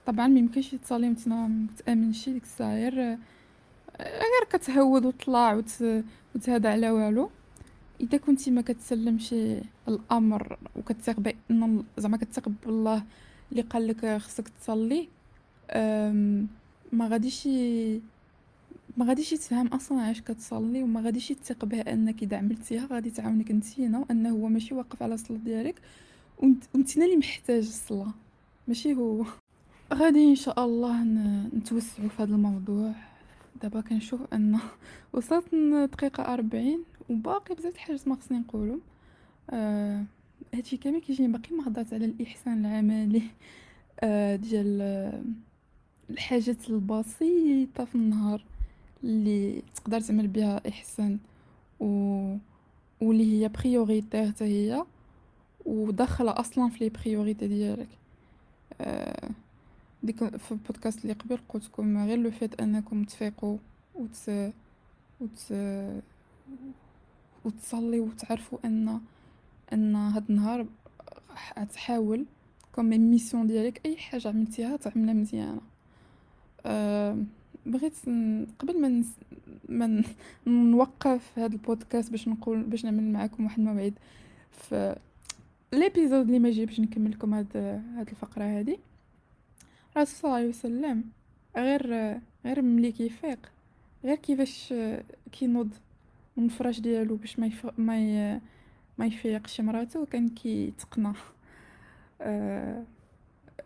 طبعا 0.06 0.26
ما 0.28 0.38
يمكنش 0.38 0.70
تصلي 0.74 1.06
وانت 1.06 1.28
متامنشي 1.28 2.32
ديك 2.32 2.42
الساعة 2.42 2.74
غير 2.74 2.94
غير 4.00 4.44
كتهود 4.50 5.04
وطلع 5.04 5.54
وت... 5.54 5.82
وتهدى 6.34 6.68
على 6.68 6.90
والو. 6.90 7.30
إذا 8.00 8.18
كنتي 8.18 8.50
ما 8.50 8.62
كتسلمش 8.62 9.34
الأمر 9.88 10.58
وكتثق 10.76 11.20
بأن 11.20 11.84
زعما 11.98 12.16
كتثق 12.16 12.48
بالله 12.66 13.02
اللي 13.52 13.62
قال 13.62 13.86
لك 13.86 14.16
خصك 14.16 14.48
تصلي 14.48 15.08
ما 16.92 17.08
غاديش 17.08 17.46
ما 18.96 19.04
غاديش 19.06 19.30
تفهم 19.30 19.66
أصلا 19.66 20.00
علاش 20.00 20.20
كتصلي 20.20 20.82
وما 20.82 21.00
غاديش 21.00 21.28
تثق 21.28 21.64
بها 21.64 21.92
أنك 21.92 22.22
إذا 22.22 22.36
عملتيها 22.36 22.86
غادي 22.90 23.10
تعاونك 23.10 23.50
نتينا 23.50 23.98
وأنه 23.98 24.30
هو 24.30 24.48
ماشي 24.48 24.74
واقف 24.74 25.02
على 25.02 25.14
الصلاة 25.14 25.38
ديالك 25.38 25.74
وانت 26.38 26.96
اللي 26.96 27.16
محتاج 27.16 27.66
الصلاة 27.66 28.12
ماشي 28.68 28.94
هو. 28.94 29.24
غادي 29.94 30.24
إن 30.30 30.34
شاء 30.34 30.64
الله 30.64 31.02
نتوسعوا 31.54 32.08
في 32.08 32.22
هذا 32.22 32.34
الموضوع. 32.34 32.92
دابا 33.62 33.80
كنشوف 33.80 34.20
أن 34.32 34.58
وصلت 35.12 35.54
دقيقة 35.92 36.34
أربعين. 36.34 36.84
وباقي 37.10 37.54
بزاف 37.54 37.74
الحاجات 37.74 38.08
ما 38.08 38.16
خصني 38.16 38.38
نقولهم 38.38 38.80
آه 39.50 40.04
هادشي 40.54 40.76
كامل 40.76 41.00
كيجيني 41.00 41.32
باقي 41.32 41.54
ما 41.56 41.68
هضرت 41.68 41.92
على 41.94 42.04
الإحسان 42.04 42.66
العملي 42.66 43.22
آه 44.00 44.36
ديال 44.36 44.82
الحاجات 46.10 46.70
البسيطة 46.70 47.84
في 47.84 47.94
النهار 47.94 48.44
اللي 49.04 49.62
تقدر 49.74 50.00
تعمل 50.00 50.28
بها 50.28 50.68
إحسان 50.68 51.18
و 51.80 51.86
واللي 53.00 53.42
هي 53.44 53.48
prioritaire 53.48 54.28
حتى 54.28 54.44
هي 54.44 54.84
وداخلة 55.66 56.40
أصلا 56.40 56.68
في 56.70 56.84
les 56.84 56.90
priorités 56.90 57.48
ديالك. 57.48 57.88
آه 58.80 59.30
ديك 60.02 60.36
في 60.36 60.52
البودكاست 60.52 61.02
اللي 61.02 61.12
قبل 61.12 61.38
قلت 61.48 61.64
لكم 61.64 62.06
غير 62.06 62.18
le 62.18 62.30
fait 62.30 62.60
أنكم 62.60 63.04
تفيقوا 63.04 63.58
وت 63.94 64.30
وت 65.20 65.52
وتصلي 67.44 68.00
وتعرفوا 68.00 68.58
ان 68.64 69.00
أن 69.72 69.96
هاد 69.96 70.24
النهار 70.30 70.66
غتحاول 71.58 72.26
comme 72.72 72.84
mission 72.84 73.46
ديالك 73.46 73.80
أي 73.86 73.96
حاجة 73.96 74.28
عملتيها 74.28 74.76
تعملها 74.76 75.14
مزيانة. 75.14 75.60
أه 76.66 77.18
بغيت 77.66 77.94
قبل 78.58 78.80
ما 78.80 78.88
نس... 78.88 79.12
ما 79.68 80.02
نوقف 80.46 81.38
هذا 81.38 81.52
البودكاست 81.52 82.10
باش 82.10 82.28
نقول 82.28 82.62
باش 82.62 82.84
نعمل 82.84 83.12
معكم 83.12 83.44
واحد 83.44 83.58
الموعد 83.58 83.94
في 84.52 84.96
l'épisode 85.72 86.26
اللي 86.26 86.38
ما 86.38 86.64
باش 86.64 86.80
نكمل 86.80 87.10
لكم 87.10 87.34
هاد 87.34 87.56
هاد 87.96 88.08
الفقرة 88.08 88.44
هذه 88.44 88.78
الرسول 89.96 90.16
صلى 90.16 90.28
الله 90.28 90.36
عليه 90.36 90.48
وسلم 90.48 91.04
غير 91.56 92.20
غير 92.44 92.62
ملي 92.62 92.92
كيفيق 92.92 93.38
غير 94.04 94.16
كيفاش 94.16 94.74
كينوض. 95.32 95.70
من 96.40 96.46
الفراش 96.46 96.80
ديالو 96.80 97.16
باش 97.16 97.38
ما 97.38 97.46
يف... 97.46 97.66
ما 97.78 97.98
ي... 98.00 98.40
ما 98.98 99.06
يفيقش 99.06 99.60
مراتو 99.60 100.06
كان 100.06 100.28
كيتقنى 100.28 101.12
أه... 102.20 102.84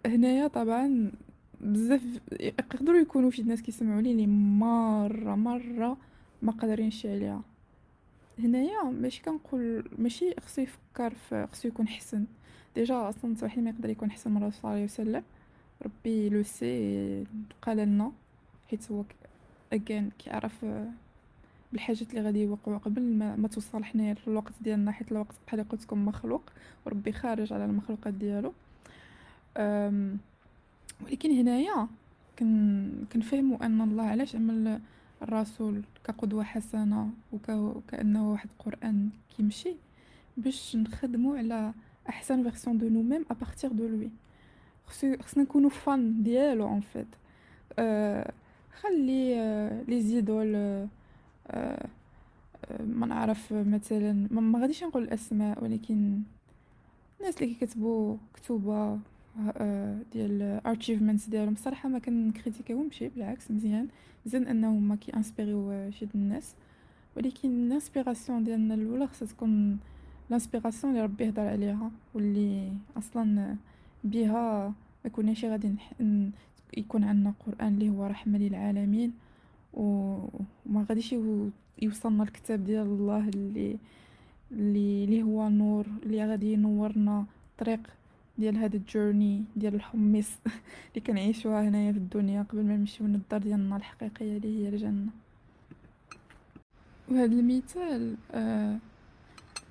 هنايا 0.06 0.46
طبعا 0.46 1.12
بزاف 1.60 2.02
يقدروا 2.40 3.00
يكونوا 3.00 3.30
شي 3.30 3.42
ناس 3.42 3.62
كيسمعوني 3.62 4.14
لي 4.14 4.26
مرة 4.26 5.34
مرة 5.34 5.96
ما 6.42 6.52
قادرينش 6.52 7.06
عليها. 7.06 7.42
هنايا 8.38 8.82
ماشي 8.82 9.22
كنقول 9.22 9.90
ماشي 9.98 10.34
خصو 10.40 10.62
يفكر 10.62 11.14
في 11.14 11.46
خصو 11.52 11.68
يكون 11.68 11.88
حسن. 11.88 12.24
déjà 12.74 13.08
أصلا 13.08 13.34
واحد 13.42 13.58
ما 13.58 13.70
يقدر 13.70 13.90
يكون 13.90 14.10
حسن 14.10 14.30
من 14.30 14.36
الرسول 14.36 14.60
صلى 14.60 14.70
الله 14.70 14.74
عليه 14.74 14.84
وسلم. 14.84 15.22
ربي 15.82 16.28
aussi 16.28 17.24
قال 17.62 17.76
لنا 17.76 18.12
حيت 18.70 18.92
هو 18.92 19.04
اجين 19.72 20.10
كيعرف 20.18 20.64
بالحاجات 21.74 22.10
اللي 22.10 22.20
غادي 22.20 22.42
يوقعوا 22.42 22.78
قبل 22.78 23.02
ما, 23.02 23.36
ما 23.36 23.48
توصل 23.48 23.84
حنايا 23.84 24.16
الوقت 24.26 24.52
ديالنا 24.60 24.92
حيت 24.92 25.12
الوقت 25.12 25.34
بحال 25.46 25.68
قلت 25.68 25.82
لكم 25.82 26.06
مخلوق 26.06 26.42
وربي 26.86 27.12
خارج 27.12 27.52
على 27.52 27.64
المخلوقات 27.64 28.14
ديالو. 28.14 28.52
ولكن 31.04 31.30
هنايا 31.30 31.88
كن 32.38 32.90
كنفهموا 33.12 33.66
أن 33.66 33.80
الله 33.80 34.04
علاش 34.04 34.36
عمل 34.36 34.80
الرسول 35.22 35.82
كقدوة 36.04 36.44
حسنة 36.44 37.10
وكأنه 37.52 38.32
واحد 38.32 38.48
القرآن 38.58 39.08
كيمشي 39.36 39.74
باش 40.36 40.76
نخدمو 40.76 41.34
على 41.34 41.72
أحسن 42.08 42.42
version 42.42 42.78
de 42.78 42.88
nous-mêmes 42.88 43.02
à 43.02 43.24
partir 43.30 43.72
de 43.72 43.88
lui 43.88 44.10
خصنا 44.86 45.42
نكونو 45.42 45.68
fans 45.68 46.22
ديالو 46.22 46.68
en 46.68 46.80
fait 46.80 47.06
أه 47.78 48.32
خلي 48.80 49.34
les 49.88 50.00
idoles 50.00 50.52
أه 50.54 50.88
ما 52.80 53.06
نعرف 53.06 53.52
مثلا 53.52 54.12
ما 54.30 54.58
غاديش 54.58 54.84
نقول 54.84 55.02
الاسماء 55.02 55.64
ولكن 55.64 56.20
الناس 57.20 57.42
اللي 57.42 57.54
كيكتبوا 57.54 58.16
كتوبه 58.34 58.98
ديال 60.12 60.60
achievements 60.66 61.26
ديالهم 61.28 61.54
صراحة 61.54 61.88
ما 61.88 61.98
كنكريتيكيهمش 61.98 63.04
بالعكس 63.16 63.50
مزيان. 63.50 63.88
مزيان 64.26 64.46
أنهم 64.46 64.88
ما 64.88 64.96
كي 64.96 65.16
انسبيريو 65.16 65.90
شي 65.90 66.06
الناس. 66.14 66.54
ولكن 67.16 67.66
ال 67.66 67.73
inspiration 67.73 68.44
ديالنا 68.44 68.74
الأولى 68.74 69.06
خصها 69.06 69.28
تكون 69.28 69.78
الإنسبيراسيون 70.28 70.92
اللي 70.92 71.04
ربي 71.04 71.28
هضر 71.28 71.46
عليها 71.46 71.90
واللي 72.14 72.72
أصلا 72.96 73.56
بها 74.04 74.74
ما 75.04 75.10
كناش 75.10 75.44
غادي 75.44 75.74
يكون 76.76 77.04
عندنا 77.04 77.34
قرآن 77.46 77.74
اللي 77.74 77.88
هو 77.88 78.06
رحمة 78.06 78.38
للعالمين. 78.38 79.12
وما 79.74 80.86
غاديش 80.88 81.14
يوصلنا 81.82 82.22
الكتاب 82.22 82.64
ديال 82.64 82.86
الله 82.86 83.28
اللي 83.28 83.78
اللي 84.52 85.04
اللي 85.04 85.22
هو 85.22 85.48
نور 85.48 85.86
اللي 86.02 86.26
غادي 86.26 86.52
ينورنا 86.52 87.24
طريق 87.58 87.80
ديال 88.38 88.56
هاد 88.56 88.74
الجورني 88.74 89.44
ديال 89.56 89.74
الحمص 89.74 90.30
اللي 90.88 91.06
كنعيشوها 91.06 91.68
هنايا 91.68 91.92
في 91.92 91.98
الدنيا 91.98 92.42
قبل 92.42 92.64
ما 92.64 92.76
نمشيو 92.76 93.06
للدار 93.06 93.40
ديالنا 93.40 93.76
الحقيقية 93.76 94.36
اللي 94.36 94.64
هي 94.64 94.68
الجنة. 94.68 95.10
وهذا 97.08 97.32
المثال 97.32 98.16
آه 98.32 98.78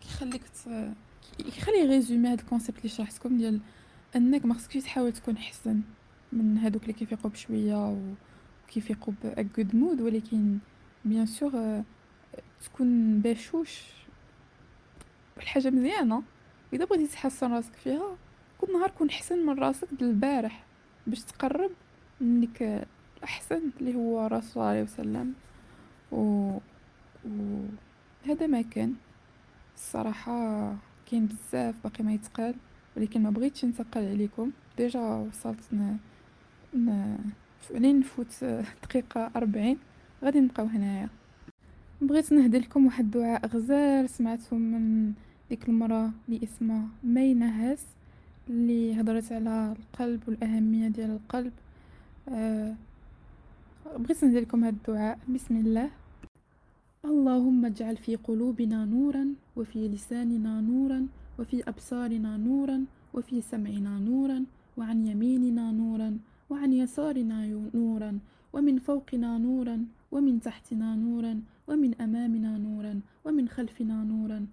كيخليك 0.01 0.41
كيخلي 1.37 1.85
résumer 1.85 2.27
هاد 2.29 2.39
ال 2.39 2.44
concept 2.44 2.77
اللي 2.77 2.89
شرحتكم 2.89 3.37
ديال 3.37 3.59
أنك 4.15 4.45
ما 4.45 4.53
خصكش 4.53 4.83
تحاول 4.83 5.11
تكون 5.13 5.37
احسن 5.37 5.81
من 6.33 6.57
هادوك 6.57 6.81
اللي 6.81 6.93
كيفيقوا 6.93 7.29
بشوية 7.29 7.89
وكيفيقوا 7.89 8.32
ب 8.77 9.47
good 9.57 9.75
مود 9.75 10.01
ولكن 10.01 10.57
bien 11.05 11.25
sûr 11.25 11.83
تكون 12.65 13.19
باشوش 13.19 13.81
الحاجة 15.37 15.69
مزيانة. 15.69 16.23
إذا 16.73 16.85
بغيتي 16.85 17.13
تحسن 17.13 17.51
راسك 17.51 17.73
فيها 17.73 18.17
كل 18.57 18.73
نهار 18.73 18.91
كون 18.91 19.09
احسن 19.09 19.45
من 19.45 19.59
راسك 19.59 19.87
البارح. 20.01 20.63
باش 21.07 21.23
تقرب 21.23 21.71
منك 22.21 22.87
الأحسن 23.17 23.61
اللي 23.81 23.95
هو 23.95 24.27
رسول 24.27 24.51
الله 24.55 24.71
عليه 24.71 24.83
وسلم. 24.83 25.33
و... 26.11 26.17
و... 27.25 27.65
هذا 28.25 28.47
ما 28.47 28.61
كان. 28.61 28.95
الصراحة 29.75 30.75
كاين 31.05 31.25
بزاف 31.25 31.75
باقي 31.83 32.03
ما 32.03 32.13
يتقال. 32.13 32.55
ولكن 32.97 33.23
ما 33.23 33.29
بغيتش 33.29 33.65
نثقل 33.65 34.07
عليكم. 34.07 34.51
déjà 34.77 34.99
وصلت 34.99 35.73
ن... 35.73 35.97
ن... 36.73 37.17
علين 37.71 37.99
نفوت 37.99 38.43
دقيقة 38.83 39.31
أربعين؟ 39.35 39.77
غادي 40.23 40.39
نبقاو 40.39 40.65
هنايا. 40.65 41.09
بغيت 42.01 42.33
نهدي 42.33 42.57
لكم 42.57 42.85
واحد 42.85 43.03
الدعاء 43.03 43.47
غزال 43.47 44.09
سمعته 44.09 44.57
من 44.57 45.13
ديك 45.49 45.69
المرأة 45.69 46.11
اللي 46.29 46.43
اسمها 46.43 46.87
مينا 47.03 47.71
هاس 47.71 47.85
اللي 48.49 49.01
هضرت 49.01 49.31
على 49.31 49.75
القلب 49.79 50.21
والأهمية 50.27 50.87
ديال 50.87 51.09
القلب. 51.09 51.51
أه 52.29 52.75
بغيت 53.97 54.23
نهدي 54.23 54.39
لكم 54.39 54.63
هاد 54.63 54.73
الدعاء. 54.73 55.19
بسم 55.29 55.57
الله. 55.57 55.89
اللهم 57.05 57.65
اجعل 57.65 57.97
في 57.97 58.15
قلوبنا 58.15 58.85
نورا 58.85 59.27
وفي 59.55 59.87
لساننا 59.87 60.61
نورا 60.61 61.07
وفي 61.39 61.69
أبصارنا 61.69 62.37
نورا 62.37 62.85
وفي 63.13 63.41
سمعنا 63.41 63.99
نورا 63.99 64.45
وعن 64.77 65.07
يميننا 65.07 65.71
نورا. 65.71 66.17
وعن 66.53 66.73
يسارنا 66.73 67.69
نورا 67.73 68.19
ومن 68.53 68.79
فوقنا 68.79 69.37
نورا 69.37 69.85
ومن 70.11 70.39
تحتنا 70.39 70.95
نورا 70.95 71.41
ومن 71.67 72.01
أمامنا 72.01 72.57
نورا 72.57 73.01
ومن 73.25 73.49
خلفنا 73.49 74.03
نورا 74.03 74.47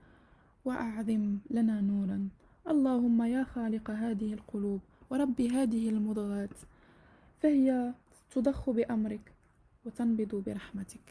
وأعظم 0.64 1.38
لنا 1.50 1.80
نورا. 1.80 2.28
اللهم 2.68 3.22
يا 3.22 3.44
خالق 3.44 3.90
هذه 3.90 4.34
القلوب 4.34 4.80
ورب 5.10 5.40
هذه 5.40 5.88
المضغات 5.88 6.56
فهي 7.38 7.94
تضخ 8.30 8.70
بأمرك 8.70 9.32
وتنبض 9.84 10.42
برحمتك. 10.46 11.06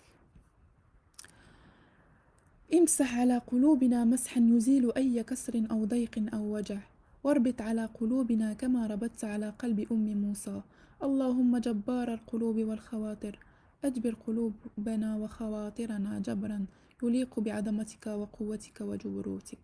امسح 2.74 3.20
على 3.20 3.38
قلوبنا 3.38 4.06
مسحا 4.06 4.42
يزيل 4.42 4.94
أي 4.98 5.24
كسر 5.24 5.66
أو 5.72 5.86
ضيق 5.86 6.34
أو 6.34 6.56
وجع 6.56 6.80
واربط 7.24 7.62
على 7.62 7.86
قلوبنا 7.86 8.54
كما 8.54 8.88
ربطت 8.88 9.24
على 9.24 9.50
قلب 9.50 9.88
أم 9.92 10.18
موسى. 10.22 10.62
اللهم 11.08 11.58
جبار 11.58 12.14
القلوب 12.14 12.58
والخواطر. 12.70 13.39
أجبر 13.84 14.14
قلوبنا 14.28 15.10
وخواطرنا 15.18 16.20
جبرا. 16.20 16.66
يليق 17.04 17.39
بعظمتك 17.39 18.08
وقوتك 18.08 18.78
وجبروتك. 18.82 19.64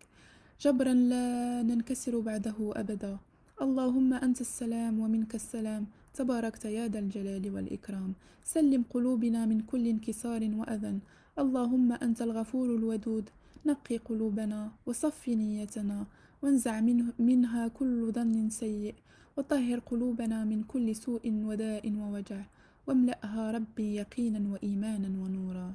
جبرا 0.60 0.94
لا 0.94 1.62
ننكسر 1.62 2.20
بعده 2.20 2.58
أبدا. 2.60 3.18
اللهم 3.62 4.14
أنت 4.14 4.40
السلام 4.40 5.00
ومنك 5.00 5.34
السلام. 5.34 5.86
تباركت 6.14 6.64
يا 6.64 6.88
ذا 6.88 6.98
الجلال 6.98 7.44
والإكرام. 7.54 8.12
سلم 8.44 8.82
قلوبنا 8.94 9.46
من 9.46 9.60
كل 9.60 9.86
انكسار 9.86 10.42
وأذى. 10.58 10.98
اللهم 11.38 11.92
أنت 11.92 12.22
الغفور 12.22 12.68
الودود. 12.78 13.26
نقي 13.66 13.96
قلوبنا 13.96 14.70
وصف 14.86 15.28
نيتنا. 15.28 16.06
وانزع 16.42 16.80
منه 16.80 17.06
منها 17.18 17.68
كل 17.68 18.12
ظن 18.12 18.50
سيء. 18.50 18.94
وطهر 19.36 19.78
قلوبنا 19.78 20.44
من 20.44 20.62
كل 20.62 20.96
سوء 20.96 21.24
وداء 21.48 21.92
ووجع 21.92 22.42
واملأها 22.86 23.50
ربي 23.50 23.94
يقينا 23.94 24.52
وإيمانا 24.52 25.08
ونورا. 25.08 25.74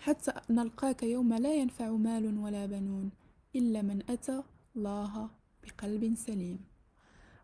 حتى 0.00 0.32
نلقاك 0.50 1.02
يوم 1.02 1.34
لا 1.34 1.54
ينفع 1.54 1.90
مال 1.90 2.38
ولا 2.38 2.66
بنون 2.66 3.10
إلا 3.56 3.82
من 3.82 4.02
أتى 4.10 4.42
الله 4.76 5.30
بقلب 5.64 6.14
سليم. 6.14 6.58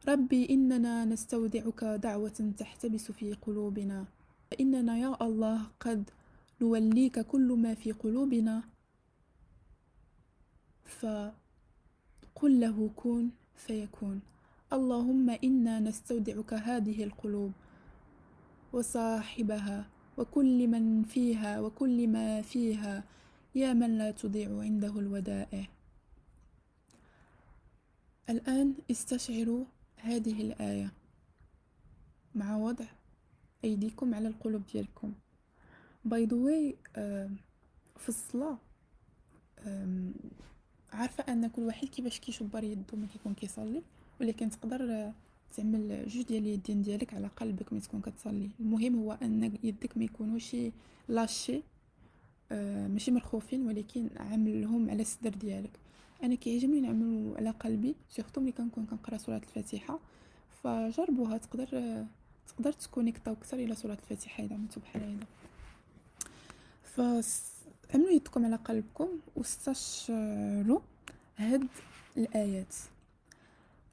ربي 0.08 0.50
إننا 0.50 1.04
نستودعك 1.04 1.84
دعوة 1.84 2.52
تحتبس 2.58 3.12
في 3.12 3.32
قلوبنا 3.32 4.04
فإننا 4.50 4.98
يا 4.98 5.12
الله 5.26 5.60
قد 5.80 6.10
نوليك 6.60 7.20
كل 7.20 7.48
ما 7.52 7.74
في 7.74 7.92
قلوبنا. 7.92 8.62
فقل 10.84 12.60
له 12.60 12.90
كن 12.96 13.30
فيكون. 13.56 14.20
اللهم 14.72 15.30
إنا 15.30 15.80
نستودعك 15.80 16.54
هذه 16.54 17.04
القلوب 17.04 17.52
وصاحبها 18.72 19.90
وكل 20.18 20.68
من 20.68 21.02
فيها 21.02 21.60
وكل 21.60 22.08
ما 22.08 22.42
فيها 22.42 23.04
يا 23.54 23.72
من 23.72 23.98
لا 23.98 24.10
تضيع 24.10 24.60
عنده 24.60 24.98
الودائع. 24.98 25.66
الآن 28.30 28.74
استشعروا 28.90 29.64
هذه 29.96 30.40
الآية 30.40 30.92
مع 32.34 32.56
وضع 32.56 32.86
أيديكم 33.64 34.14
على 34.14 34.28
القلوب 34.28 34.62
ديالكم. 34.72 35.12
by 36.04 36.24
the 36.24 36.36
way 36.36 36.76
في 37.96 38.08
الصلاة 38.08 38.58
عارفة 40.92 41.24
أن 41.32 41.46
كل 41.48 41.62
واحد 41.62 41.88
كيفاش 41.88 42.20
كيشبر 42.20 42.64
يدو 42.64 42.96
ملي 42.96 43.06
كيكون 43.06 43.34
كيصلي؟ 43.34 43.82
ولكن 44.20 44.50
تقدر 44.50 45.12
تعمل 45.56 46.08
جوج 46.08 46.22
ديال 46.22 46.42
اليدين 46.42 46.82
ديالك 46.82 47.14
على 47.14 47.26
قلبك 47.26 47.72
ملي 47.72 47.82
تكون 47.82 48.00
كتصلي. 48.00 48.50
المهم 48.60 48.98
هو 48.98 49.12
ان 49.12 49.58
يدك 49.62 49.96
ما 49.96 50.04
يكونوش 50.04 50.56
lâchés 51.08 51.62
آه 52.52 52.88
ماشي 52.88 53.10
مرخوفين 53.10 53.66
ولكن 53.66 54.10
عاملهم 54.16 54.90
على 54.90 55.02
الصدر 55.02 55.30
ديالك. 55.30 55.70
أنا 56.22 56.34
كيعجبني 56.34 56.80
نعملو 56.80 57.34
على 57.36 57.50
قلبي 57.50 57.94
surtout 58.08 58.40
ملي 58.40 58.52
كنكون 58.52 58.86
كنقرا 58.86 59.18
سورة 59.18 59.36
الفاتحة 59.36 59.98
فجربوها 60.62 61.38
تقدر 61.38 62.04
تقدر 62.48 62.72
تكونيكطاو 62.72 63.34
أكثر 63.34 63.58
إلى 63.58 63.74
سورة 63.74 63.92
الفاتحة 63.92 64.44
إذا 64.44 64.54
عملتو 64.54 64.80
بحال 64.80 65.02
هذا 65.02 65.26
فعملوا 66.82 68.10
يدكم 68.10 68.44
على 68.44 68.56
قلبكم 68.56 69.08
واستشعروا 69.36 70.80
هاد 71.36 71.66
الآيات. 72.16 72.74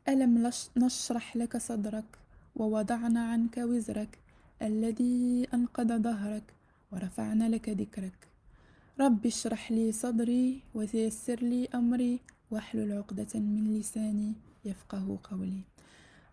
ألم 0.09 0.51
نشرح 0.77 1.37
لك 1.37 1.57
صدرك 1.57 2.17
ووضعنا 2.55 3.31
عنك 3.31 3.57
وزرك 3.57 4.19
الذي 4.61 5.47
أنقض 5.53 5.91
ظهرك 6.01 6.53
ورفعنا 6.91 7.49
لك 7.49 7.69
ذكرك. 7.69 8.27
رب 8.99 9.25
اشرح 9.25 9.71
لي 9.71 9.91
صدري 9.91 10.61
ويسر 10.75 11.39
لي 11.41 11.67
أمري 11.75 12.19
واحلل 12.51 12.97
عقدة 12.97 13.39
من 13.39 13.79
لساني 13.79 14.33
يفقه 14.65 15.19
قولي. 15.23 15.61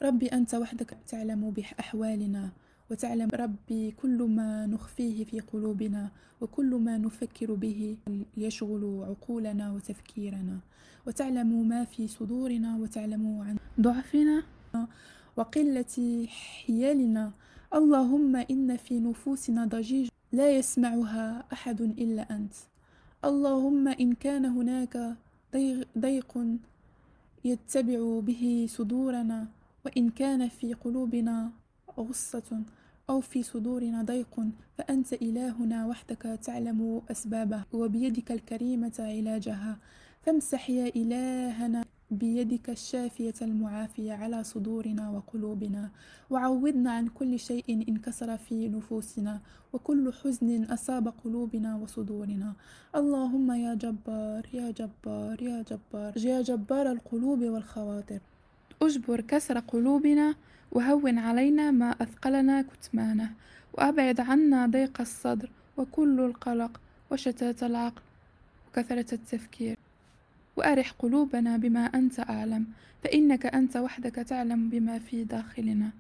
ربي 0.02 0.26
أنت 0.26 0.54
وحدك 0.54 0.96
تعلم 1.08 1.50
بأحوالنا 1.50 2.50
وتعلم 2.90 3.28
ربي 3.34 3.90
كل 3.90 4.22
ما 4.22 4.66
نخفيه 4.66 5.24
في 5.24 5.40
قلوبنا 5.40 6.10
وكل 6.40 6.74
ما 6.74 6.98
نفكر 6.98 7.54
به 7.54 7.96
يشغل 8.36 9.04
عقولنا 9.08 9.72
وتفكيرنا. 9.72 10.58
وتعلم 11.06 11.68
ما 11.68 11.84
في 11.84 12.08
صدورنا 12.08 12.76
وتعلم 12.76 13.40
عن 13.40 13.56
ضعفنا 13.80 14.42
وقلة 15.36 16.26
حيالنا. 16.28 17.32
اللهم 17.74 18.36
إن 18.36 18.76
في 18.76 19.00
نفوسنا 19.00 19.64
ضجيج 19.64 20.08
لا 20.32 20.50
يسمعها 20.50 21.44
أحد 21.52 21.80
إلا 21.80 22.36
أنت. 22.36 22.54
اللهم 23.24 23.88
إن 23.88 24.12
كان 24.12 24.44
هناك 24.44 25.16
ضيق 25.98 26.32
يتبع 27.44 28.20
به 28.20 28.66
صدورنا 28.68 29.48
وإن 29.84 30.10
كان 30.10 30.48
في 30.48 30.74
قلوبنا 30.74 31.52
غصة 31.98 32.62
أو 33.10 33.20
في 33.20 33.42
صدورنا 33.42 34.02
ضيق 34.02 34.40
فأنت 34.78 35.12
إلهنا 35.12 35.86
وحدك 35.86 36.22
تعلم 36.22 37.02
أسبابه 37.10 37.64
وبيدك 37.72 38.32
الكريمة 38.32 38.92
علاجها. 38.98 39.78
فامسح 40.22 40.70
يا 40.70 40.86
إلهنا 40.96 41.84
بيدك 42.10 42.70
الشافية 42.70 43.34
المعافية 43.42 44.12
على 44.12 44.44
صدورنا 44.44 45.10
وقلوبنا 45.10 45.90
وعوضنا 46.30 46.92
عن 46.92 47.06
كل 47.08 47.38
شيء 47.38 47.84
انكسر 47.88 48.36
في 48.36 48.68
نفوسنا 48.68 49.40
وكل 49.72 50.12
حزن 50.12 50.64
أصاب 50.64 51.08
قلوبنا 51.24 51.76
وصدورنا. 51.76 52.52
اللهم 52.94 53.52
يا 53.52 53.74
جبار 53.74 54.48
يا 54.52 54.70
جبار 54.70 55.42
يا 55.42 55.62
جبار 55.62 56.16
يا 56.16 56.42
جبار 56.42 56.92
القلوب 56.92 57.42
والخواطر. 57.42 58.20
أجبر 58.82 59.20
كسر 59.20 59.58
قلوبنا 59.58 60.34
وهون 60.74 61.18
علينا 61.18 61.70
ما 61.70 61.90
أثقلنا 61.90 62.62
كتمانه 62.62 63.30
وأبعد 63.72 64.20
عنا 64.20 64.66
ضيق 64.66 65.00
الصدر 65.00 65.50
وكل 65.76 66.20
القلق 66.20 66.80
وشتات 67.10 67.62
العقل 67.62 68.02
وكثرة 68.68 69.14
التفكير. 69.14 69.76
وأرح 70.56 70.90
قلوبنا 70.98 71.56
بما 71.56 71.80
أنت 71.80 72.20
أعلم 72.20 72.66
فإنك 73.04 73.46
أنت 73.46 73.76
وحدك 73.76 74.14
تعلم 74.14 74.68
بما 74.68 74.98
في 74.98 75.24
داخلنا. 75.24 75.90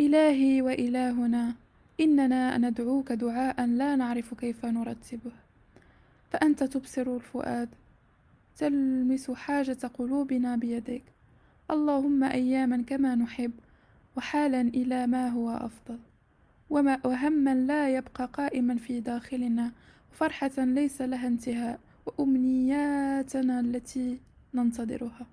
إلهي 0.00 0.62
وإلهنا 0.62 1.54
إننا 2.00 2.58
ندعوك 2.58 3.12
دعاء 3.12 3.66
لا 3.66 3.96
نعرف 3.96 4.34
كيف 4.34 4.64
نرتبه. 4.66 5.32
فأنت 6.30 6.64
تبصر 6.64 7.16
الفؤاد 7.16 7.68
تلمس 8.56 9.30
حاجة 9.30 9.90
قلوبنا 9.94 10.56
بيدك 10.56 11.02
اللهم 11.70 12.24
أياما 12.24 12.82
كما 12.86 13.14
نحب 13.14 13.52
وحالا 14.16 14.60
إلى 14.60 15.06
ما 15.06 15.28
هو 15.28 15.50
أفضل. 15.50 15.98
وما 16.70 16.98
وهما 17.04 17.54
لا 17.54 17.96
يبقى 17.96 18.26
قائما 18.32 18.76
في 18.76 19.00
داخلنا 19.00 19.72
وفرحة 20.12 20.50
ليس 20.58 21.02
لها 21.02 21.26
انتهاء 21.26 21.78
وأمنياتنا 22.06 23.60
التي 23.60 24.18
ننتظرها. 24.54 25.26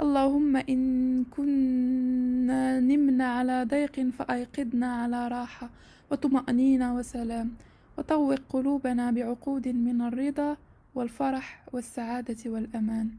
اللهم 0.00 0.56
إن 0.56 1.24
كنا 1.24 2.80
نمنا 2.80 3.24
على 3.24 3.64
ضيق 3.64 4.10
فأيقظنا 4.10 5.02
على 5.02 5.28
راحة 5.28 5.70
وطمأنينة 6.10 6.96
وسلام. 6.96 7.50
وطوق 7.98 8.38
قلوبنا 8.48 9.10
بعقود 9.10 9.68
من 9.68 10.00
الرضا 10.00 10.56
والفرح 10.94 11.64
والسعادة 11.72 12.50
والأمان. 12.50 13.10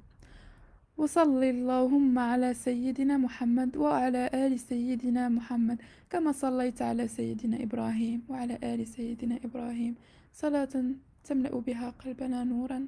وصل 0.99 1.43
اللهم 1.43 2.19
على 2.19 2.53
سيدنا 2.53 3.17
محمد 3.17 3.77
وعلى 3.77 4.29
آل 4.33 4.59
سيدنا 4.59 5.29
محمد 5.29 5.77
كما 6.09 6.31
صليت 6.31 6.81
على 6.81 7.07
سيدنا 7.07 7.63
إبراهيم 7.63 8.23
وعلى 8.29 8.59
آل 8.63 8.87
سيدنا 8.87 9.35
إبراهيم. 9.47 9.95
صلاة 10.33 10.73
تملأ 11.23 11.59
بها 11.59 11.89
قلبنا 11.89 12.43
نورا 12.43 12.87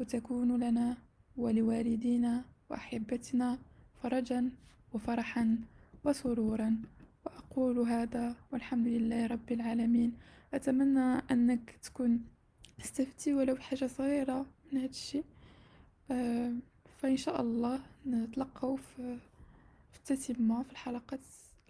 وتكون 0.00 0.50
لنا 0.64 0.96
ولوالدينا 1.36 2.44
وأحبتنا 2.70 3.58
فرجا 4.02 4.50
وفرحا 4.92 5.58
وسرورا. 6.04 6.70
وأقول 7.26 7.78
هذا 7.78 8.36
والحمد 8.52 8.86
لله 8.86 9.26
رب 9.26 9.52
العالمين. 9.52 10.12
أتمنى 10.54 11.08
أنك 11.30 11.78
تكون 11.82 12.20
استفدتي 12.80 13.34
ولو 13.34 13.54
بحاجة 13.54 13.86
صغيرة 13.86 14.46
من 14.72 14.78
هذا 14.80 14.90
الشيء. 14.90 15.24
أه 16.10 16.52
فإن 16.98 17.16
شاء 17.16 17.40
الله 17.40 17.80
نتلقاو 18.06 18.76
في 18.76 19.18
في 19.90 19.98
التتمة 19.98 20.62
في 20.62 20.72
الحلقات 20.72 21.20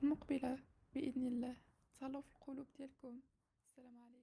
المقبلة 0.03 0.59
بإذن 0.95 1.27
الله. 1.27 1.57
تهلاو 2.01 2.23
في 2.23 2.33
القلوب 2.33 2.67
ديالكم. 2.79 3.21
السلام 3.67 4.01
عليكم. 4.01 4.19